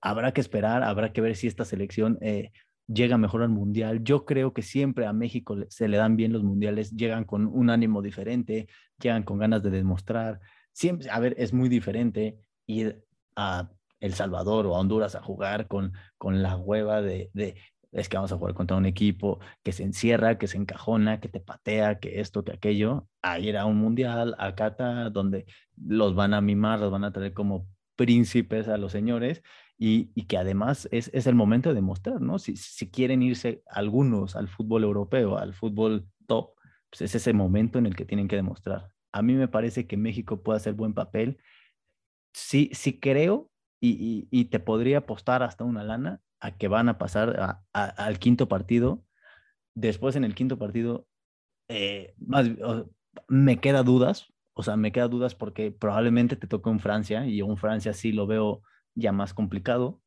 Habrá 0.01 0.33
que 0.33 0.41
esperar, 0.41 0.83
habrá 0.83 1.13
que 1.13 1.21
ver 1.21 1.35
si 1.35 1.47
esta 1.47 1.65
selección 1.65 2.17
eh, 2.21 2.51
llega 2.87 3.17
mejor 3.17 3.41
al 3.41 3.49
mundial. 3.49 4.03
Yo 4.03 4.25
creo 4.25 4.53
que 4.53 4.61
siempre 4.61 5.05
a 5.05 5.13
México 5.13 5.55
se 5.69 5.87
le 5.87 5.97
dan 5.97 6.15
bien 6.17 6.33
los 6.33 6.43
mundiales, 6.43 6.91
llegan 6.91 7.23
con 7.23 7.47
un 7.47 7.69
ánimo 7.69 8.01
diferente, 8.01 8.67
llegan 8.99 9.23
con 9.23 9.39
ganas 9.39 9.63
de 9.63 9.71
demostrar. 9.71 10.41
Siempre, 10.73 11.09
a 11.09 11.19
ver, 11.19 11.33
es 11.37 11.53
muy 11.53 11.69
diferente 11.69 12.37
ir 12.67 13.03
a 13.35 13.71
El 13.99 14.13
Salvador 14.13 14.67
o 14.67 14.75
a 14.75 14.79
Honduras 14.79 15.15
a 15.15 15.21
jugar 15.21 15.67
con, 15.67 15.93
con 16.17 16.43
la 16.43 16.57
hueva 16.57 17.01
de, 17.01 17.31
de 17.33 17.55
es 17.95 18.09
que 18.09 18.17
vamos 18.17 18.31
a 18.31 18.37
jugar 18.37 18.53
contra 18.53 18.77
un 18.77 18.85
equipo 18.85 19.39
que 19.63 19.71
se 19.71 19.83
encierra, 19.83 20.37
que 20.37 20.47
se 20.47 20.57
encajona, 20.57 21.19
que 21.21 21.29
te 21.29 21.39
patea, 21.39 21.99
que 21.99 22.19
esto, 22.19 22.43
que 22.43 22.51
aquello, 22.51 23.07
a 23.21 23.39
ir 23.39 23.57
a 23.57 23.65
un 23.65 23.77
mundial, 23.77 24.35
a 24.37 24.53
Cata, 24.53 25.09
donde 25.09 25.45
los 25.77 26.13
van 26.13 26.33
a 26.33 26.41
mimar, 26.41 26.79
los 26.79 26.91
van 26.91 27.05
a 27.05 27.13
traer 27.13 27.33
como 27.33 27.67
príncipes 27.95 28.67
a 28.67 28.77
los 28.77 28.91
señores 28.91 29.43
y, 29.77 30.07
que 30.25 30.37
además 30.37 30.89
es, 30.91 31.09
el 31.13 31.35
momento 31.35 31.69
de 31.69 31.75
demostrar, 31.75 32.19
¿no? 32.21 32.37
Si, 32.37 32.57
si 32.57 32.89
quieren 32.91 33.23
irse 33.23 33.63
algunos 33.67 34.35
al 34.35 34.49
fútbol 34.49 34.83
europeo, 34.83 35.37
al 35.37 35.53
fútbol 35.53 36.07
top, 36.27 36.51
pues 36.89 37.01
es 37.01 37.15
ese 37.15 37.33
momento 37.33 37.79
en 37.79 37.85
el 37.85 37.95
que 37.95 38.05
tienen 38.05 38.27
que 38.27 38.35
demostrar. 38.35 38.89
A 39.13 39.21
mí 39.21 39.33
me 39.33 39.47
parece 39.47 39.87
que 39.87 39.95
México 39.95 40.43
puede 40.43 40.57
hacer 40.57 40.73
buen 40.73 40.93
papel. 40.93 41.37
Sí, 42.33 42.69
sí 42.73 42.99
creo 42.99 43.49
y, 43.79 44.27
y 44.31 44.45
te 44.45 44.59
podría 44.59 44.99
apostar 44.99 45.43
hasta 45.43 45.63
una 45.63 45.83
lana 45.83 46.21
a 46.45 46.57
que 46.57 46.67
van 46.67 46.89
a 46.89 46.97
pasar 46.97 47.63
al 47.73 48.19
quinto 48.19 48.47
partido. 48.47 49.03
Después 49.73 50.15
en 50.15 50.23
el 50.23 50.35
quinto 50.35 50.57
partido, 50.57 51.07
eh, 51.67 52.13
más, 52.17 52.49
me 53.27 53.59
queda 53.59 53.83
dudas, 53.83 54.33
o 54.53 54.63
sea, 54.63 54.77
me 54.77 54.91
queda 54.91 55.07
dudas 55.07 55.35
porque 55.35 55.71
probablemente 55.71 56.35
te 56.35 56.47
toque 56.47 56.69
un 56.69 56.79
Francia 56.79 57.25
y 57.25 57.41
un 57.41 57.57
Francia 57.57 57.93
sí 57.93 58.11
lo 58.11 58.27
veo 58.27 58.61
ya 58.93 59.11
más 59.11 59.33
complicado, 59.33 60.01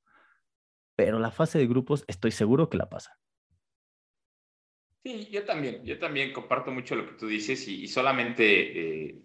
pero 0.96 1.18
la 1.18 1.31
fase 1.31 1.59
de 1.59 1.66
grupos 1.66 2.05
estoy 2.07 2.31
seguro 2.31 2.70
que 2.70 2.79
la 2.79 2.88
pasa. 2.88 3.18
Sí, 5.05 5.29
yo 5.31 5.44
también, 5.44 5.85
yo 5.85 5.98
también 5.98 6.33
comparto 6.33 6.70
mucho 6.70 6.96
lo 6.96 7.07
que 7.07 7.14
tú 7.14 7.27
dices 7.27 7.66
y, 7.68 7.87
solamente 7.88 9.09
eh, 9.09 9.22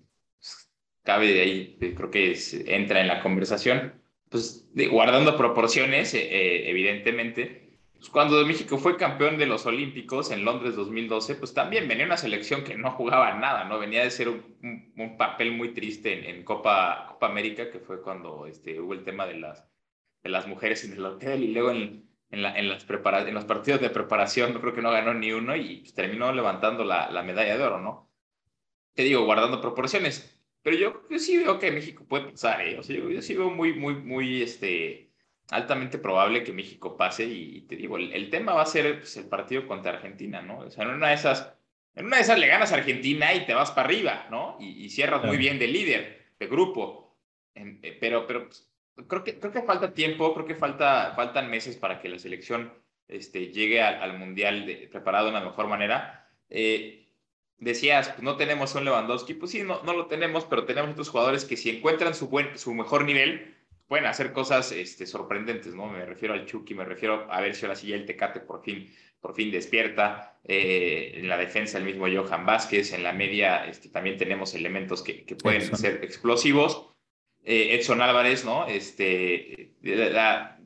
cabe 1.04 1.34
de 1.34 1.41
ahí, 1.41 1.78
creo 1.80 2.12
que 2.12 2.38
entra 2.67 3.02
en 3.02 3.08
la 3.08 3.21
conversación 3.21 4.03
pues 4.34 4.67
guardando 4.89 5.38
proporciones, 5.38 6.15
eh, 6.15 6.24
eh, 6.24 6.69
evidentemente, 6.72 7.78
pues 7.93 8.10
cuando 8.10 8.43
México 8.48 8.80
fue 8.80 8.98
campeón 8.98 9.38
de 9.38 9.46
los 9.46 9.67
Olímpicos 9.67 10.32
en 10.32 10.43
Londres 10.43 10.76
2012, 10.76 11.36
pues 11.36 11.54
también 11.54 11.88
venía 11.88 12.08
una 12.08 12.17
selección 12.17 12.63
que 12.63 12.76
no 12.76 12.89
jugaba 12.89 13.36
nada, 13.36 13.65
¿no? 13.65 13.78
Venía 13.78 14.04
de 14.04 14.10
ser 14.10 14.30
un, 14.30 15.15
papel 15.19 15.52
muy 15.52 15.76
triste 15.76 16.32
en, 16.32 16.43
Copa, 16.43 17.06
Copa 17.10 17.28
América, 17.28 17.69
que 17.69 17.78
fue 17.78 18.02
cuando 18.02 18.48
este, 18.48 18.80
hubo 18.80 18.93
el 18.93 19.04
tema 19.04 19.28
de 19.28 19.36
las, 19.36 20.48
mujeres 20.48 20.84
en 20.84 20.93
el 20.93 21.06
hotel 21.06 21.43
y 21.43 21.54
luego 21.54 21.69
en, 21.69 22.10
en, 22.32 22.41
la, 22.41 22.58
en, 22.58 22.69
las 22.69 22.89
los 22.89 23.46
partidos 23.46 23.82
de 23.82 23.91
preparación, 23.91 24.54
creo 24.54 24.74
que 24.74 24.82
no 24.82 24.89
ganó 24.89 25.13
ni 25.13 25.32
uno 25.32 25.56
y 25.56 25.82
pues, 25.82 25.93
terminó 25.93 26.34
levantando 26.34 26.84
la, 26.84 27.12
la 27.12 27.22
medalla 27.22 27.56
de 27.56 27.63
oro, 27.63 27.80
¿no? 27.80 28.10
Te 28.96 29.04
digo, 29.04 29.26
guardando 29.26 29.62
proporciones. 29.62 30.33
Pero 30.63 30.78
yo, 30.78 31.19
sí 31.19 31.38
veo 31.38 31.60
que 31.60 31.71
México 31.71 32.06
puede 32.08 32.32
pasar, 32.32 32.62
¿eh? 32.62 32.80
O 32.80 32.84
sea, 32.84 32.95
yo, 32.95 33.21
sí 33.21 33.36
veo 33.36 33.49
muy, 33.49 33.73
muy, 33.73 33.95
muy, 33.95 34.41
este, 34.41 35.12
altamente 35.49 35.97
probable 35.97 36.43
que 36.43 36.54
México 36.54 36.95
pase 36.95 37.26
y, 37.26 37.62
te 37.62 37.76
digo, 37.76 37.97
el, 37.97 38.30
tema 38.30 38.54
va 38.54 38.63
a 38.63 38.65
ser 38.65 38.99
pues, 38.99 39.17
el 39.17 39.26
partido 39.26 39.67
contra 39.67 39.91
Argentina, 39.91 40.41
¿no? 40.41 40.60
O 40.60 40.71
sea, 40.71 40.86
en 40.86 40.91
una 40.91 41.10
de 41.10 41.15
esas, 41.15 41.54
en 41.95 42.06
una 42.06 42.15
de 42.15 42.23
esas 42.23 42.39
le 42.39 42.47
ganas 42.47 42.71
a 42.71 42.76
Argentina 42.76 43.34
y 43.34 43.45
te 43.45 43.54
vas 43.54 43.71
para 43.71 43.88
arriba, 43.88 44.28
¿no? 44.32 44.58
Y, 44.60 44.89
cierras 44.89 45.26
muy 45.26 45.36
bien 45.36 45.60
de 45.60 45.67
líder, 45.67 46.34
de 46.39 46.47
grupo. 46.47 47.17
Eh, 47.56 47.97
pero, 47.99 48.26
pero 48.26 48.45
pues, 48.45 48.72
creo, 49.07 49.24
que, 49.26 49.39
creo 49.39 49.51
que 49.51 49.64
falta 49.64 49.93
tiempo, 49.93 50.34
creo 50.34 50.45
que 50.45 50.55
falta, 50.55 51.11
faltan 51.14 51.49
meses 51.49 51.76
para 51.76 51.99
que 51.99 52.07
la 52.07 52.20
selección 52.20 52.72
este, 53.09 53.47
llegue 53.51 53.82
al, 53.82 54.18
Mundial 54.18 54.88
preparado 54.89 55.26
de 55.26 55.32
una 55.32 55.43
mejor 55.43 55.68
manera. 55.68 56.30
Eh, 56.49 57.03
decías, 57.64 58.09
pues 58.09 58.22
no 58.22 58.38
tenemos 58.38 58.76
un 58.76 58.86
Lewandowski, 58.86 59.34
pues 59.34 59.51
sí, 59.51 59.64
no, 59.64 59.82
no 59.84 59.93
lo 59.93 60.07
tenemos, 60.07 60.45
pero 60.45 60.66
tenemos 60.66 60.91
otros 60.91 61.09
jugadores 61.09 61.45
que 61.45 61.57
si 61.57 61.70
encuentran 61.70 62.14
su, 62.14 62.28
buen, 62.28 62.57
su 62.57 62.74
mejor 62.74 63.05
nivel, 63.05 63.55
pueden 63.88 64.05
hacer 64.05 64.34
cosas 64.34 64.72
este, 64.72 65.05
sorprendentes, 65.05 65.76
¿no? 65.76 65.88
Me 65.88 66.05
refiero 66.05 66.34
al 66.34 66.45
Chucky, 66.45 66.74
me 66.74 66.86
refiero 66.86 67.28
a 67.32 67.41
ver 67.41 67.55
si 67.55 67.66
ahora 67.66 67.76
sí 67.76 67.88
ya 67.88 67.95
el 67.95 68.05
Tecate 68.05 68.39
por 68.39 68.64
fin, 68.64 68.91
por 69.22 69.36
fin 69.36 69.51
despierta. 69.51 70.39
Eh, 70.45 71.14
en 71.16 71.30
la 71.30 71.38
defensa 71.38 71.78
el 71.78 71.86
mismo 71.86 72.07
Johan 72.07 72.45
Vázquez, 72.45 72.91
en 72.91 73.03
la 73.03 73.14
media 73.14 73.66
este, 73.66 73.89
también 73.89 74.18
tenemos 74.18 74.53
elementos 74.55 75.01
que, 75.01 75.26
que 75.26 75.36
pueden 75.36 75.76
ser 75.78 76.03
explosivos. 76.03 76.89
Eh, 77.43 77.76
Edson 77.76 78.01
Álvarez, 78.01 78.45
¿no? 78.45 78.68
Este, 78.68 79.76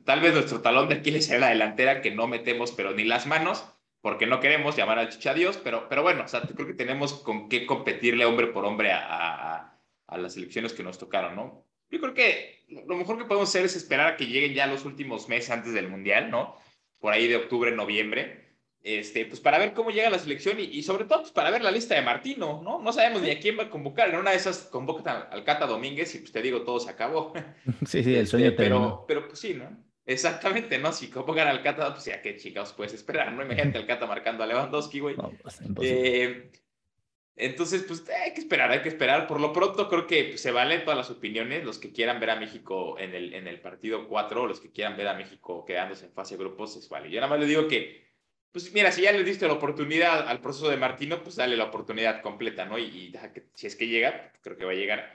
tal 0.04 0.20
vez 0.20 0.32
nuestro 0.32 0.60
talón 0.60 0.88
de 0.88 0.96
Aquiles 0.96 1.26
sea 1.26 1.38
la 1.38 1.50
delantera 1.50 2.00
que 2.00 2.12
no 2.12 2.28
metemos, 2.28 2.72
pero 2.72 2.92
ni 2.92 3.04
las 3.04 3.26
manos 3.26 3.64
porque 4.00 4.26
no 4.26 4.40
queremos 4.40 4.76
llamar 4.76 4.98
al 4.98 5.08
chicha 5.08 5.34
Dios, 5.34 5.58
pero, 5.62 5.88
pero 5.88 6.02
bueno, 6.02 6.24
o 6.24 6.28
sea, 6.28 6.42
creo 6.42 6.66
que 6.66 6.74
tenemos 6.74 7.14
con 7.14 7.48
qué 7.48 7.66
competirle 7.66 8.24
hombre 8.24 8.48
por 8.48 8.64
hombre 8.64 8.92
a, 8.92 9.74
a, 10.06 10.18
las 10.18 10.36
elecciones 10.36 10.72
que 10.72 10.82
nos 10.82 10.98
tocaron, 10.98 11.36
¿no? 11.36 11.64
Yo 11.90 12.00
creo 12.00 12.14
que 12.14 12.64
lo 12.86 12.96
mejor 12.96 13.18
que 13.18 13.24
podemos 13.24 13.48
hacer 13.48 13.64
es 13.64 13.76
esperar 13.76 14.06
a 14.06 14.16
que 14.16 14.26
lleguen 14.26 14.54
ya 14.54 14.66
los 14.66 14.84
últimos 14.84 15.28
meses 15.28 15.50
antes 15.50 15.72
del 15.72 15.88
Mundial, 15.88 16.30
¿no? 16.30 16.56
Por 16.98 17.12
ahí 17.12 17.28
de 17.28 17.36
octubre, 17.36 17.70
noviembre, 17.72 18.48
este, 18.82 19.26
pues 19.26 19.40
para 19.40 19.58
ver 19.58 19.74
cómo 19.74 19.90
llega 19.90 20.08
la 20.08 20.18
selección 20.18 20.58
y, 20.60 20.82
sobre 20.82 21.04
todo 21.04 21.20
pues 21.20 21.32
para 21.32 21.50
ver 21.50 21.62
la 21.62 21.70
lista 21.70 21.94
de 21.94 22.02
Martino, 22.02 22.62
¿no? 22.62 22.80
No 22.80 22.92
sabemos 22.92 23.22
ni 23.22 23.30
a 23.30 23.40
quién 23.40 23.58
va 23.58 23.64
a 23.64 23.70
convocar. 23.70 24.08
En 24.08 24.16
una 24.16 24.30
de 24.30 24.36
esas 24.36 24.60
convoca 24.60 25.28
al 25.30 25.44
Cata 25.44 25.66
Domínguez 25.66 26.14
y 26.14 26.18
pues 26.18 26.32
te 26.32 26.42
digo, 26.42 26.62
todo 26.62 26.80
se 26.80 26.90
acabó. 26.90 27.32
Sí, 27.86 28.02
sí, 28.04 28.14
el 28.14 28.26
sueño 28.26 28.46
este, 28.46 28.62
pero, 28.62 29.04
pero 29.06 29.26
pues 29.26 29.40
sí, 29.40 29.54
¿no? 29.54 29.76
Exactamente, 30.08 30.78
¿no? 30.78 30.90
Si 30.90 31.08
pongan 31.08 31.48
al 31.48 31.62
Cata, 31.62 31.92
pues 31.92 32.06
ya 32.06 32.22
qué 32.22 32.34
chicos 32.34 32.72
puedes 32.72 32.94
esperar, 32.94 33.30
¿no? 33.30 33.44
Imagínate 33.44 33.76
al 33.76 33.86
Cata 33.86 34.06
marcando 34.06 34.42
a 34.42 34.46
Lewandowski, 34.46 35.00
güey. 35.00 35.16
No, 35.16 35.30
pues, 35.42 35.60
eh, 35.82 36.50
entonces, 37.36 37.84
pues 37.86 38.08
hay 38.08 38.32
que 38.32 38.40
esperar, 38.40 38.70
hay 38.70 38.80
que 38.80 38.88
esperar. 38.88 39.26
Por 39.26 39.38
lo 39.38 39.52
pronto, 39.52 39.86
creo 39.86 40.06
que 40.06 40.38
se 40.38 40.50
valen 40.50 40.82
todas 40.82 40.96
las 40.96 41.10
opiniones. 41.10 41.62
Los 41.62 41.78
que 41.78 41.92
quieran 41.92 42.20
ver 42.20 42.30
a 42.30 42.40
México 42.40 42.98
en 42.98 43.14
el, 43.14 43.34
en 43.34 43.46
el 43.48 43.60
partido 43.60 44.08
4, 44.08 44.46
los 44.46 44.60
que 44.60 44.72
quieran 44.72 44.96
ver 44.96 45.08
a 45.08 45.14
México 45.14 45.66
quedándose 45.66 46.06
en 46.06 46.12
fase 46.12 46.38
de 46.38 46.42
grupos, 46.42 46.74
es 46.76 46.88
vale. 46.88 47.10
Yo 47.10 47.20
nada 47.20 47.28
más 47.28 47.40
le 47.40 47.46
digo 47.46 47.68
que, 47.68 48.08
pues 48.50 48.72
mira, 48.72 48.90
si 48.90 49.02
ya 49.02 49.12
le 49.12 49.22
diste 49.22 49.46
la 49.46 49.52
oportunidad 49.52 50.26
al 50.26 50.40
proceso 50.40 50.70
de 50.70 50.78
Martino, 50.78 51.22
pues 51.22 51.36
dale 51.36 51.54
la 51.54 51.64
oportunidad 51.64 52.22
completa, 52.22 52.64
¿no? 52.64 52.78
Y, 52.78 53.10
deja 53.10 53.30
que, 53.34 53.50
si 53.52 53.66
es 53.66 53.76
que 53.76 53.88
llega, 53.88 54.32
creo 54.40 54.56
que 54.56 54.64
va 54.64 54.72
a 54.72 54.74
llegar, 54.74 55.14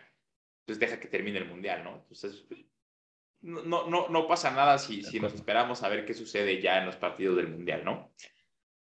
pues 0.68 0.78
deja 0.78 1.00
que 1.00 1.08
termine 1.08 1.40
el 1.40 1.46
mundial, 1.46 1.84
¿no? 1.84 1.96
Entonces, 1.96 2.46
no, 3.44 3.88
no, 3.90 4.08
no 4.08 4.28
pasa 4.28 4.52
nada 4.52 4.78
si, 4.78 5.04
si 5.04 5.20
nos 5.20 5.34
esperamos 5.34 5.84
a 5.84 5.90
ver 5.90 6.06
qué 6.06 6.14
sucede 6.14 6.62
ya 6.62 6.78
en 6.78 6.86
los 6.86 6.96
partidos 6.96 7.36
del 7.36 7.50
Mundial, 7.50 7.84
¿no? 7.84 8.12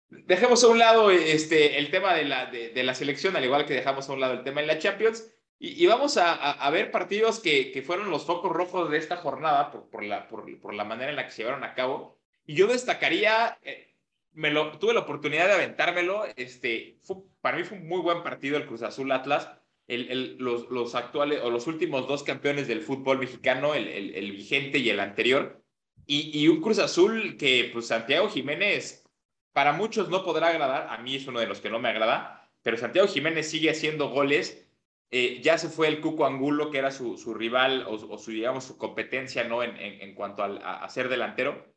Dejemos 0.08 0.64
a 0.64 0.68
un 0.68 0.80
lado 0.80 1.12
este, 1.12 1.80
el 1.80 1.92
tema 1.92 2.14
de 2.14 2.24
la, 2.26 2.46
de, 2.46 2.84
la 2.84 2.96
selección, 2.96 3.36
al 3.36 3.44
igual 3.44 3.66
que 3.66 3.74
dejamos 3.74 4.08
a 4.08 4.14
un 4.14 4.22
lado 4.22 4.34
el 4.34 4.44
tema 4.44 4.62
de 4.62 4.68
la 4.68 4.80
Champions, 4.80 5.30
y, 5.60 5.86
vamos 5.86 6.18
a, 6.18 6.34
a, 6.34 6.70
ver 6.72 6.92
partidos 6.92 7.40
que, 7.40 7.72
que, 7.72 7.82
fueron 7.82 8.10
los 8.10 8.26
focos 8.26 8.52
rojos 8.52 8.92
de 8.92 8.98
esta 8.98 9.16
jornada 9.16 9.72
por, 9.72 9.90
por, 9.90 10.04
la, 10.04 10.28
por, 10.28 10.60
por, 10.60 10.74
la 10.74 10.84
manera 10.84 11.10
en 11.10 11.16
la 11.16 11.24
que 11.24 11.32
se 11.32 11.42
llevaron 11.42 11.64
a 11.64 11.74
cabo. 11.74 12.20
Y 12.46 12.56
yo 12.56 12.68
destacaría, 12.68 13.58
eh, 13.62 13.96
me 14.34 14.52
lo, 14.52 14.78
tuve 14.78 14.94
la 14.94 15.02
oportunidad 15.02 15.48
de 15.48 15.54
aventármelo, 15.54 16.26
este, 16.36 17.00
para 17.40 17.56
mí 17.56 17.64
fue 17.64 17.78
un 17.78 17.88
muy 17.88 18.02
buen 18.02 18.24
partido 18.24 18.58
el 18.58 18.66
Cruz 18.66 18.82
Azul 18.82 19.10
Atlas 19.14 19.50
el, 19.88 20.38
los, 20.38 20.70
los, 20.70 20.96
actuales 20.96 21.42
o 21.44 21.50
los 21.50 21.68
últimos 21.68 22.08
dos 22.08 22.24
campeones 22.24 22.68
del 22.68 22.82
fútbol 22.82 23.20
mexicano, 23.20 23.76
el, 23.76 23.88
el 23.88 24.32
vigente 24.32 24.80
y 24.80 24.90
el 24.90 25.00
anterior, 25.00 25.62
y, 26.06 26.38
y, 26.38 26.48
un 26.48 26.62
Cruz 26.62 26.80
Azul 26.80 27.38
que 27.38 27.70
pues 27.72 27.88
Santiago 27.88 28.30
Jiménez 28.30 29.04
para 29.54 29.74
muchos 29.74 30.10
no 30.10 30.24
podrá 30.24 30.48
agradar, 30.48 30.88
a 30.90 30.98
mí 30.98 31.16
es 31.16 31.28
uno 31.28 31.40
de 31.40 31.48
los 31.48 31.62
que 31.62 31.70
no 31.70 31.80
me 31.80 31.90
agrada, 31.90 32.50
pero 32.64 32.78
Santiago 32.78 33.08
Jiménez 33.08 33.50
sigue 33.50 33.70
haciendo 33.70 34.10
goles, 34.10 34.68
eh, 35.12 35.42
ya 35.44 35.60
se 35.60 35.70
fue 35.70 35.88
el 35.88 36.02
Cuco 36.02 36.26
Angulo, 36.26 36.72
que 36.72 36.80
era 36.80 36.90
su, 36.90 37.18
su 37.18 37.36
rival 37.36 37.86
o, 37.88 38.18
su, 38.18 38.32
digamos, 38.32 38.64
su 38.64 38.78
competencia, 38.80 39.44
¿no? 39.44 39.62
En, 39.62 39.78
en, 39.78 40.16
cuanto 40.16 40.44
a, 40.44 40.84
a, 40.84 40.90
ser 40.90 41.08
delantero. 41.08 41.72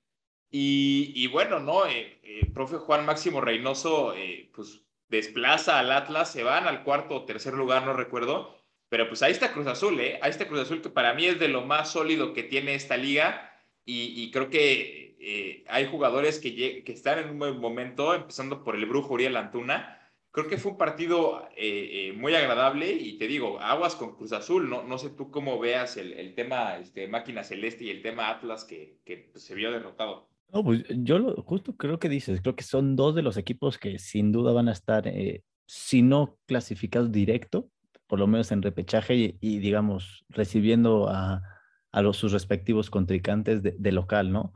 Y, 0.51 1.13
y 1.15 1.27
bueno, 1.27 1.61
¿no? 1.61 1.87
Eh, 1.87 2.19
eh, 2.23 2.51
profe 2.55 2.77
Juan 2.79 3.05
Máximo 3.05 3.43
Reynoso, 3.43 4.15
pues 4.55 4.86
desplaza 5.09 5.79
al 5.79 5.93
Atlas, 5.93 6.33
se 6.33 6.43
van 6.43 6.67
al 6.67 6.83
cuarto 6.85 7.17
o 7.17 7.25
tercer 7.25 7.55
lugar, 7.55 7.85
no 7.85 7.93
recuerdo, 7.93 8.57
pero 8.89 9.09
pues 9.09 9.23
ahí 9.23 9.33
está 9.33 9.53
Cruz 9.53 9.67
Azul, 9.67 9.99
¿eh? 10.01 10.19
Ahí 10.23 10.31
está 10.31 10.47
Cruz 10.47 10.61
Azul 10.61 10.83
que 10.83 10.91
para 10.91 11.15
mí 11.15 11.27
es 11.27 11.39
de 11.39 11.49
lo 11.49 11.63
más 11.63 11.91
sólido 11.91 12.33
que 12.33 12.43
tiene 12.43 12.75
esta 12.75 12.97
liga 12.97 13.53
y, 13.85 14.31
creo 14.33 14.51
que 14.51 15.17
eh, 15.21 15.65
hay 15.69 15.87
jugadores 15.87 16.41
que, 16.41 16.83
que 16.85 16.93
están 16.93 17.21
en 17.21 17.31
un 17.31 17.39
buen 17.39 17.59
momento, 17.61 18.15
empezando 18.15 18.65
por 18.65 18.75
el 18.75 18.87
Brujo 18.87 19.15
Uriel 19.15 19.37
Antuna. 19.37 19.93
Creo 20.33 20.49
que 20.49 20.59
fue 20.59 20.73
un 20.73 20.79
partido 20.79 21.49
eh, 21.57 22.11
eh, 22.11 22.13
muy 22.13 22.35
agradable 22.35 22.93
y 22.93 23.17
te 23.17 23.29
digo, 23.29 23.61
aguas 23.61 23.95
con 23.95 24.17
Cruz 24.17 24.33
Azul, 24.33 24.69
no, 24.69 24.83
no 24.83 24.99
sé 24.99 25.11
tú 25.11 25.31
cómo 25.31 25.59
veas 25.59 25.97
el, 25.97 26.13
el 26.15 26.35
tema 26.35 26.79
este, 26.79 27.07
Máquina 27.09 27.45
Celeste 27.45 27.85
y 27.85 27.91
el 27.91 28.03
tema 28.03 28.29
Atlas 28.29 28.65
que, 28.65 28.99
que 29.05 29.17
pues, 29.33 29.45
se 29.45 29.55
vio 29.55 29.71
derrotado. 29.71 30.29
No, 30.53 30.65
pues 30.65 30.85
yo 30.89 31.19
lo, 31.19 31.43
justo 31.43 31.77
creo 31.77 31.99
que 31.99 32.09
dices, 32.09 32.41
creo 32.41 32.57
que 32.57 32.65
son 32.65 32.97
dos 32.97 33.15
de 33.15 33.23
los 33.23 33.37
equipos 33.37 33.79
que 33.79 33.99
sin 33.99 34.33
duda 34.33 34.53
van 34.53 34.69
a 34.69 34.73
estar, 34.73 35.07
eh, 35.09 35.43
si 35.67 36.03
no 36.03 36.39
clasificados 36.47 37.11
directo, 37.11 37.69
por 38.07 38.19
lo 38.21 38.27
menos 38.27 38.53
en 38.53 38.63
repechaje 38.63 39.37
y, 39.41 39.59
digamos, 39.59 40.25
recibiendo 40.29 41.09
a, 41.09 41.43
a 41.91 42.03
los, 42.03 42.17
sus 42.17 42.33
respectivos 42.33 42.91
contrincantes 42.91 43.63
de, 43.63 43.93
local, 43.93 44.31
¿no? 44.31 44.53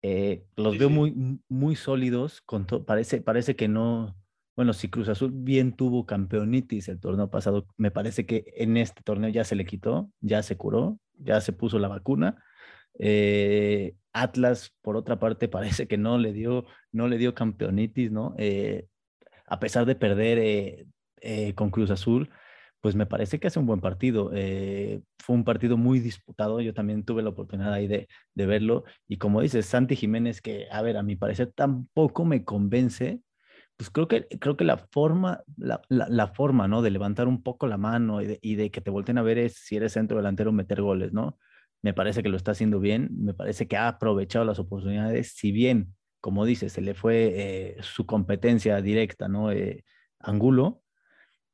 Eh, 0.00 0.44
los 0.56 0.78
veo 0.78 0.88
muy, 0.88 1.40
muy 1.48 1.76
sólidos, 1.76 2.40
con 2.40 2.64
parece, 2.66 3.20
parece 3.20 3.56
que 3.56 3.68
no, 3.68 4.16
bueno, 4.56 4.72
si 4.72 4.88
Cruz 4.88 5.08
Azul 5.08 5.32
bien 5.34 5.74
tuvo 5.76 6.06
campeonitis 6.06 6.88
el 6.88 7.00
torneo 7.00 7.28
pasado, 7.30 7.66
me 7.76 7.90
parece 7.90 8.24
que 8.24 8.44
en 8.56 8.76
este 8.76 9.02
torneo 9.02 9.28
ya 9.28 9.44
se 9.44 9.56
le 9.56 9.66
quitó, 9.66 10.10
ya 10.20 10.42
se 10.42 10.56
curó, 10.56 10.98
ya 11.18 11.40
se 11.40 11.52
puso 11.52 11.78
la 11.78 11.88
vacuna 11.88 12.42
eh, 12.98 13.94
Atlas, 14.22 14.74
por 14.82 14.96
otra 14.96 15.18
parte, 15.18 15.48
parece 15.48 15.86
que 15.88 15.98
no 15.98 16.18
le 16.18 16.32
dio, 16.32 16.66
no 16.92 17.08
le 17.08 17.18
dio 17.18 17.34
campeonitis, 17.34 18.10
¿no? 18.10 18.34
Eh, 18.38 18.86
a 19.46 19.60
pesar 19.60 19.86
de 19.86 19.94
perder 19.94 20.86
eh, 21.20 21.54
con 21.54 21.70
Cruz 21.70 21.90
Azul, 21.90 22.30
pues 22.80 22.94
me 22.94 23.06
parece 23.06 23.40
que 23.40 23.48
hace 23.48 23.58
un 23.58 23.66
buen 23.66 23.80
partido. 23.80 24.30
fue 24.30 25.36
un 25.36 25.44
partido 25.44 25.76
muy 25.76 26.00
disputado. 26.00 26.60
Yo 26.60 26.74
también 26.74 27.04
tuve 27.04 27.22
la 27.22 27.30
oportunidad 27.30 27.72
ahí 27.72 27.86
de, 27.88 28.08
de, 28.34 28.46
verlo. 28.46 28.84
Y 29.08 29.18
como 29.18 29.40
dices, 29.40 29.66
Santi 29.66 29.96
Jiménez, 29.96 30.40
que 30.40 30.68
a 30.70 30.82
ver, 30.82 30.96
a 30.96 31.02
mi 31.02 31.16
parecer 31.16 31.52
tampoco 31.54 32.24
me 32.24 32.44
convence. 32.44 33.20
Pues 33.76 33.90
creo 33.90 34.08
que, 34.08 34.26
creo 34.40 34.56
que 34.56 34.64
la 34.64 34.78
forma, 34.78 35.42
la, 35.56 35.80
la, 35.88 36.26
forma, 36.28 36.68
¿no? 36.68 36.82
De 36.82 36.90
levantar 36.90 37.28
un 37.28 37.42
poco 37.42 37.66
la 37.68 37.78
mano 37.78 38.20
y 38.22 38.26
de, 38.26 38.38
y 38.42 38.56
de 38.56 38.70
que 38.70 38.80
te 38.80 38.90
volteen 38.90 39.18
a 39.18 39.22
ver 39.22 39.38
es 39.38 39.54
si 39.56 39.76
eres 39.76 39.92
centro 39.92 40.16
delantero 40.16 40.52
meter 40.52 40.82
goles, 40.82 41.12
¿no? 41.12 41.38
Me 41.82 41.94
parece 41.94 42.22
que 42.22 42.28
lo 42.28 42.36
está 42.36 42.52
haciendo 42.52 42.80
bien, 42.80 43.08
me 43.12 43.34
parece 43.34 43.68
que 43.68 43.76
ha 43.76 43.88
aprovechado 43.88 44.44
las 44.44 44.58
oportunidades, 44.58 45.32
si 45.36 45.52
bien, 45.52 45.94
como 46.20 46.44
dice, 46.44 46.68
se 46.68 46.80
le 46.80 46.94
fue 46.94 47.32
eh, 47.34 47.76
su 47.82 48.06
competencia 48.06 48.80
directa, 48.82 49.28
¿no? 49.28 49.52
Eh, 49.52 49.84
Angulo, 50.18 50.82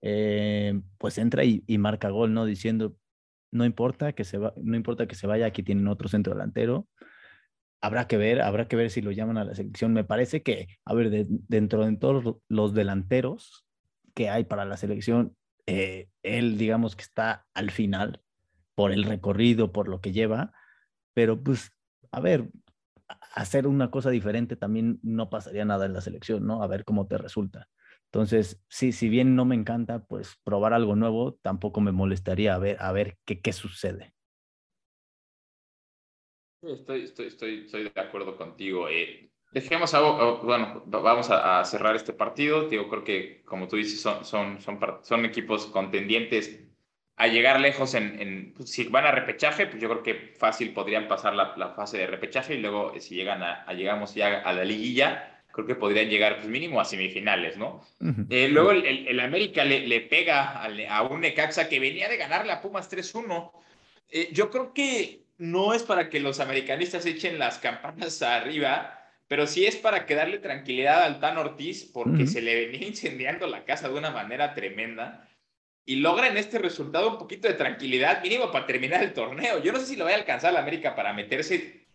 eh, 0.03 0.81
pues 0.99 1.19
entra 1.19 1.45
y, 1.45 1.63
marca 1.79 2.09
gol, 2.11 2.33
¿no? 2.33 2.47
Diciendo, 2.47 2.97
no 3.53 3.65
importa 3.65 4.13
que 4.15 4.25
se 4.25 4.39
va, 4.39 4.55
no 4.57 4.77
importa 4.77 5.07
que 5.07 5.15
se 5.15 5.27
vaya, 5.27 5.47
aquí 5.47 5.63
tienen 5.63 5.89
otro 5.89 6.09
centro 6.09 6.35
delantero. 6.35 6.89
Habrá 7.83 8.09
que 8.09 8.17
ver, 8.17 8.41
habrá 8.41 8.67
que 8.67 8.77
ver 8.77 8.91
si 8.91 9.03
lo 9.03 9.13
llaman 9.13 9.37
a 9.37 9.45
la 9.45 9.55
selección. 9.55 9.93
Me 9.93 10.05
parece 10.05 10.43
que, 10.43 10.69
a 10.87 10.95
ver, 10.95 11.27
dentro 11.29 11.85
de 11.85 11.97
todos 11.99 12.37
los 12.49 12.75
delanteros 12.75 13.67
que 14.15 14.31
hay 14.31 14.45
para 14.45 14.65
la 14.65 14.79
selección, 14.79 15.37
él, 15.67 16.59
digamos 16.59 16.97
que 16.97 17.03
está 17.03 17.47
al 17.53 17.71
final, 17.71 18.24
por 18.75 18.93
el 18.93 19.05
recorrido, 19.05 19.73
por 19.73 19.89
lo 19.89 20.01
que 20.01 20.13
lleva, 20.13 20.53
pero 21.15 21.43
pues, 21.43 21.71
a 22.11 22.21
ver, 22.21 22.51
hacer 23.35 23.67
una 23.67 23.91
cosa 23.91 24.11
diferente 24.11 24.57
también 24.57 24.99
no 25.03 25.31
pasaría 25.31 25.65
nada 25.65 25.87
en 25.87 25.93
la 25.93 26.01
selección, 26.01 26.47
¿no? 26.47 26.63
A 26.63 26.67
ver 26.67 26.85
cómo 26.85 27.07
te 27.07 27.19
resulta. 27.19 27.69
Entonces, 28.07 28.63
sí, 28.69 28.93
si 28.93 29.09
bien 29.09 29.35
no 29.35 29.45
me 29.45 29.55
encanta, 29.55 30.05
pues 30.07 30.39
probar 30.45 30.73
algo 30.73 30.95
nuevo, 30.95 31.35
tampoco 31.43 31.81
me 31.81 31.93
molestaría 31.93 32.55
a 32.55 32.59
ver, 32.59 32.77
a 32.81 32.93
ver 32.93 33.19
qué, 33.25 33.41
qué 33.41 33.53
sucede. 33.53 34.15
Estoy, 36.63 37.03
estoy, 37.03 37.27
estoy, 37.27 37.65
estoy 37.65 37.85
de 37.85 38.01
acuerdo 38.01 38.37
contigo. 38.37 38.89
Eh, 38.89 39.31
dejemos 39.53 39.93
algo, 39.95 40.39
bueno, 40.43 40.83
vamos 40.87 41.29
a, 41.31 41.63
cerrar 41.65 41.95
este 41.97 42.13
partido. 42.13 42.69
Digo, 42.69 42.89
creo 42.89 43.05
que, 43.05 43.43
como 43.45 43.69
tú 43.69 43.77
dices, 43.77 44.01
son, 44.01 44.25
son, 44.25 44.59
son 45.03 45.25
equipos 45.25 45.67
contendientes 45.67 46.65
a 47.17 47.29
llegar 47.29 47.61
lejos 47.61 47.95
en, 47.95 48.53
pues, 48.57 48.71
si 48.71 48.85
van 48.85 49.07
a 49.07 49.13
repechaje, 49.13 49.67
pues 49.67 49.81
yo 49.81 49.89
creo 49.89 50.03
que 50.03 50.35
fácil 50.37 50.73
podrían 50.73 51.07
pasar 51.07 51.35
la, 51.35 51.55
la 51.57 51.71
fase 51.71 51.99
de 51.99 52.07
repechaje 52.07 52.55
y 52.55 52.59
luego 52.61 52.93
eh, 52.95 53.01
si 53.01 53.15
llegan 53.15 53.43
a, 53.43 53.73
llegamos 53.73 54.15
ya 54.15 54.41
a 54.41 54.53
la 54.53 54.65
liguilla, 54.65 55.43
creo 55.53 55.67
que 55.67 55.77
podrían 55.77 56.09
llegar 56.09 56.37
pues 56.37 56.49
mínimo 56.49 56.81
a 56.81 56.85
semifinales, 56.85 57.57
¿no? 57.57 57.85
Eh, 58.31 58.49
luego 58.49 58.73
el, 58.73 59.07
el, 59.07 59.21
América 59.21 59.65
le, 59.65 59.87
le 59.87 60.01
pega 60.01 60.61
a, 60.61 60.67
a, 60.89 61.03
un 61.03 61.21
Necaxa 61.21 61.69
que 61.69 61.79
venía 61.79 62.09
de 62.09 62.17
ganarle 62.17 62.53
a 62.53 62.61
Pumas 62.61 62.91
3-1. 62.91 63.53
Eh, 64.11 64.31
yo 64.33 64.51
creo 64.51 64.75
que 64.75 65.23
no 65.39 65.73
es 65.73 65.85
para 65.85 66.11
que 66.11 66.19
los 66.19 66.41
americanistas 66.41 67.07
echen 67.07 67.39
las 67.39 67.59
campanas 67.59 68.21
arriba, 68.23 69.01
pero 69.29 69.47
sí 69.47 69.67
es 69.67 69.77
para 69.77 70.05
que 70.05 70.17
darle 70.17 70.39
tranquilidad 70.39 71.05
al 71.05 71.21
Tan 71.21 71.39
Ortiz 71.39 71.85
porque 71.85 72.27
se 72.27 72.43
le 72.43 72.67
venía 72.67 72.89
incendiando 72.89 73.47
la 73.47 73.65
casa 73.65 73.89
de 73.89 73.95
una 73.95 74.11
manera 74.11 74.53
tremenda 74.55 75.29
y 75.87 75.97
logran 75.97 76.37
este 76.37 76.59
resultado 76.59 77.11
un 77.11 77.19
poquito 77.19 77.49
de 77.49 77.55
tranquilidad, 77.55 78.23
mínimo 78.23 78.51
para 78.51 78.67
terminar 78.67 79.03
el 79.03 79.13
torneo. 79.13 79.63
Yo 79.63 79.73
no 79.73 79.81
sé 79.81 79.87
si 79.87 79.97
lo 79.97 80.05
vaya 80.05 80.17
a 80.17 80.21
alcanzar 80.21 80.53
la 80.53 80.61
América 80.61 80.95
para 80.95 81.13
meterse 81.13 81.87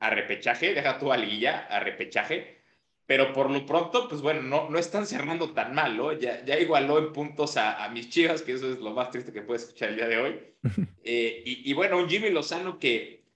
a 0.00 0.10
repechaje, 0.10 0.74
deja 0.74 0.98
tú 0.98 1.12
a 1.12 1.16
liguilla, 1.16 1.66
a 1.70 1.80
repechaje, 1.80 2.62
pero 3.06 3.32
por 3.32 3.50
lo 3.50 3.64
pronto, 3.64 4.08
pues 4.08 4.20
bueno, 4.20 4.42
no, 4.42 4.68
no 4.70 4.78
están 4.78 5.06
cerrando 5.06 5.52
tan 5.52 5.74
mal, 5.74 5.96
¿no? 5.96 6.12
Ya, 6.12 6.44
ya 6.44 6.58
igualó 6.58 6.98
en 6.98 7.12
puntos 7.12 7.56
a, 7.56 7.88
mis 7.90 8.10
chivas, 8.10 8.42
que 8.42 8.52
eso 8.52 8.70
es 8.72 8.78
lo 8.80 8.92
más 8.92 9.10
triste 9.10 9.32
que 9.32 9.42
puedes 9.42 9.62
escuchar 9.64 9.90
el 9.90 9.96
día 9.96 10.08
de 10.08 10.18
hoy. 10.18 10.40
Eh, 11.06 11.42
y, 11.44 11.70
y, 11.70 11.74
bueno, 11.74 11.98
un 11.98 12.08
Jimmy 12.08 12.30
Lozano 12.30 12.78
que, 12.78 13.26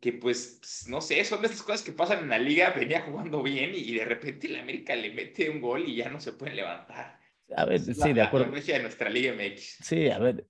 que 0.00 0.14
pues, 0.14 0.86
no 0.88 1.02
sé, 1.02 1.22
son 1.22 1.42
de 1.42 1.48
esas 1.48 1.62
cosas 1.62 1.82
que 1.82 1.92
pasan 1.92 2.20
en 2.20 2.30
la 2.30 2.38
liga, 2.38 2.70
venía 2.70 3.02
jugando 3.02 3.42
bien 3.42 3.74
y, 3.74 3.80
y 3.80 3.94
de 3.94 4.06
repente 4.06 4.48
la 4.48 4.60
América 4.60 4.96
le 4.96 5.10
mete 5.12 5.50
un 5.50 5.60
gol 5.60 5.86
y 5.86 5.96
ya 5.96 6.08
no 6.08 6.18
se 6.18 6.32
pueden 6.32 6.56
levantar. 6.56 7.19
A 7.56 7.64
ver, 7.64 7.80
sí, 7.80 8.12
de 8.12 8.22
acuerdo. 8.22 8.50
de 8.52 8.82
nuestra 8.82 9.10
Liga 9.10 9.32
MX. 9.32 9.78
Sí, 9.82 10.08
a 10.10 10.18
ver, 10.18 10.46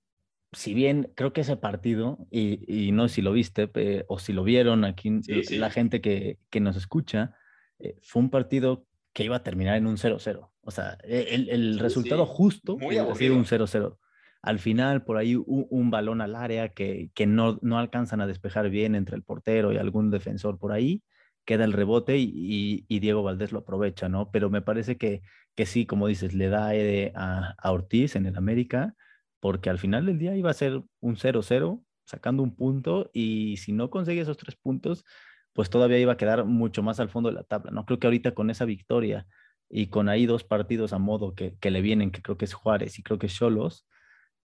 si 0.51 0.73
bien 0.73 1.11
creo 1.15 1.33
que 1.33 1.41
ese 1.41 1.57
partido, 1.57 2.27
y, 2.29 2.59
y 2.67 2.91
no 2.91 3.07
sé 3.07 3.15
si 3.15 3.21
lo 3.21 3.31
viste 3.31 3.69
o 4.07 4.19
si 4.19 4.33
lo 4.33 4.43
vieron 4.43 4.85
aquí, 4.85 5.21
la 5.51 5.69
gente 5.69 6.01
que, 6.01 6.39
que 6.49 6.59
nos 6.59 6.75
escucha, 6.75 7.35
eh, 7.79 7.97
fue 8.01 8.21
un 8.21 8.29
partido 8.29 8.85
que 9.13 9.23
iba 9.23 9.37
a 9.37 9.43
terminar 9.43 9.77
en 9.77 9.87
un 9.87 9.97
0-0. 9.97 10.51
O 10.61 10.71
sea, 10.71 10.97
e, 11.03 11.27
el, 11.31 11.49
el 11.49 11.79
resultado 11.79 12.25
justo 12.25 12.77
sido 13.15 13.35
un 13.35 13.45
0-0. 13.45 13.97
Al 14.41 14.59
final, 14.59 15.03
por 15.03 15.17
ahí 15.17 15.35
un, 15.35 15.67
un 15.69 15.91
balón 15.91 16.21
al 16.21 16.35
área 16.35 16.69
que, 16.69 17.11
que 17.13 17.27
no, 17.27 17.59
no, 17.61 17.77
alcanzan 17.77 18.21
a 18.21 18.27
despejar 18.27 18.69
bien 18.69 18.95
entre 18.95 19.15
el 19.15 19.23
portero 19.23 19.71
y 19.71 19.77
algún 19.77 20.09
defensor 20.09 20.57
por 20.57 20.71
ahí, 20.71 21.03
queda 21.45 21.65
el 21.65 21.73
rebote 21.73 22.17
y, 22.17 22.85
Diego 22.87 23.23
Valdés 23.23 23.51
lo 23.51 23.59
aprovecha, 23.59 24.09
¿no? 24.09 24.31
Pero 24.31 24.49
me 24.49 24.61
parece 24.61 24.97
que 24.97 25.21
que 25.55 25.65
sí, 25.65 25.85
como 25.85 26.07
dices, 26.07 26.33
le 26.33 26.49
da 26.49 26.71
a, 27.15 27.71
Ortiz 27.71 28.15
en 28.15 28.25
el 28.25 28.37
América, 28.37 28.95
porque 29.39 29.69
al 29.69 29.79
final 29.79 30.05
del 30.05 30.17
día 30.17 30.35
iba 30.35 30.49
a 30.49 30.53
ser 30.53 30.81
un 30.99 31.17
0-0, 31.17 31.83
sacando 32.05 32.43
un 32.43 32.55
punto, 32.55 33.09
y 33.13 33.57
si 33.57 33.73
no 33.73 33.89
consigue 33.89 34.21
esos 34.21 34.37
tres 34.37 34.55
puntos, 34.55 35.05
pues 35.53 35.69
todavía 35.69 35.99
iba 35.99 36.13
a 36.13 36.17
quedar 36.17 36.45
mucho 36.45 36.83
más 36.83 36.99
al 36.99 37.09
fondo 37.09 37.29
de 37.29 37.35
la 37.35 37.43
tabla. 37.43 37.71
No 37.71 37.85
creo 37.85 37.99
que 37.99 38.07
ahorita 38.07 38.33
con 38.33 38.49
esa 38.49 38.65
victoria 38.65 39.27
y 39.69 39.87
con 39.87 40.09
ahí 40.09 40.25
dos 40.25 40.43
partidos 40.43 40.93
a 40.93 40.99
modo 40.99 41.35
que, 41.35 41.57
que 41.59 41.71
le 41.71 41.81
vienen, 41.81 42.11
que 42.11 42.21
creo 42.21 42.37
que 42.37 42.45
es 42.45 42.53
Juárez 42.53 42.99
y 42.99 43.03
creo 43.03 43.19
que 43.19 43.27
es 43.27 43.35
Cholos, 43.35 43.87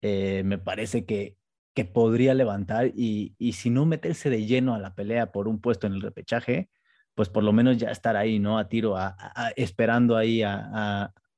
eh, 0.02 0.44
me 0.46 0.58
parece 0.58 1.06
que 1.06 1.38
que 1.74 1.86
podría 1.86 2.34
levantar 2.36 2.92
y, 2.96 3.36
y, 3.40 3.54
si 3.54 3.70
no 3.70 3.86
meterse 3.86 4.30
de 4.30 4.46
lleno 4.46 4.76
a 4.76 4.80
la 4.80 4.94
pelea 4.94 5.32
por 5.32 5.48
un 5.48 5.60
puesto 5.60 5.88
en 5.88 5.94
el 5.94 6.02
repechaje, 6.02 6.70
pues 7.16 7.30
por 7.30 7.44
lo 7.44 7.54
menos 7.54 7.78
ya 7.78 7.90
estar 7.90 8.16
ahí, 8.16 8.40
¿no? 8.40 8.58
A 8.58 8.68
tiro, 8.68 8.96
a, 8.98 9.16
esperando 9.56 10.18
ahí 10.18 10.42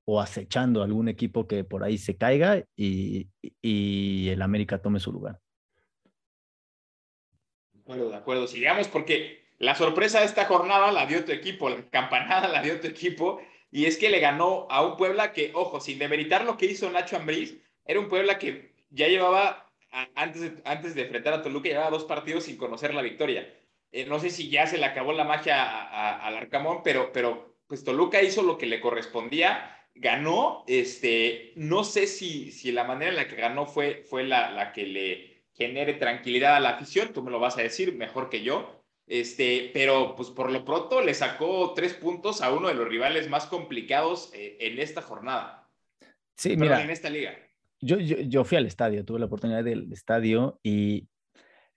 o 0.06 0.22
acechando 0.22 0.84
algún 0.84 1.10
equipo 1.10 1.48
que 1.48 1.64
por 1.64 1.84
ahí 1.84 1.98
se 1.98 2.16
caiga 2.18 2.64
y, 2.76 3.28
y 3.62 4.30
el 4.30 4.42
América 4.42 4.82
tome 4.82 5.00
su 5.00 5.12
lugar. 5.12 5.40
De 7.74 7.82
acuerdo, 7.82 8.10
de 8.10 8.16
acuerdo. 8.16 8.48
Sigamos 8.48 8.88
porque 8.88 9.46
la 9.58 9.76
sorpresa 9.76 10.20
de 10.20 10.26
esta 10.26 10.46
jornada 10.46 10.92
la 10.92 11.06
dio 11.06 11.24
tu 11.24 11.32
equipo, 11.32 11.70
la 11.70 11.90
campanada 11.90 12.48
la 12.48 12.62
dio 12.62 12.80
tu 12.80 12.88
equipo 12.88 13.42
y 13.72 13.86
es 13.86 13.98
que 13.98 14.10
le 14.10 14.20
ganó 14.20 14.68
a 14.70 14.86
un 14.86 14.96
Puebla 14.96 15.34
que, 15.34 15.52
ojo, 15.54 15.80
sin 15.82 16.00
demeritar 16.00 16.46
lo 16.46 16.58
que 16.58 16.66
hizo 16.66 16.90
Nacho 16.90 17.18
Ambriz, 17.18 17.58
era 17.86 18.00
un 18.00 18.08
Puebla 18.08 18.40
que 18.40 18.74
ya 18.90 19.08
llevaba, 19.08 19.70
antes 20.16 20.42
de, 20.42 20.62
antes 20.64 20.96
de 20.96 21.04
enfrentar 21.04 21.34
a 21.34 21.42
Toluca, 21.42 21.70
llevaba 21.70 21.90
dos 21.90 22.06
partidos 22.06 22.46
sin 22.46 22.58
conocer 22.58 22.94
la 22.94 23.02
victoria. 23.02 23.54
Eh, 23.96 24.06
no 24.06 24.20
sé 24.20 24.30
si 24.30 24.50
ya 24.50 24.68
se 24.68 24.78
le 24.78 24.84
acabó 24.84 25.14
la 25.14 25.24
magia 25.24 26.18
al 26.18 26.36
Arcamón, 26.36 26.82
pero, 26.84 27.14
pero 27.14 27.56
pues 27.66 27.86
Toluca 27.86 28.22
hizo 28.22 28.44
lo 28.44 28.58
que 28.58 28.66
le 28.66 28.82
correspondía, 28.82 29.88
ganó, 29.96 30.66
este, 30.68 31.54
no 31.56 31.86
sé 31.86 32.06
si, 32.08 32.52
si 32.52 32.74
la 32.74 32.84
manera 32.84 33.12
en 33.12 33.16
la 33.16 33.30
que 33.30 33.38
ganó 33.38 33.66
fue, 33.66 34.04
fue 34.04 34.26
la, 34.26 34.52
la 34.52 34.74
que 34.74 34.86
le 34.86 35.46
genere 35.54 35.94
tranquilidad 35.94 36.58
a 36.58 36.60
la 36.60 36.72
afición, 36.72 37.14
tú 37.14 37.24
me 37.24 37.32
lo 37.32 37.40
vas 37.40 37.58
a 37.58 37.62
decir 37.62 37.96
mejor 37.96 38.30
que 38.30 38.44
yo, 38.44 38.84
este, 39.08 39.72
pero 39.74 40.14
pues 40.18 40.30
por 40.30 40.52
lo 40.52 40.66
pronto 40.66 41.00
le 41.00 41.14
sacó 41.14 41.72
tres 41.74 41.94
puntos 41.94 42.42
a 42.42 42.52
uno 42.52 42.68
de 42.68 42.74
los 42.74 42.90
rivales 42.90 43.30
más 43.30 43.46
complicados 43.46 44.30
eh, 44.34 44.58
en 44.60 44.78
esta 44.78 45.02
jornada. 45.02 45.70
Sí, 46.36 46.58
mira. 46.58 46.84
En 46.84 46.90
esta 46.90 47.10
liga. 47.10 47.34
Yo, 47.80 47.98
yo, 47.98 48.18
yo, 48.18 48.44
fui 48.44 48.58
al 48.58 48.66
estadio, 48.66 49.06
tuve 49.06 49.20
la 49.20 49.28
oportunidad 49.28 49.64
del 49.64 49.90
estadio 49.94 50.60
y 50.64 51.08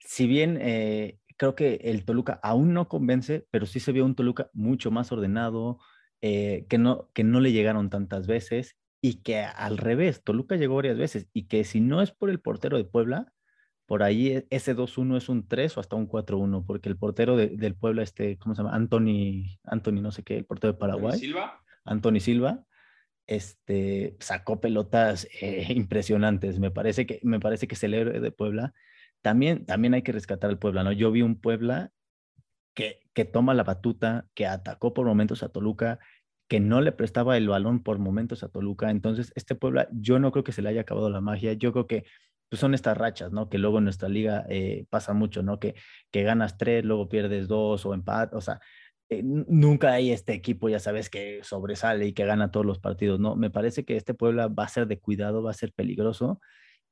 si 0.01 0.27
bien 0.27 0.59
eh, 0.61 1.21
creo 1.39 1.55
que 1.55 1.77
el 1.85 2.05
Toluca 2.05 2.39
aún 2.43 2.75
no 2.75 2.89
convence, 2.89 3.47
pero 3.51 3.65
sí 3.65 3.81
se 3.81 3.93
vio 3.93 4.05
un 4.05 4.15
Toluca 4.15 4.51
mucho 4.53 4.91
más 4.91 5.11
ordenado, 5.13 5.79
eh, 6.21 6.67
que, 6.69 6.79
no, 6.79 7.09
que 7.15 7.25
no 7.25 7.41
le 7.41 7.53
llegaron 7.53 7.89
tantas 7.89 8.27
veces 8.27 8.77
y 9.01 9.23
que 9.23 9.39
al 9.39 9.79
revés, 9.79 10.23
Toluca 10.25 10.57
llegó 10.57 10.75
varias 10.77 10.99
veces 10.99 11.29
y 11.33 11.47
que 11.47 11.65
si 11.65 11.81
no 11.81 12.03
es 12.03 12.11
por 12.11 12.29
el 12.29 12.41
portero 12.41 12.77
de 12.77 12.85
Puebla, 12.85 13.33
por 13.87 14.03
ahí 14.03 14.29
e, 14.29 14.47
ese 14.51 14.77
2-1 14.77 15.17
es 15.17 15.29
un 15.29 15.47
3 15.47 15.77
o 15.77 15.81
hasta 15.81 15.97
un 15.97 16.09
4-1, 16.09 16.67
porque 16.67 16.89
el 16.89 16.99
portero 16.99 17.37
del 17.37 17.75
Puebla, 17.77 18.03
este, 18.03 18.37
¿cómo 18.39 18.55
se 18.55 18.63
llama? 18.63 18.75
Anthony, 18.75 19.59
Anthony 19.63 20.03
no 20.03 20.11
sé 20.11 20.25
qué, 20.25 20.39
el 20.39 20.45
portero 20.45 20.73
de 20.73 20.79
Paraguay. 20.79 21.19
Silva. 21.19 21.63
Anthony 21.85 22.21
Silva, 22.21 22.65
este, 23.29 24.17
sacó 24.19 24.61
pelotas 24.61 25.29
eh, 25.41 25.67
impresionantes. 25.71 26.59
Me 26.59 26.73
parece 26.73 27.07
que, 27.07 27.21
me 27.23 27.39
parece 27.39 27.69
que 27.69 27.77
es 27.77 27.83
el 27.85 27.95
héroe 27.95 28.19
de 28.19 28.33
Puebla. 28.33 28.75
También, 29.23 29.67
también 29.67 29.95
hay 29.95 30.03
que 30.03 30.13
rescatar 30.13 30.51
al 30.51 30.59
Puebla, 30.59 30.85
¿no? 30.85 30.93
Yo 30.93 31.11
vi 31.11 31.23
un 31.23 31.41
Puebla 31.41 31.93
que, 32.75 33.01
que 33.15 33.25
toma 33.25 33.55
la 33.55 33.65
batuta, 33.65 34.27
que 34.35 34.47
atacó 34.47 34.95
por 34.95 35.07
momentos 35.07 35.43
a 35.43 35.49
Toluca, 35.49 35.99
que 36.49 36.61
no 36.61 36.81
le 36.81 36.93
prestaba 36.93 37.37
el 37.37 37.49
balón 37.49 37.83
por 37.83 37.99
momentos 37.99 38.43
a 38.43 38.49
Toluca. 38.49 38.91
Entonces, 38.91 39.33
este 39.35 39.55
Puebla, 39.55 39.89
yo 39.93 40.19
no 40.19 40.33
creo 40.33 40.45
que 40.45 40.53
se 40.53 40.63
le 40.63 40.71
haya 40.71 40.83
acabado 40.83 41.11
la 41.11 41.21
magia. 41.21 41.53
Yo 41.53 41.73
creo 41.73 41.87
que 41.87 42.05
pues 42.49 42.61
son 42.61 42.75
estas 42.75 42.97
rachas, 42.97 43.33
¿no? 43.33 43.49
Que 43.49 43.59
luego 43.59 43.79
en 43.79 43.85
nuestra 43.85 44.09
liga 44.09 44.47
eh, 44.49 44.87
pasa 44.91 45.13
mucho, 45.13 45.43
¿no? 45.43 45.59
Que, 45.59 45.75
que 46.11 46.23
ganas 46.23 46.57
tres, 46.57 46.85
luego 46.85 47.09
pierdes 47.09 47.49
dos 47.49 47.85
o 47.85 47.95
empate, 47.95 48.37
o 48.37 48.41
sea, 48.41 48.61
eh, 49.11 49.23
nunca 49.25 49.93
hay 49.93 50.13
este 50.13 50.35
equipo, 50.35 50.69
ya 50.69 50.79
sabes, 50.79 51.11
que 51.11 51.41
sobresale 51.43 52.07
y 52.07 52.13
que 52.13 52.27
gana 52.27 52.51
todos 52.51 52.67
los 52.67 52.79
partidos, 52.79 53.21
¿no? 53.21 53.37
Me 53.37 53.51
parece 53.51 53.85
que 53.85 53.97
este 53.97 54.15
Puebla 54.15 54.49
va 54.49 54.65
a 54.65 54.69
ser 54.69 54.87
de 54.87 54.99
cuidado, 54.99 55.43
va 55.43 55.51
a 55.51 55.55
ser 55.55 55.73
peligroso 55.73 56.41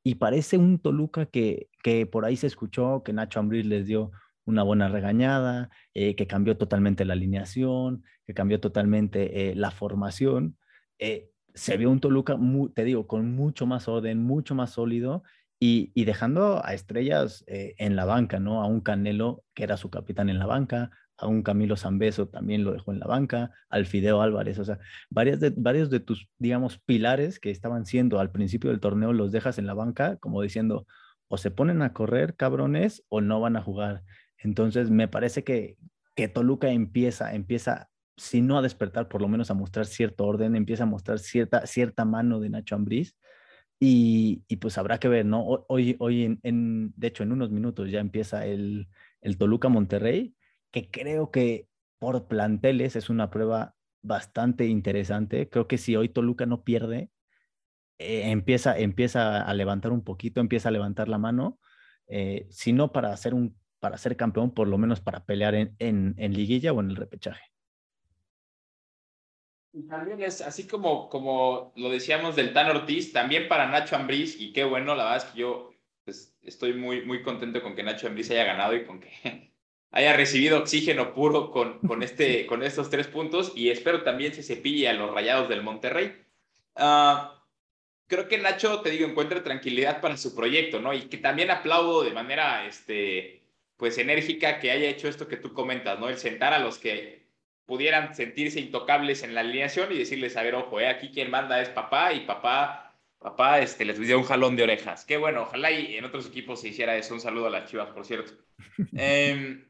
y 0.07 0.15
parece 0.15 0.57
un 0.57 0.79
Toluca 0.79 1.27
que, 1.27 1.69
que 1.83 2.07
por 2.07 2.25
ahí 2.25 2.37
se 2.37 2.47
escuchó 2.47 3.03
que 3.03 3.13
Nacho 3.13 3.41
Ambriz 3.41 3.67
les 3.67 3.87
dio 3.87 4.13
una 4.45 4.63
buena 4.63 4.89
regañada, 4.89 5.69
eh, 5.95 6.15
que 6.15 6.29
cambió 6.29 6.57
totalmente 6.57 7.05
la 7.05 7.15
alineación, 7.15 8.05
que 8.25 8.33
cambió 8.33 8.61
totalmente 8.61 9.53
la 9.57 9.73
formación. 9.73 10.57
se 11.55 11.77
vio 11.77 11.91
un 11.91 11.99
Toluca, 11.99 12.39
te 12.73 12.85
digo, 12.85 13.09
con 13.09 13.35
mucho 13.35 13.67
más 13.67 13.89
orden, 13.89 14.23
mucho 14.23 14.55
más 14.55 14.71
sólido 14.71 15.25
y, 15.59 16.05
dejando 16.05 16.65
a 16.65 16.75
estrellas 16.75 17.45
eh, 17.47 17.75
en 17.79 17.97
la 17.97 18.05
banca, 18.05 18.39
¿no? 18.39 18.63
A 18.63 18.67
un 18.67 18.81
Canelo, 18.81 19.43
que 19.55 19.65
era 19.65 19.77
su 19.77 19.91
capitán 19.91 20.29
en 20.29 20.39
la 20.39 20.47
banca, 20.47 20.91
a 21.19 21.27
un 21.27 21.43
Camilo 21.43 21.77
Zambeso 21.77 22.29
también 22.29 22.65
lo 22.65 22.73
dejó 22.73 22.93
en 22.93 23.01
la 23.01 23.07
banca, 23.07 23.53
al 23.69 23.87
Fideo 23.87 24.21
Álvarez, 24.21 24.59
o 24.59 24.65
sea, 24.65 24.79
varias 25.11 25.41
de, 25.41 25.53
varios 25.57 25.91
de 25.91 26.01
tus, 26.01 26.29
digamos, 26.39 26.79
pilares 26.79 27.41
que 27.41 27.51
estaban 27.51 27.87
siendo 27.87 28.21
al 28.21 28.31
principio 28.31 28.71
del 28.71 28.81
torneo 28.81 29.13
los 29.13 29.33
dejas 29.33 29.59
en 29.59 29.67
la 29.67 29.75
banca, 29.75 30.17
como 30.17 30.43
diciendo, 30.43 30.87
o 31.29 31.39
se 31.39 31.51
ponen 31.51 31.83
a 31.83 31.93
correr, 31.93 32.37
cabrones, 32.37 33.05
o 33.09 33.21
no 33.21 33.41
van 33.41 33.57
a 33.57 33.63
jugar. 33.63 34.03
Entonces, 34.39 34.91
me 34.91 35.09
parece 35.09 35.45
que, 35.45 35.77
que 36.15 36.29
Toluca 36.29 36.71
empieza, 36.71 37.35
empieza, 37.35 37.89
si 38.17 38.43
no 38.43 38.59
a 38.59 38.63
despertar, 38.63 39.09
por 39.09 39.23
lo 39.23 39.29
menos 39.29 39.51
a 39.51 39.55
mostrar 39.55 39.87
cierto 39.87 40.27
orden, 40.27 40.55
empieza 40.57 40.85
a 40.85 40.87
mostrar 40.87 41.19
cierta, 41.19 41.67
cierta 41.67 42.05
mano 42.05 42.41
de 42.41 42.51
Nacho 42.51 42.75
Ambriz, 42.75 43.17
y, 43.79 44.43
pues 44.61 44.79
habrá 44.79 44.99
que 44.99 45.09
ver, 45.09 45.27
¿no? 45.27 45.45
Hoy, 45.69 45.97
hoy 45.99 46.39
en, 46.43 46.93
de 46.97 47.07
hecho, 47.07 47.23
en 47.23 47.33
unos 47.33 47.51
minutos 47.51 47.91
ya 47.91 48.01
empieza 48.01 48.47
el, 48.47 48.89
el 49.21 49.37
Toluca 49.37 49.69
Monterrey, 49.69 50.36
que 50.71 50.91
creo 50.91 51.31
que 51.31 51.69
por 51.99 52.27
planteles 52.29 52.97
es 52.97 53.09
una 53.11 53.31
prueba 53.31 53.75
bastante 54.03 54.67
interesante. 54.67 55.49
Creo 55.49 55.67
que 55.67 55.79
si 55.79 55.97
hoy 55.97 56.09
Toluca 56.09 56.47
no 56.47 56.63
pierde, 56.63 57.11
eh, 57.99 58.31
empieza, 58.31 58.79
empieza 58.79 59.43
a 59.43 59.55
levantar 59.55 59.93
un 59.93 60.05
poquito, 60.05 60.41
empieza 60.41 60.69
a 60.69 60.73
levantar 60.73 61.09
la 61.09 61.19
mano, 61.19 61.59
eh, 62.09 62.47
si 62.51 62.73
no 62.73 62.93
para 62.93 63.17
ser, 63.17 63.35
un, 63.35 63.59
para 63.81 63.97
ser 63.97 64.17
campeón, 64.17 64.53
por 64.53 64.69
lo 64.69 64.79
menos 64.79 65.01
para 65.01 65.25
pelear 65.25 65.55
en, 65.55 65.75
en, 65.79 66.15
en 66.19 66.35
liguilla 66.35 66.73
o 66.73 66.81
en 66.81 66.91
el 66.91 66.97
repechaje. 66.97 67.43
Y 69.73 69.87
también 69.89 70.23
es 70.23 70.41
así 70.41 70.67
como, 70.67 71.09
como 71.11 71.73
lo 71.77 71.91
decíamos 71.91 72.35
del 72.35 72.53
Tan 72.55 72.71
Ortiz, 72.71 73.13
también 73.13 73.49
para 73.49 73.69
Nacho 73.69 73.97
Ambriz, 73.97 74.41
y 74.41 74.53
qué 74.53 74.65
bueno, 74.65 74.95
la 74.95 75.05
verdad 75.05 75.27
es 75.27 75.33
que 75.33 75.41
yo 75.41 75.71
pues, 76.05 76.35
estoy 76.43 76.73
muy, 76.75 77.05
muy 77.05 77.23
contento 77.23 77.63
con 77.63 77.75
que 77.75 77.83
Nacho 77.83 78.07
Ambriz 78.07 78.31
haya 78.31 78.45
ganado 78.45 78.75
y 78.75 78.87
con 78.87 79.01
que 79.01 79.53
haya 79.97 80.13
recibido 80.13 80.59
oxígeno 80.59 81.15
puro 81.15 81.51
con, 81.51 81.79
con, 81.81 82.03
este, 82.09 82.47
con 82.47 82.63
estos 82.63 82.91
tres 82.91 83.07
puntos, 83.07 83.53
y 83.57 83.71
espero 83.71 84.03
también 84.03 84.35
se 84.35 84.43
cepille 84.43 84.89
a 84.89 84.93
los 84.93 85.11
rayados 85.11 85.49
del 85.49 85.63
Monterrey. 85.63 86.23
Uh, 86.75 87.31
creo 88.07 88.29
que 88.29 88.37
Nacho, 88.37 88.83
te 88.83 88.91
digo, 88.91 89.07
encuentra 89.09 89.43
tranquilidad 89.43 90.03
para 90.03 90.19
su 90.19 90.35
proyecto, 90.37 90.81
¿no? 90.81 90.93
Y 90.93 91.09
que 91.09 91.17
también 91.17 91.51
aplaudo 91.51 92.05
de 92.05 92.13
manera, 92.13 92.67
este, 92.67 93.43
pues, 93.79 93.97
enérgica 93.97 94.61
que 94.61 94.71
haya 94.71 94.87
hecho 94.87 95.09
esto 95.09 95.29
que 95.29 95.39
tú 95.39 95.55
comentas, 95.55 95.99
¿no? 95.99 96.11
El 96.11 96.19
sentar 96.19 96.53
a 96.53 96.59
los 96.59 96.79
que 96.79 97.25
pudieran 97.65 98.15
sentirse 98.15 98.61
intocables 98.61 99.23
en 99.23 99.35
la 99.35 99.41
alineación 99.41 99.91
y 99.93 99.99
decirles, 99.99 100.37
a 100.37 100.43
ver, 100.43 100.57
ojo, 100.57 100.79
eh, 100.79 100.89
aquí 100.89 101.11
quien 101.11 101.31
manda 101.31 101.61
es 101.63 101.71
papá 101.71 102.13
y 102.13 102.21
papá, 102.27 102.95
papá 103.19 103.61
este, 103.61 103.87
les 103.87 103.99
dio 103.99 104.19
un 104.19 104.25
jalón 104.25 104.57
de 104.57 104.65
orejas. 104.65 105.07
Qué 105.07 105.17
bueno, 105.17 105.43
ojalá 105.43 105.71
y 105.71 105.97
en 105.97 106.05
otros 106.05 106.27
equipos 106.27 106.61
se 106.61 106.69
hiciera 106.69 106.97
eso. 106.99 107.15
Un 107.15 107.21
saludo 107.21 107.47
a 107.47 107.51
las 107.51 107.71
chivas, 107.71 107.89
por 107.89 108.05
cierto. 108.05 108.33
Em, 108.95 109.66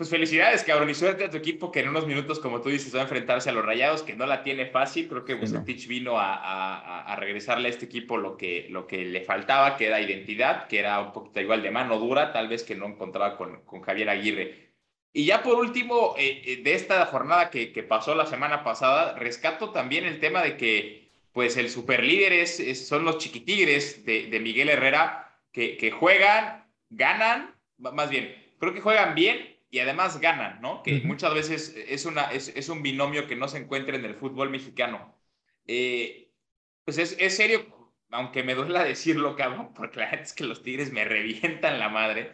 pues 0.00 0.08
felicidades, 0.08 0.64
cabrón, 0.64 0.88
y 0.88 0.94
suerte 0.94 1.24
a 1.24 1.30
tu 1.30 1.36
equipo 1.36 1.70
que 1.70 1.80
en 1.80 1.90
unos 1.90 2.06
minutos, 2.06 2.40
como 2.40 2.62
tú 2.62 2.70
dices, 2.70 2.96
va 2.96 3.00
a 3.00 3.02
enfrentarse 3.02 3.50
a 3.50 3.52
los 3.52 3.66
rayados, 3.66 4.02
que 4.02 4.16
no 4.16 4.24
la 4.24 4.42
tiene 4.42 4.64
fácil. 4.64 5.06
Creo 5.08 5.26
que 5.26 5.34
Bucetich 5.34 5.86
vino 5.88 6.18
a, 6.18 6.36
a, 6.36 7.02
a, 7.02 7.16
regresarle 7.16 7.68
a 7.68 7.70
este 7.70 7.84
equipo 7.84 8.16
lo 8.16 8.38
que, 8.38 8.66
lo 8.70 8.86
que 8.86 9.04
le 9.04 9.20
faltaba, 9.20 9.76
que 9.76 9.88
era 9.88 10.00
identidad, 10.00 10.68
que 10.68 10.78
era 10.78 10.98
un 11.00 11.12
poquito 11.12 11.42
igual 11.42 11.62
de 11.62 11.70
mano 11.70 11.98
dura, 11.98 12.32
tal 12.32 12.48
vez 12.48 12.64
que 12.64 12.74
no 12.74 12.86
encontraba 12.86 13.36
con, 13.36 13.60
con 13.66 13.82
Javier 13.82 14.08
Aguirre. 14.08 14.70
Y 15.12 15.26
ya 15.26 15.42
por 15.42 15.56
último, 15.56 16.14
eh, 16.16 16.40
eh, 16.46 16.62
de 16.62 16.72
esta 16.72 17.04
jornada 17.04 17.50
que, 17.50 17.66
pasó 17.86 18.14
la 18.14 18.24
semana 18.24 18.64
pasada, 18.64 19.18
rescato 19.18 19.68
también 19.68 20.06
el 20.06 20.18
tema 20.18 20.40
de 20.42 20.56
que 20.56 21.10
pues 21.34 21.58
el 21.58 21.68
superlíder 21.68 22.32
es, 22.32 22.88
son 22.88 23.04
los 23.04 23.18
chiquitigres 23.18 24.06
de, 24.06 24.40
Miguel 24.40 24.70
Herrera, 24.70 25.38
que, 25.52 25.90
juegan, 25.90 26.72
ganan, 26.88 27.54
más 27.76 28.08
bien, 28.08 28.34
creo 28.58 28.72
que 28.72 28.80
juegan 28.80 29.14
bien 29.14 29.49
y 29.70 29.78
además 29.78 30.20
ganan, 30.20 30.60
¿no? 30.60 30.82
Que 30.82 31.00
muchas 31.04 31.32
veces 31.32 31.74
es, 31.88 32.04
una, 32.04 32.32
es, 32.32 32.68
un 32.68 32.82
binomio 32.82 33.26
que 33.26 33.36
no 33.36 33.48
se 33.48 33.58
encuentra 33.58 33.96
en 33.96 34.04
el 34.04 34.16
fútbol 34.16 34.50
mexicano. 34.50 35.16
Eh, 35.66 36.32
pues 36.84 36.98
es, 36.98 37.16
es, 37.20 37.36
serio, 37.36 37.94
aunque 38.10 38.42
me 38.42 38.54
duela 38.54 38.84
decirlo, 38.84 39.36
cabrón, 39.36 39.72
porque 39.74 40.00
la 40.00 40.08
gente 40.08 40.24
es 40.24 40.32
que 40.32 40.44
los 40.44 40.62
Tigres 40.62 40.92
me 40.92 41.04
revientan 41.04 41.78
la 41.78 41.88
madre 41.88 42.32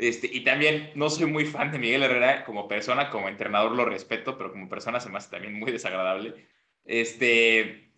este, 0.00 0.28
y 0.32 0.44
también 0.44 0.92
no 0.94 1.10
soy 1.10 1.26
muy 1.26 1.44
fan 1.44 1.72
de 1.72 1.78
Miguel 1.78 2.02
Herrera 2.02 2.44
como 2.44 2.68
persona, 2.68 3.10
como 3.10 3.28
entrenador 3.28 3.72
lo 3.72 3.84
respeto, 3.84 4.38
pero 4.38 4.50
como 4.50 4.68
persona 4.68 4.98
se 4.98 5.10
me 5.10 5.18
hace 5.18 5.30
también 5.30 5.52
muy 5.58 5.70
desagradable. 5.72 6.48
Este, 6.84 7.92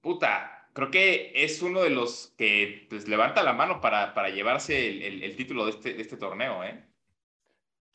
puta, 0.00 0.70
creo 0.74 0.90
que 0.90 1.32
es 1.34 1.62
uno 1.62 1.82
de 1.82 1.90
los 1.90 2.34
que 2.38 2.86
pues, 2.88 3.08
levanta 3.08 3.42
la 3.42 3.52
mano 3.54 3.80
para, 3.80 4.14
para 4.14 4.28
llevarse 4.30 5.06
el, 5.06 5.22
el, 5.24 5.36
título 5.36 5.64
de 5.64 5.70
este, 5.72 5.94
de 5.94 6.02
este 6.02 6.16
torneo, 6.16 6.62
¿eh? 6.62 6.84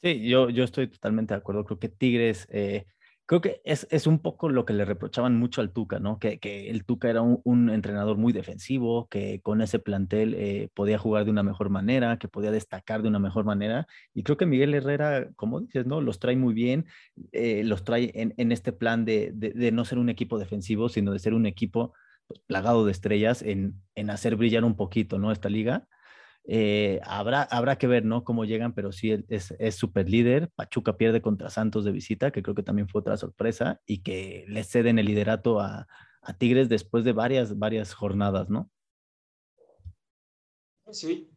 Sí, 0.03 0.27
yo, 0.27 0.49
yo 0.49 0.65
estoy 0.65 0.87
totalmente 0.87 1.33
de 1.33 1.37
acuerdo. 1.37 1.63
Creo 1.63 1.79
que 1.79 1.87
Tigres, 1.87 2.45
eh, 2.51 2.85
creo 3.25 3.39
que 3.39 3.61
es, 3.63 3.87
es, 3.89 4.05
un 4.05 4.19
poco 4.19 4.49
lo 4.49 4.65
que 4.65 4.73
le 4.73 4.83
reprochaban 4.83 5.37
mucho 5.39 5.61
al 5.61 5.71
Tuca, 5.71 5.99
¿no? 5.99 6.19
Que, 6.19 6.39
que 6.39 6.69
el 6.69 6.83
Tuca 6.83 7.09
era 7.09 7.21
un, 7.21 7.69
entrenador 7.69 8.17
muy 8.17 8.33
defensivo, 8.33 9.07
que 9.07 9.39
con 9.41 9.61
ese 9.61 9.79
plantel 9.79 10.33
eh, 10.33 10.69
podía 10.73 10.97
jugar 10.97 11.23
de 11.23 11.31
una 11.31 11.41
mejor 11.43 11.69
manera, 11.69 12.17
que 12.19 12.27
podía 12.27 12.51
destacar 12.51 13.01
de 13.01 13.07
una 13.07 13.19
mejor 13.19 13.45
manera. 13.45 13.87
Y 14.13 14.23
creo 14.23 14.35
que 14.35 14.45
Miguel 14.45 14.73
Herrera, 14.73 15.29
como 15.37 15.61
dices, 15.61 15.85
¿no? 15.85 16.01
Los 16.01 16.19
trae 16.19 16.35
muy 16.35 16.53
bien, 16.53 16.85
eh, 17.31 17.63
los 17.63 17.85
trae 17.85 18.11
en, 18.13 18.33
en 18.35 18.51
este 18.51 18.73
plan 18.73 19.05
de, 19.05 19.31
de, 19.33 19.51
de, 19.51 19.71
no 19.71 19.85
ser 19.85 19.99
un 19.99 20.09
equipo 20.09 20.37
defensivo, 20.37 20.89
sino 20.89 21.13
de 21.13 21.19
ser 21.19 21.33
un 21.33 21.45
equipo 21.45 21.93
plagado 22.47 22.85
de 22.85 22.91
estrellas 22.91 23.41
en, 23.41 23.81
en 23.95 24.09
hacer 24.09 24.35
brillar 24.35 24.65
un 24.65 24.75
poquito, 24.75 25.17
¿no? 25.17 25.31
Esta 25.31 25.47
liga. 25.49 25.87
Eh, 26.45 26.99
habrá, 27.03 27.43
habrá 27.43 27.77
que 27.77 27.87
ver, 27.87 28.03
¿no? 28.03 28.23
Cómo 28.23 28.43
llegan, 28.43 28.73
pero 28.73 28.91
sí 28.91 29.23
es, 29.29 29.55
es 29.57 29.75
super 29.75 30.09
líder. 30.09 30.49
Pachuca 30.55 30.97
pierde 30.97 31.21
contra 31.21 31.49
Santos 31.49 31.85
de 31.85 31.91
visita, 31.91 32.31
que 32.31 32.43
creo 32.43 32.55
que 32.55 32.63
también 32.63 32.89
fue 32.89 33.01
otra 33.01 33.17
sorpresa, 33.17 33.79
y 33.85 34.03
que 34.03 34.45
le 34.47 34.63
ceden 34.63 34.99
el 34.99 35.05
liderato 35.05 35.59
a, 35.59 35.87
a 36.21 36.37
Tigres 36.37 36.69
después 36.69 37.03
de 37.03 37.13
varias, 37.13 37.57
varias 37.57 37.93
jornadas, 37.93 38.49
¿no? 38.49 38.69
Sí. 40.91 41.29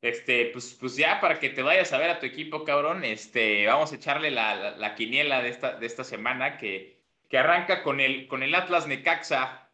Este, 0.00 0.46
pues, 0.52 0.76
pues 0.80 0.96
ya 0.96 1.20
para 1.20 1.38
que 1.38 1.50
te 1.50 1.62
vayas 1.62 1.92
a 1.92 1.98
ver 1.98 2.10
a 2.10 2.18
tu 2.18 2.26
equipo, 2.26 2.64
cabrón, 2.64 3.04
este, 3.04 3.66
vamos 3.66 3.92
a 3.92 3.96
echarle 3.96 4.32
la, 4.32 4.54
la, 4.56 4.76
la 4.76 4.94
quiniela 4.96 5.42
de 5.42 5.48
esta, 5.48 5.78
de 5.78 5.86
esta 5.86 6.02
semana 6.02 6.56
que, 6.56 7.04
que 7.28 7.38
arranca 7.38 7.84
con 7.84 8.00
el, 8.00 8.26
con 8.26 8.42
el 8.42 8.54
Atlas 8.54 8.88
Necaxa 8.88 9.70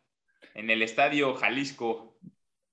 en 0.55 0.69
el 0.69 0.83
Estadio 0.83 1.35
Jalisco. 1.35 2.08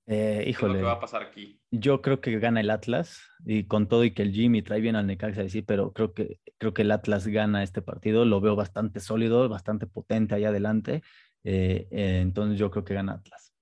Eh, 0.06 0.44
híjole. 0.46 0.74
¿Qué, 0.74 0.78
es 0.78 0.82
lo 0.82 0.88
que 0.88 0.92
va 0.92 0.92
a 0.92 1.00
pasar 1.00 1.22
aquí? 1.22 1.60
Yo 1.70 2.00
creo 2.00 2.20
que 2.20 2.38
gana 2.38 2.60
el 2.60 2.70
Atlas 2.70 3.20
y 3.44 3.64
con 3.64 3.88
todo 3.88 4.04
y 4.04 4.12
que 4.12 4.22
el 4.22 4.32
Jimmy 4.32 4.62
trae 4.62 4.80
bien 4.80 4.94
al 4.94 5.06
Necaxa, 5.06 5.48
sí, 5.48 5.62
pero 5.62 5.92
creo 5.92 6.14
que, 6.14 6.38
creo 6.58 6.72
que 6.72 6.82
el 6.82 6.92
Atlas 6.92 7.26
gana 7.26 7.62
este 7.62 7.82
partido. 7.82 8.24
Lo 8.24 8.40
veo 8.40 8.54
bastante 8.54 9.00
sólido, 9.00 9.48
bastante 9.48 9.86
potente 9.86 10.34
allá 10.34 10.48
adelante. 10.48 11.02
Eh, 11.42 11.88
eh, 11.90 12.20
entonces 12.22 12.58
yo 12.58 12.70
creo 12.70 12.84
que 12.84 12.94
gana 12.94 13.14
Atlas. 13.14 13.52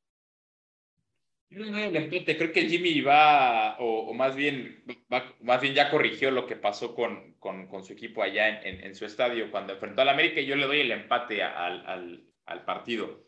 Yo 1.48 1.64
no. 1.64 1.78
Creo 1.78 2.52
que 2.52 2.60
el 2.60 2.68
Jimmy 2.68 3.00
va, 3.00 3.78
o, 3.78 4.10
o 4.10 4.14
más, 4.14 4.34
bien, 4.34 4.82
va, 5.12 5.34
más 5.40 5.60
bien 5.60 5.74
ya 5.74 5.90
corrigió 5.90 6.30
lo 6.30 6.46
que 6.46 6.56
pasó 6.56 6.94
con, 6.94 7.34
con, 7.38 7.68
con 7.68 7.84
su 7.84 7.92
equipo 7.92 8.22
allá 8.22 8.48
en, 8.48 8.74
en, 8.74 8.84
en, 8.86 8.94
su 8.94 9.04
estadio 9.04 9.50
cuando 9.50 9.74
enfrentó 9.74 10.02
al 10.02 10.08
América 10.08 10.40
y 10.40 10.46
yo 10.46 10.56
le 10.56 10.66
doy 10.66 10.80
el 10.80 10.90
empate 10.90 11.42
al, 11.42 11.86
al, 11.86 12.24
al 12.46 12.64
partido. 12.64 13.24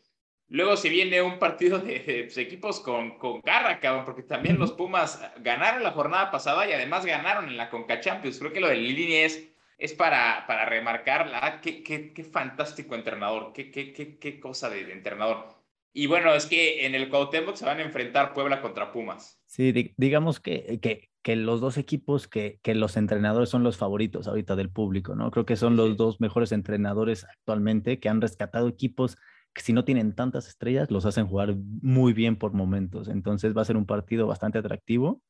Luego 0.49 0.77
se 0.77 0.89
viene 0.89 1.21
un 1.23 1.39
partido 1.39 1.81
de, 1.81 1.99
de 1.99 2.25
pues, 2.25 2.39
equipos 2.39 2.81
con, 2.81 3.19
con, 3.19 3.41
garra, 3.41 3.81
cabrón, 3.81 4.05
porque 4.05 4.23
también 4.23 4.59
los 4.59 4.73
Pumas 4.73 5.21
ganaron 5.41 5.83
la 5.83 5.91
jornada 5.91 6.31
pasada 6.31 6.69
y 6.69 6.73
además 6.73 7.05
ganaron 7.05 7.49
en 7.49 7.57
la 7.57 7.69
Conca 7.69 8.01
Champions. 8.01 8.39
Creo 8.39 8.53
que 8.53 8.61
lo 8.61 8.69
de 8.69 8.77
Lini 8.77 9.17
es, 9.17 9.49
es 9.77 9.93
para, 9.93 10.47
para 10.47 10.65
remarcarla. 10.65 11.61
Qué, 11.61 11.83
qué, 11.83 12.13
qué 12.13 12.23
fantástico 12.23 12.95
entrenador, 12.95 13.53
qué, 13.53 13.73
qué, 13.73 13.93
qué, 13.93 14.19
qué 14.19 14.39
cosa 14.39 14.71
de, 14.71 14.85
de, 14.85 14.93
entrenador. 14.93 15.49
Y 15.93 16.07
bueno, 16.07 16.33
es 16.33 16.47
que 16.47 16.87
en 16.87 16.95
el 16.95 17.09
Cuauhtémoc 17.09 17.57
se 17.57 17.65
van 17.65 17.79
a 17.79 17.83
enfrentar 17.83 18.33
Puebla 18.33 18.61
contra 18.61 18.93
Pumas. 18.93 19.41
Sí, 19.47 19.95
digamos 19.97 20.39
que, 20.39 20.79
que, 20.81 21.09
que 21.23 21.35
los 21.35 21.61
dos 21.61 21.77
equipos 21.77 22.29
que, 22.29 22.61
que, 22.63 22.75
los 22.77 22.97
entrenadores 22.97 23.49
son 23.49 23.65
los 23.65 23.79
favoritos 23.79 24.29
ahorita 24.29 24.55
del 24.55 24.71
público, 24.71 25.17
¿no? 25.17 25.31
Creo 25.33 25.47
que 25.47 25.57
son 25.57 25.75
los 25.75 25.97
dos 25.97 26.21
mejores 26.21 26.53
entrenadores 26.53 27.25
actualmente 27.25 27.99
que 27.99 28.09
han 28.09 28.21
rescatado 28.21 28.69
equipos 28.69 29.17
si 29.63 29.73
no 29.73 29.85
tienen 29.85 30.15
tantas 30.15 30.49
estrellas, 30.49 30.91
los 30.91 31.07
hacen 31.07 31.27
jugar 31.27 31.55
muy 31.57 32.13
bien 32.13 32.37
por 32.37 32.53
momentos. 32.53 33.09
Entonces 33.09 33.57
va 33.57 33.63
a 33.63 33.67
ser 33.67 33.77
un 33.77 33.87
partido 33.87 34.27
bastante 34.27 34.59
atractivo, 34.59 35.23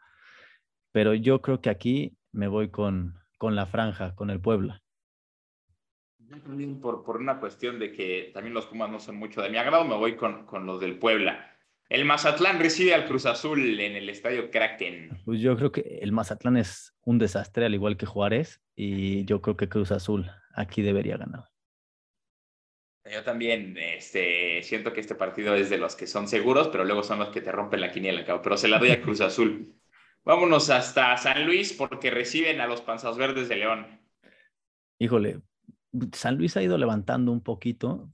pero 0.93 1.15
yo 1.15 1.41
creo 1.43 1.61
que 1.61 1.71
aquí 1.71 2.17
me 2.33 2.49
voy 2.49 2.71
con, 2.71 3.15
con 3.39 3.55
la 3.55 3.67
franja, 3.67 4.15
con 4.15 4.31
el 4.31 4.41
Puebla. 4.41 4.83
También 6.45 6.81
por, 6.81 7.05
por 7.05 7.19
una 7.19 7.39
cuestión 7.39 7.79
de 7.79 7.93
que 7.93 8.31
también 8.35 8.53
los 8.53 8.67
Pumas 8.67 8.91
no 8.91 8.99
son 8.99 9.17
mucho 9.17 9.43
de 9.43 9.51
mi 9.51 9.59
agrado, 9.59 9.85
me 9.85 9.97
voy 9.97 10.17
con, 10.17 10.45
con 10.45 10.67
los 10.67 10.81
del 10.81 10.99
Puebla. 10.99 11.53
El 11.89 12.05
Mazatlán 12.05 12.59
recibe 12.59 12.95
al 12.95 13.07
Cruz 13.07 13.27
Azul 13.27 13.79
en 13.79 13.95
el 13.95 14.09
estadio 14.09 14.51
Kraken. 14.51 15.21
Pues 15.25 15.41
yo 15.41 15.57
creo 15.57 15.71
que 15.71 16.01
el 16.03 16.11
Mazatlán 16.11 16.57
es 16.57 16.97
un 17.05 17.19
desastre, 17.19 17.65
al 17.65 17.75
igual 17.75 17.97
que 17.97 18.07
Juárez, 18.07 18.61
y 18.75 19.25
yo 19.25 19.41
creo 19.41 19.57
que 19.57 19.69
Cruz 19.69 19.93
Azul 19.93 20.29
aquí 20.53 20.83
debería 20.83 21.17
ganar. 21.17 21.45
Yo 23.13 23.23
también 23.23 23.77
este, 23.79 24.63
siento 24.63 24.93
que 24.93 25.01
este 25.01 25.15
partido 25.15 25.55
es 25.55 25.71
de 25.71 25.79
los 25.79 25.95
que 25.95 26.07
son 26.07 26.27
seguros, 26.27 26.69
pero 26.69 26.85
luego 26.85 27.03
son 27.03 27.19
los 27.21 27.29
que 27.29 27.41
te 27.41 27.53
rompen 27.53 27.81
la 27.81 27.93
quiniela, 27.93 28.25
cabrón. 28.25 28.43
Pero 28.43 28.57
se 28.57 28.69
la 28.69 28.79
doy 28.79 28.91
a 28.91 29.01
Cruz 29.01 29.21
Azul. 29.21 29.75
Vámonos 30.25 30.71
hasta 30.71 31.17
San 31.17 31.47
Luis 31.47 31.73
porque 31.73 32.11
reciben 32.11 32.61
a 32.61 32.67
los 32.67 32.81
Panzas 32.81 33.17
Verdes 33.17 33.49
de 33.49 33.57
León. 33.57 33.87
Híjole, 34.99 35.41
San 36.13 36.37
Luis 36.37 36.57
ha 36.57 36.63
ido 36.63 36.77
levantando 36.79 37.31
un 37.31 37.43
poquito, 37.43 38.11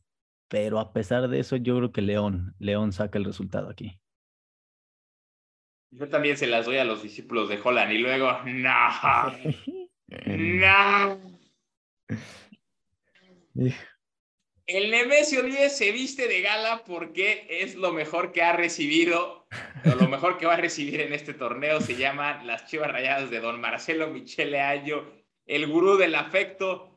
pero 0.49 0.79
a 0.79 0.93
pesar 0.93 1.29
de 1.29 1.41
eso, 1.41 1.57
yo 1.57 1.77
creo 1.79 1.93
que 1.93 2.03
León, 2.03 2.55
León 2.59 2.93
saca 2.93 3.19
el 3.19 3.25
resultado 3.25 3.71
aquí. 3.71 3.99
Yo 5.91 6.09
también 6.09 6.37
se 6.37 6.47
las 6.47 6.67
doy 6.67 6.77
a 6.77 6.85
los 6.85 7.03
discípulos 7.03 7.49
de 7.49 7.59
Holland 7.63 7.93
y 7.93 7.99
luego, 7.99 8.31
no, 8.45 9.33
no. 10.27 11.21
El 14.73 14.91
Nemesio 14.91 15.43
10 15.43 15.77
se 15.77 15.93
viste 15.93 16.27
de 16.29 16.41
gala 16.41 16.83
porque 16.87 17.47
es 17.51 17.75
lo 17.75 17.93
mejor 17.93 18.33
que 18.33 18.41
ha 18.41 18.55
recibido, 18.55 19.47
o 19.85 19.95
lo 20.01 20.09
mejor 20.09 20.39
que 20.39 20.47
va 20.47 20.55
a 20.55 20.57
recibir 20.57 21.03
en 21.03 21.13
este 21.13 21.35
torneo. 21.35 21.83
Se 21.83 21.95
llama 21.95 22.43
las 22.45 22.67
Chivas 22.67 22.91
Rayadas 22.91 23.29
de 23.29 23.41
Don 23.41 23.61
Marcelo 23.61 24.09
Michele 24.09 24.63
Ayo, 24.63 25.13
el 25.45 25.67
gurú 25.67 25.99
del 25.99 26.15
afecto. 26.15 26.89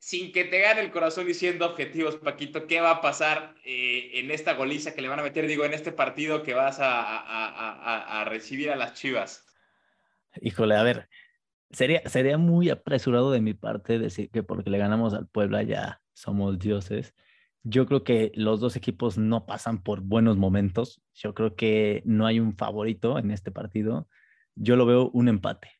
Sin 0.00 0.32
que 0.32 0.44
te 0.44 0.58
gane 0.58 0.80
el 0.80 0.90
corazón 0.90 1.26
diciendo 1.26 1.66
objetivos, 1.66 2.16
Paquito, 2.16 2.66
¿qué 2.66 2.80
va 2.80 2.90
a 2.90 3.00
pasar 3.00 3.54
eh, 3.64 4.10
en 4.14 4.32
esta 4.32 4.54
goliza 4.54 4.94
que 4.94 5.02
le 5.02 5.08
van 5.08 5.20
a 5.20 5.22
meter, 5.22 5.46
digo, 5.46 5.64
en 5.64 5.74
este 5.74 5.92
partido 5.92 6.42
que 6.42 6.54
vas 6.54 6.78
a 6.80 8.24
recibir 8.26 8.70
a 8.70 8.76
las 8.76 8.94
Chivas? 8.94 9.46
Híjole, 10.40 10.74
a 10.74 10.82
ver, 10.82 11.08
sería, 11.70 12.02
sería 12.08 12.38
muy 12.38 12.70
apresurado 12.70 13.30
de 13.30 13.40
mi 13.40 13.54
parte 13.54 13.98
decir 13.98 14.30
que 14.30 14.42
porque 14.42 14.70
le 14.70 14.78
ganamos 14.78 15.14
al 15.14 15.28
Puebla 15.28 15.62
ya 15.62 16.00
somos 16.20 16.58
dioses. 16.58 17.14
Yo 17.62 17.86
creo 17.86 18.04
que 18.04 18.32
los 18.34 18.60
dos 18.60 18.76
equipos 18.76 19.18
no 19.18 19.44
pasan 19.46 19.82
por 19.82 20.00
buenos 20.00 20.36
momentos. 20.36 21.02
Yo 21.14 21.34
creo 21.34 21.56
que 21.56 22.02
no 22.04 22.26
hay 22.26 22.40
un 22.40 22.56
favorito 22.56 23.18
en 23.18 23.30
este 23.30 23.50
partido. 23.50 24.08
Yo 24.54 24.76
lo 24.76 24.86
veo 24.86 25.10
un 25.12 25.28
empate. 25.28 25.70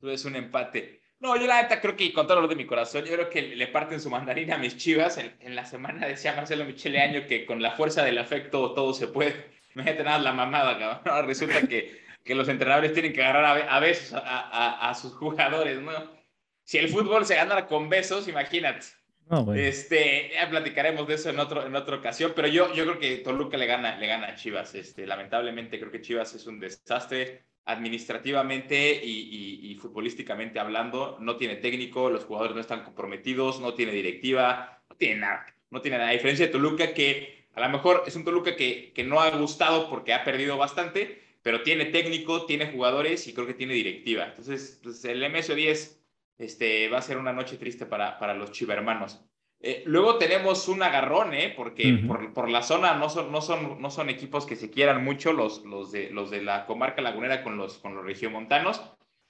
Ves 0.00 0.24
un 0.24 0.36
empate. 0.36 1.00
No, 1.20 1.36
yo 1.36 1.46
la 1.46 1.62
neta 1.62 1.80
creo 1.80 1.96
que 1.96 2.12
con 2.12 2.26
todo 2.26 2.40
lo 2.40 2.48
de 2.48 2.56
mi 2.56 2.66
corazón, 2.66 3.04
yo 3.04 3.12
creo 3.12 3.30
que 3.30 3.42
le 3.42 3.68
parten 3.68 4.00
su 4.00 4.10
mandarina 4.10 4.56
a 4.56 4.58
mis 4.58 4.76
chivas. 4.76 5.18
En, 5.18 5.32
en 5.40 5.54
la 5.54 5.64
semana 5.64 6.06
decía 6.06 6.34
Marcelo 6.34 6.64
Michele 6.64 7.00
Año 7.00 7.26
que 7.28 7.46
con 7.46 7.62
la 7.62 7.70
fuerza 7.72 8.04
del 8.04 8.18
afecto 8.18 8.72
todo 8.74 8.92
se 8.92 9.06
puede. 9.06 9.52
Me 9.74 9.84
nada 9.84 10.18
la 10.18 10.32
mamada, 10.32 10.78
cabrón. 10.78 11.26
Resulta 11.26 11.66
que, 11.66 12.02
que 12.24 12.34
los 12.34 12.48
entrenadores 12.48 12.92
tienen 12.92 13.12
que 13.12 13.22
agarrar 13.22 13.44
a, 13.44 13.76
a 13.76 13.78
a, 13.78 13.86
a, 14.18 14.90
a 14.90 14.94
sus 14.94 15.14
jugadores, 15.14 15.80
¿no? 15.80 16.21
Si 16.64 16.78
el 16.78 16.88
fútbol 16.88 17.26
se 17.26 17.36
ganara 17.36 17.66
con 17.66 17.88
besos, 17.88 18.28
imagínate. 18.28 18.86
No, 19.28 19.44
bueno. 19.44 19.60
Este, 19.60 20.30
ya 20.34 20.50
platicaremos 20.50 21.06
de 21.06 21.14
eso 21.14 21.30
en, 21.30 21.38
otro, 21.38 21.66
en 21.66 21.74
otra 21.74 21.96
ocasión, 21.96 22.32
pero 22.34 22.48
yo, 22.48 22.74
yo 22.74 22.84
creo 22.84 22.98
que 22.98 23.16
Toluca 23.18 23.56
le 23.56 23.66
gana, 23.66 23.96
le 23.98 24.06
gana 24.06 24.28
a 24.28 24.34
Chivas. 24.34 24.74
Este, 24.74 25.06
lamentablemente 25.06 25.78
creo 25.78 25.90
que 25.90 26.00
Chivas 26.00 26.34
es 26.34 26.46
un 26.46 26.60
desastre 26.60 27.44
administrativamente 27.64 29.00
y, 29.02 29.10
y, 29.10 29.70
y, 29.70 29.74
futbolísticamente 29.76 30.58
hablando. 30.58 31.16
No 31.20 31.36
tiene 31.36 31.56
técnico, 31.56 32.10
los 32.10 32.24
jugadores 32.24 32.54
no 32.54 32.60
están 32.60 32.84
comprometidos, 32.84 33.60
no 33.60 33.74
tiene 33.74 33.92
directiva, 33.92 34.82
no 34.90 34.96
tiene 34.96 35.20
nada. 35.20 35.46
No 35.70 35.80
tiene 35.80 35.98
nada. 35.98 36.10
A 36.10 36.12
diferencia 36.12 36.46
de 36.46 36.52
Toluca, 36.52 36.92
que 36.92 37.48
a 37.54 37.60
lo 37.60 37.68
mejor 37.68 38.02
es 38.06 38.16
un 38.16 38.24
Toluca 38.24 38.56
que, 38.56 38.92
que 38.92 39.04
no 39.04 39.20
ha 39.20 39.30
gustado 39.30 39.88
porque 39.88 40.12
ha 40.12 40.24
perdido 40.24 40.56
bastante, 40.56 41.22
pero 41.42 41.62
tiene 41.62 41.86
técnico, 41.86 42.44
tiene 42.46 42.70
jugadores 42.70 43.26
y 43.26 43.34
creo 43.34 43.46
que 43.46 43.54
tiene 43.54 43.74
directiva. 43.74 44.26
Entonces, 44.26 44.80
pues 44.82 45.04
el 45.04 45.22
MSO10 45.22 46.01
este, 46.42 46.88
va 46.88 46.98
a 46.98 47.02
ser 47.02 47.18
una 47.18 47.32
noche 47.32 47.56
triste 47.56 47.86
para, 47.86 48.18
para 48.18 48.34
los 48.34 48.52
chivermanos. 48.52 49.24
Eh, 49.60 49.84
luego 49.86 50.18
tenemos 50.18 50.66
un 50.68 50.82
agarrón, 50.82 51.34
¿eh? 51.34 51.54
porque 51.56 51.92
uh 51.92 51.96
-huh. 51.96 52.06
por, 52.08 52.32
por, 52.32 52.50
la 52.50 52.62
zona 52.62 52.94
no 52.94 53.08
son, 53.08 53.30
no, 53.30 53.40
son, 53.40 53.80
no 53.80 53.90
son 53.90 54.10
equipos 54.10 54.44
que 54.44 54.56
se 54.56 54.70
quieran 54.70 55.04
mucho 55.04 55.32
los, 55.32 55.64
los, 55.64 55.92
de, 55.92 56.10
los 56.10 56.30
de 56.30 56.42
la 56.42 56.66
comarca 56.66 57.00
lagunera 57.00 57.44
con 57.44 57.56
los, 57.56 57.78
con 57.78 57.94
los 57.94 58.04
regiomontanos. 58.04 58.82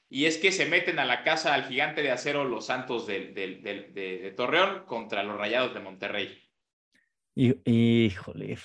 Y 0.09 0.27
es 0.27 0.39
que 0.39 0.53
se 0.53 0.67
meten 0.67 0.99
a 0.99 1.05
la 1.05 1.23
casa 1.23 1.55
al 1.55 1.65
gigante 1.65 2.03
de 2.03 2.11
acero 2.11 2.45
los 2.45 2.67
Santos 2.67 3.07
de, 3.07 3.33
de, 3.33 3.57
de, 3.57 4.19
de 4.19 4.31
Torreón 4.31 4.85
contra 4.87 5.23
los 5.23 5.39
Rayados 5.39 5.75
de 5.75 5.81
Monterrey. 5.81 6.39
Y, 7.35 7.55
híjole, 7.65 8.59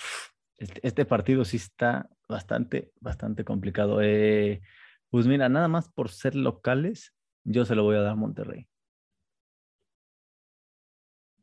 este, 0.58 0.80
este, 0.88 1.06
partido 1.06 1.46
sí 1.46 1.58
está 1.58 2.10
bastante, 2.28 2.92
bastante 3.00 3.44
complicado. 3.44 4.02
Eh, 4.02 4.62
pues 5.10 5.26
mira, 5.28 5.48
nada 5.48 5.68
más 5.68 5.90
por 5.90 6.10
ser 6.10 6.36
locales, 6.36 7.14
yo 7.48 7.64
se 7.66 7.76
lo 7.76 7.84
voy 7.84 7.96
a 7.96 8.02
dar 8.02 8.12
a 8.12 8.16
Monterrey. 8.16 8.68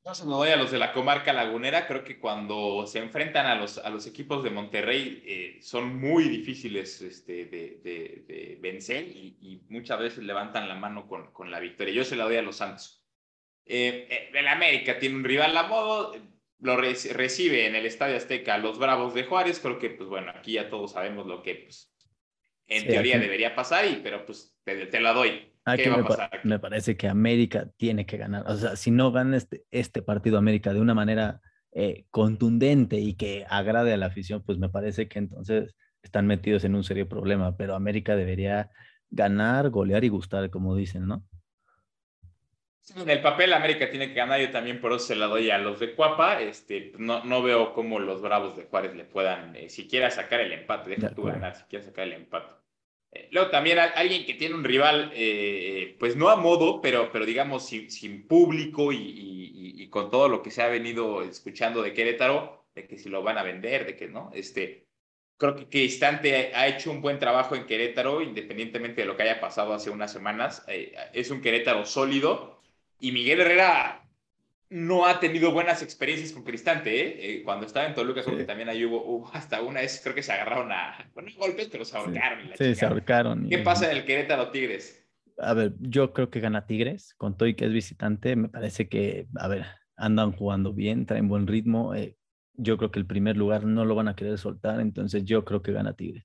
Yo 0.04 0.14
se 0.14 0.26
lo 0.26 0.32
doy 0.32 0.50
a 0.50 0.56
los 0.56 0.70
de 0.70 0.78
la 0.78 0.92
comarca 0.92 1.32
lagunera. 1.32 1.86
Creo 1.86 2.04
que 2.04 2.20
cuando 2.20 2.86
se 2.86 2.98
enfrentan 2.98 3.46
a 3.46 3.54
los, 3.54 3.78
a 3.78 3.88
los 3.88 4.06
equipos 4.06 4.44
de 4.44 4.50
Monterrey 4.50 5.22
eh, 5.26 5.58
son 5.62 5.98
muy 5.98 6.24
difíciles 6.24 7.00
este, 7.00 7.46
de, 7.46 7.80
de, 7.82 8.58
vencer 8.60 9.08
y, 9.08 9.64
muchas 9.70 9.98
veces 9.98 10.24
levantan 10.24 10.68
la 10.68 10.74
mano 10.74 11.08
con, 11.08 11.32
con, 11.32 11.50
la 11.50 11.58
victoria. 11.58 11.94
Yo 11.94 12.04
se 12.04 12.16
la 12.16 12.24
doy 12.24 12.36
a 12.36 12.42
los 12.42 12.56
Santos. 12.56 13.02
Eh, 13.64 14.30
el 14.34 14.46
América 14.46 14.98
tiene 14.98 15.16
un 15.16 15.24
rival 15.24 15.56
a 15.56 15.62
modo, 15.62 16.14
lo 16.58 16.76
recibe 16.76 17.66
en 17.66 17.74
el 17.74 17.86
Estadio 17.86 18.16
Azteca 18.16 18.58
los 18.58 18.78
Bravos 18.78 19.14
de 19.14 19.24
Juárez. 19.24 19.58
Creo 19.58 19.78
que, 19.78 19.88
pues 19.88 20.10
bueno, 20.10 20.32
aquí 20.34 20.52
ya 20.52 20.68
todos 20.68 20.92
sabemos 20.92 21.26
lo 21.26 21.42
que 21.42 21.54
pues, 21.54 21.93
en 22.66 22.86
teoría 22.86 23.18
debería 23.18 23.54
pasar, 23.54 23.84
y, 23.86 24.00
pero 24.02 24.24
pues 24.24 24.56
te, 24.64 25.00
la 25.00 25.12
doy. 25.12 25.52
¿Qué 25.76 25.88
va 25.88 25.96
me, 25.96 26.02
a 26.02 26.06
pasar 26.06 26.40
me 26.44 26.58
parece 26.58 26.96
que 26.96 27.08
América 27.08 27.68
tiene 27.76 28.06
que 28.06 28.16
ganar. 28.16 28.44
O 28.46 28.56
sea, 28.56 28.76
si 28.76 28.90
no 28.90 29.12
gana 29.12 29.36
este, 29.36 29.64
este 29.70 30.02
partido 30.02 30.38
América 30.38 30.72
de 30.72 30.80
una 30.80 30.94
manera 30.94 31.40
eh, 31.72 32.04
contundente 32.10 32.98
y 33.00 33.14
que 33.14 33.46
agrade 33.48 33.92
a 33.92 33.96
la 33.96 34.06
afición, 34.06 34.42
pues 34.44 34.58
me 34.58 34.68
parece 34.68 35.08
que 35.08 35.18
entonces 35.18 35.74
están 36.02 36.26
metidos 36.26 36.64
en 36.64 36.74
un 36.74 36.84
serio 36.84 37.08
problema. 37.08 37.56
Pero 37.56 37.74
América 37.74 38.16
debería 38.16 38.70
ganar, 39.10 39.70
golear 39.70 40.04
y 40.04 40.08
gustar, 40.08 40.50
como 40.50 40.76
dicen, 40.76 41.06
¿no? 41.06 41.24
En 42.96 43.08
el 43.08 43.22
papel 43.22 43.52
América 43.52 43.88
tiene 43.90 44.08
que 44.08 44.14
ganar, 44.14 44.40
yo 44.40 44.50
también 44.50 44.80
por 44.80 44.92
eso 44.92 45.06
se 45.06 45.16
la 45.16 45.26
doy 45.26 45.50
a 45.50 45.58
los 45.58 45.80
de 45.80 45.94
Cuapa. 45.94 46.40
Este, 46.40 46.92
no, 46.98 47.24
no 47.24 47.42
veo 47.42 47.72
cómo 47.72 47.98
los 47.98 48.20
Bravos 48.20 48.56
de 48.56 48.64
Juárez 48.64 48.94
le 48.94 49.04
puedan 49.04 49.56
eh, 49.56 49.70
siquiera 49.70 50.10
sacar 50.10 50.40
el 50.40 50.52
empate. 50.52 50.90
Deja 50.90 51.14
tú 51.14 51.22
ganar, 51.22 51.56
siquiera 51.56 51.84
sacar 51.84 52.04
el 52.04 52.12
empate. 52.12 52.52
Eh, 53.12 53.28
luego 53.30 53.50
también 53.50 53.78
alguien 53.78 54.26
que 54.26 54.34
tiene 54.34 54.54
un 54.54 54.64
rival, 54.64 55.12
eh, 55.14 55.96
pues 55.98 56.16
no 56.16 56.28
a 56.28 56.36
modo, 56.36 56.82
pero, 56.82 57.10
pero 57.10 57.24
digamos 57.24 57.66
sin, 57.66 57.90
sin 57.90 58.26
público 58.26 58.92
y, 58.92 58.96
y, 58.96 59.82
y, 59.82 59.88
con 59.88 60.10
todo 60.10 60.28
lo 60.28 60.42
que 60.42 60.50
se 60.50 60.62
ha 60.62 60.68
venido 60.68 61.22
escuchando 61.22 61.80
de 61.80 61.94
Querétaro, 61.94 62.66
de 62.74 62.86
que 62.86 62.98
si 62.98 63.08
lo 63.08 63.22
van 63.22 63.38
a 63.38 63.42
vender, 63.42 63.86
de 63.86 63.96
que 63.96 64.08
no. 64.08 64.30
Este, 64.34 64.88
creo 65.38 65.56
que 65.56 65.68
Cristante 65.68 66.52
ha 66.54 66.66
hecho 66.66 66.90
un 66.90 67.00
buen 67.00 67.18
trabajo 67.18 67.54
en 67.54 67.64
Querétaro, 67.64 68.20
independientemente 68.20 69.00
de 69.00 69.06
lo 69.06 69.16
que 69.16 69.22
haya 69.22 69.40
pasado 69.40 69.72
hace 69.72 69.88
unas 69.88 70.12
semanas. 70.12 70.66
es 70.68 71.30
un 71.30 71.40
Querétaro 71.40 71.86
sólido 71.86 72.53
y 72.98 73.12
Miguel 73.12 73.40
Herrera 73.40 74.04
no 74.70 75.06
ha 75.06 75.20
tenido 75.20 75.52
buenas 75.52 75.82
experiencias 75.82 76.32
con 76.32 76.42
Cristante, 76.42 77.00
¿eh? 77.00 77.16
eh 77.20 77.42
cuando 77.44 77.66
estaba 77.66 77.86
en 77.86 77.94
Toluca, 77.94 78.24
creo 78.24 78.36
que 78.36 78.44
también 78.44 78.68
ahí 78.68 78.84
hubo, 78.84 79.30
hasta 79.32 79.62
una 79.62 79.80
vez, 79.80 80.00
creo 80.02 80.14
que 80.14 80.22
se 80.22 80.32
agarraron 80.32 80.72
a, 80.72 81.10
bueno, 81.14 81.30
golpes, 81.36 81.68
pero 81.70 81.84
se 81.84 81.96
ahorcaron. 81.96 82.50
Sí, 82.58 82.74
se 82.74 82.84
ahorcaron. 82.84 83.48
¿Qué 83.48 83.58
pasa 83.58 83.90
en 83.90 83.98
el 83.98 84.04
Querétaro 84.04 84.50
Tigres? 84.50 85.06
A 85.38 85.54
ver, 85.54 85.74
yo 85.80 86.12
creo 86.12 86.30
que 86.30 86.40
gana 86.40 86.66
Tigres, 86.66 87.14
con 87.16 87.36
todo 87.36 87.48
y 87.48 87.54
que 87.54 87.66
es 87.66 87.72
visitante, 87.72 88.36
me 88.36 88.48
parece 88.48 88.88
que, 88.88 89.26
a 89.36 89.48
ver, 89.48 89.66
andan 89.96 90.32
jugando 90.32 90.72
bien, 90.72 91.06
traen 91.06 91.28
buen 91.28 91.46
ritmo. 91.46 91.94
Eh, 91.94 92.16
yo 92.54 92.76
creo 92.76 92.90
que 92.90 92.98
el 92.98 93.06
primer 93.06 93.36
lugar 93.36 93.64
no 93.64 93.84
lo 93.84 93.94
van 93.94 94.08
a 94.08 94.16
querer 94.16 94.38
soltar, 94.38 94.80
entonces 94.80 95.24
yo 95.24 95.44
creo 95.44 95.62
que 95.62 95.72
gana 95.72 95.94
Tigres. 95.94 96.24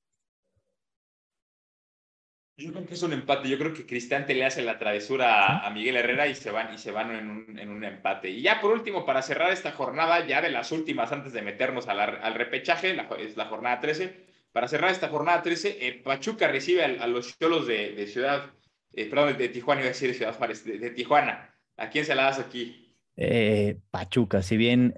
Yo 2.59 2.73
creo 2.73 2.85
que 2.85 2.93
es 2.93 3.03
un 3.03 3.13
empate. 3.13 3.47
Yo 3.47 3.57
creo 3.57 3.73
que 3.73 3.85
Cristante 3.85 4.33
le 4.33 4.45
hace 4.45 4.61
la 4.61 4.77
travesura 4.77 5.65
a, 5.65 5.69
Miguel 5.69 5.95
Herrera 5.95 6.27
y 6.27 6.35
se 6.35 6.51
van, 6.51 6.73
y 6.73 6.77
se 6.77 6.91
van 6.91 7.15
en, 7.15 7.29
un, 7.29 7.57
en, 7.57 7.69
un, 7.69 7.85
empate. 7.85 8.29
Y 8.29 8.41
ya 8.41 8.59
por 8.59 8.71
último, 8.71 9.05
para 9.05 9.21
cerrar 9.21 9.53
esta 9.53 9.71
jornada, 9.71 10.27
ya 10.27 10.41
de 10.41 10.49
las 10.49 10.73
últimas, 10.73 11.11
antes 11.13 11.31
de 11.31 11.41
meternos 11.41 11.87
al 11.87 12.33
repechaje, 12.33 12.97
es 13.19 13.37
la 13.37 13.45
jornada 13.45 13.79
13. 13.79 14.27
Para 14.51 14.67
cerrar 14.67 14.91
esta 14.91 15.07
jornada 15.07 15.41
13, 15.41 15.87
eh, 15.87 16.01
Pachuca 16.03 16.49
recibe 16.49 16.83
a, 16.83 17.07
los 17.07 17.37
cholos 17.39 17.65
de, 17.65 18.05
Ciudad, 18.07 18.51
eh, 18.93 19.05
perdón, 19.05 19.37
de 19.37 19.47
Tijuana, 19.47 19.81
iba 19.81 19.89
a 19.89 19.93
decir 19.93 20.09
de 20.09 20.15
Ciudad 20.15 20.35
Juárez, 20.35 20.65
de, 20.65 20.89
Tijuana. 20.89 21.55
¿A 21.77 21.89
quién 21.89 22.03
se 22.03 22.13
la 22.13 22.23
das 22.23 22.39
aquí? 22.39 22.93
Eh, 23.15 23.77
Pachuca, 23.89 24.41
si 24.41 24.57
bien 24.57 24.93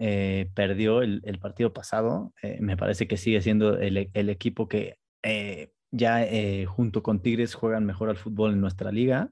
perdió 0.56 1.04
el, 1.04 1.40
partido 1.40 1.74
pasado, 1.74 2.34
me 2.60 2.76
parece 2.76 3.08
que 3.08 3.18
sigue 3.18 3.42
siendo 3.42 3.78
el, 3.78 4.10
el 4.14 4.30
equipo 4.30 4.68
que 4.68 4.98
ya 5.92 6.24
eh, 6.24 6.66
junto 6.66 7.04
con 7.04 7.22
Tigres 7.22 7.54
juegan 7.54 7.86
mejor 7.86 8.10
al 8.10 8.18
fútbol 8.18 8.54
en 8.54 8.62
nuestra 8.62 8.92
liga. 8.92 9.30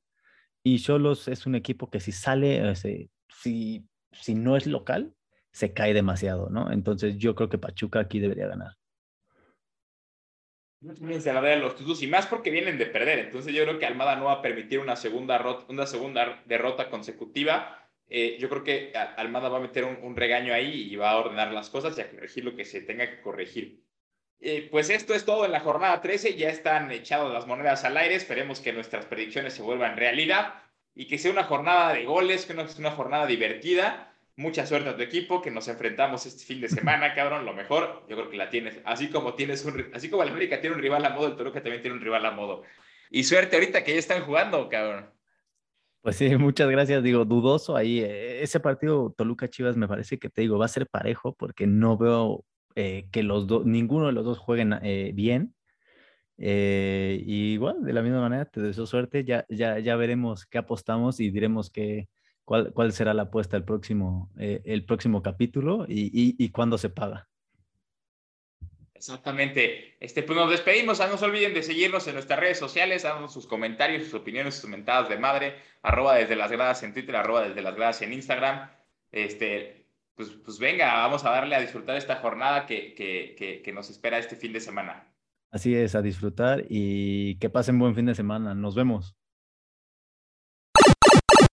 Y 0.64 0.80
Cholos 0.80 1.28
es 1.28 1.46
un 1.46 1.56
equipo 1.56 1.90
que 1.90 2.00
si 2.00 2.12
sale, 2.12 2.74
si, 2.76 3.86
si 4.12 4.36
no 4.36 4.58
es 4.58 4.68
local, 4.68 5.14
se 5.52 5.74
cae 5.74 5.94
demasiado, 5.94 6.50
¿no? 6.50 6.72
Entonces 6.72 7.18
yo 7.18 7.34
creo 7.34 7.50
que 7.50 7.58
Pachuca 7.58 8.02
aquí 8.02 8.20
debería 8.20 8.48
ganar. 8.48 8.74
Se 11.20 11.34
la 11.34 11.56
los 11.58 11.76
títulos 11.76 12.02
y 12.04 12.08
más 12.08 12.28
porque 12.28 12.52
vienen 12.52 12.78
de 12.78 12.86
perder. 12.86 13.20
Entonces 13.20 13.54
yo 13.54 13.64
creo 13.64 13.80
que 13.80 13.86
Almada 13.86 14.16
no 14.16 14.26
va 14.26 14.34
a 14.34 14.42
permitir 14.42 14.80
una 14.80 14.96
segunda, 14.96 15.66
una 15.68 15.86
segunda 15.86 16.42
derrota 16.46 16.90
consecutiva. 16.90 17.90
Eh, 18.08 18.38
yo 18.40 18.50
creo 18.50 18.64
que 18.64 18.94
Almada 19.18 19.50
va 19.50 19.58
a 19.58 19.62
meter 19.62 19.84
un, 19.84 19.98
un, 20.02 20.16
regaño 20.16 20.54
ahí 20.54 20.90
y 20.90 20.96
va 20.96 21.12
a 21.12 21.18
ordenar 21.18 21.52
las 21.52 21.70
cosas 21.70 21.98
y 21.98 22.02
a 22.02 22.10
corregir 22.10 22.46
lo 22.46 22.56
que 22.56 22.66
se 22.66 22.82
tenga 22.82 23.10
que 23.10 23.22
corregir. 23.22 23.84
Eh, 24.42 24.70
pues 24.72 24.90
esto 24.90 25.14
es 25.14 25.26
todo 25.26 25.46
en 25.46 25.52
la 25.52 25.60
jornada 25.60 26.02
13. 26.02 26.36
Ya 26.36 26.50
están 26.50 26.92
echadas 26.92 27.32
las 27.32 27.48
monedas 27.48 27.84
al 27.84 27.98
aire. 27.98 28.16
Esperemos 28.16 28.60
que 28.60 28.74
nuestras 28.74 29.06
predicciones 29.06 29.54
se 29.54 29.62
vuelvan 29.62 29.98
realidad 29.98 30.56
y 30.96 31.08
que 31.08 31.18
sea 31.18 31.32
una 31.32 31.44
jornada 31.44 31.94
de 31.94 32.06
goles, 32.06 32.46
que 32.46 32.54
no 32.54 32.68
sea 32.68 32.80
una 32.80 32.96
jornada 32.96 33.26
divertida. 33.26 34.14
Mucha 34.36 34.66
suerte 34.66 34.90
a 34.90 34.96
tu 34.96 35.02
equipo, 35.02 35.42
que 35.42 35.52
nos 35.52 35.68
enfrentamos 35.68 36.26
este 36.26 36.46
fin 36.46 36.62
de 36.62 36.70
semana, 36.70 37.14
cabrón. 37.14 37.46
Lo 37.46 37.54
mejor, 37.54 38.06
yo 38.08 38.16
creo 38.16 38.30
que 38.30 38.38
la 38.38 38.50
tienes. 38.50 38.80
Así 38.86 39.10
como 39.10 39.34
tienes 39.34 39.66
un, 39.66 39.92
así 39.94 40.10
como 40.10 40.24
el 40.24 40.30
América 40.30 40.62
tiene 40.62 40.76
un 40.76 40.82
rival 40.82 41.06
a 41.06 41.10
modo, 41.10 41.28
el 41.28 41.36
Toluca 41.36 41.62
también 41.62 41.82
tiene 41.82 41.98
un 41.98 42.04
rival 42.04 42.26
a 42.26 42.32
modo. 42.32 42.64
Y 43.10 43.24
suerte 43.24 43.56
ahorita 43.56 43.84
que 43.84 43.94
ya 43.94 44.00
están 44.00 44.24
jugando, 44.24 44.70
cabrón. 44.70 45.10
Pues 46.02 46.16
sí, 46.16 46.34
muchas 46.38 46.70
gracias. 46.70 47.04
Digo, 47.04 47.26
dudoso 47.26 47.76
ahí. 47.76 48.00
Eh, 48.00 48.42
ese 48.42 48.62
partido 48.62 49.14
Toluca 49.18 49.50
Chivas 49.50 49.76
me 49.76 49.88
parece 49.88 50.18
que 50.18 50.30
te 50.30 50.42
digo, 50.42 50.58
va 50.58 50.66
a 50.66 50.70
ser 50.70 50.88
parejo 50.88 51.34
porque 51.34 51.68
no 51.68 51.98
veo 51.98 52.46
eh, 52.76 53.08
que 53.12 53.24
los 53.24 53.48
dos, 53.48 53.66
ninguno 53.66 54.08
de 54.08 54.14
los 54.14 54.26
dos 54.26 54.38
jueguen 54.38 54.74
eh, 54.82 55.12
bien. 55.14 55.56
Eh, 56.38 57.22
y 57.26 57.54
igual, 57.54 57.84
de 57.84 57.94
la 57.94 58.02
misma 58.02 58.22
manera, 58.22 58.46
te 58.46 58.62
deseo 58.62 58.86
suerte. 58.86 59.24
Ya, 59.24 59.46
ya, 59.50 59.80
ya 59.80 59.96
veremos 59.96 60.46
qué 60.46 60.58
apostamos 60.58 61.20
y 61.20 61.32
diremos 61.32 61.70
que, 61.70 62.08
cuál, 62.46 62.72
cuál 62.74 62.94
será 62.94 63.14
la 63.14 63.24
apuesta 63.24 63.58
el 63.58 63.66
próximo, 63.66 64.32
el 64.38 64.86
próximo 64.86 65.22
capítulo 65.22 65.86
y, 65.88 66.36
y, 66.38 66.50
cuándo 66.50 66.78
se 66.78 66.90
paga. 66.90 67.28
Exactamente. 68.94 69.96
Este, 70.00 70.24
pues 70.24 70.38
nos 70.38 70.50
despedimos. 70.50 71.00
Ah, 71.00 71.08
no 71.08 71.18
se 71.18 71.26
olviden 71.26 71.54
de 71.54 71.64
seguirnos 71.64 72.08
en 72.08 72.14
nuestras 72.16 72.40
redes 72.40 72.60
sociales, 72.60 73.04
dando 73.04 73.28
sus 73.30 73.48
comentarios, 73.48 74.04
sus 74.04 74.14
opiniones, 74.14 74.56
sus 74.56 74.70
mentadas 74.70 75.10
de 75.10 75.18
madre, 75.18 75.56
arroba 75.82 76.16
desde 76.16 76.36
las 76.36 76.52
gradas 76.52 76.84
en 76.84 76.94
Twitter, 76.94 77.16
arroba 77.16 77.48
desde 77.48 77.62
las 77.62 77.76
gradas 77.76 78.02
en 78.02 78.14
Instagram. 78.14 78.70
Este, 79.12 79.79
pues, 80.20 80.32
pues, 80.44 80.60
venga, 80.60 80.96
vamos 80.96 81.24
a 81.24 81.30
darle 81.30 81.56
a 81.56 81.62
disfrutar 81.62 81.96
esta 81.96 82.18
jornada 82.18 82.66
que, 82.66 82.94
que, 82.94 83.62
que, 83.64 83.72
nos 83.72 83.90
espera 83.90 84.18
este 84.18 84.36
fin 84.36 84.52
de 84.52 84.60
semana. 84.60 85.08
Así 85.50 85.74
es, 85.74 85.96
a 85.96 86.02
disfrutar 86.02 86.66
y 86.68 87.36
que 87.36 87.50
pasen 87.50 87.80
buen 87.80 87.96
fin 87.96 88.06
de 88.06 88.16
semana. 88.16 88.54
Nos 88.54 88.76
vemos. 88.76 89.16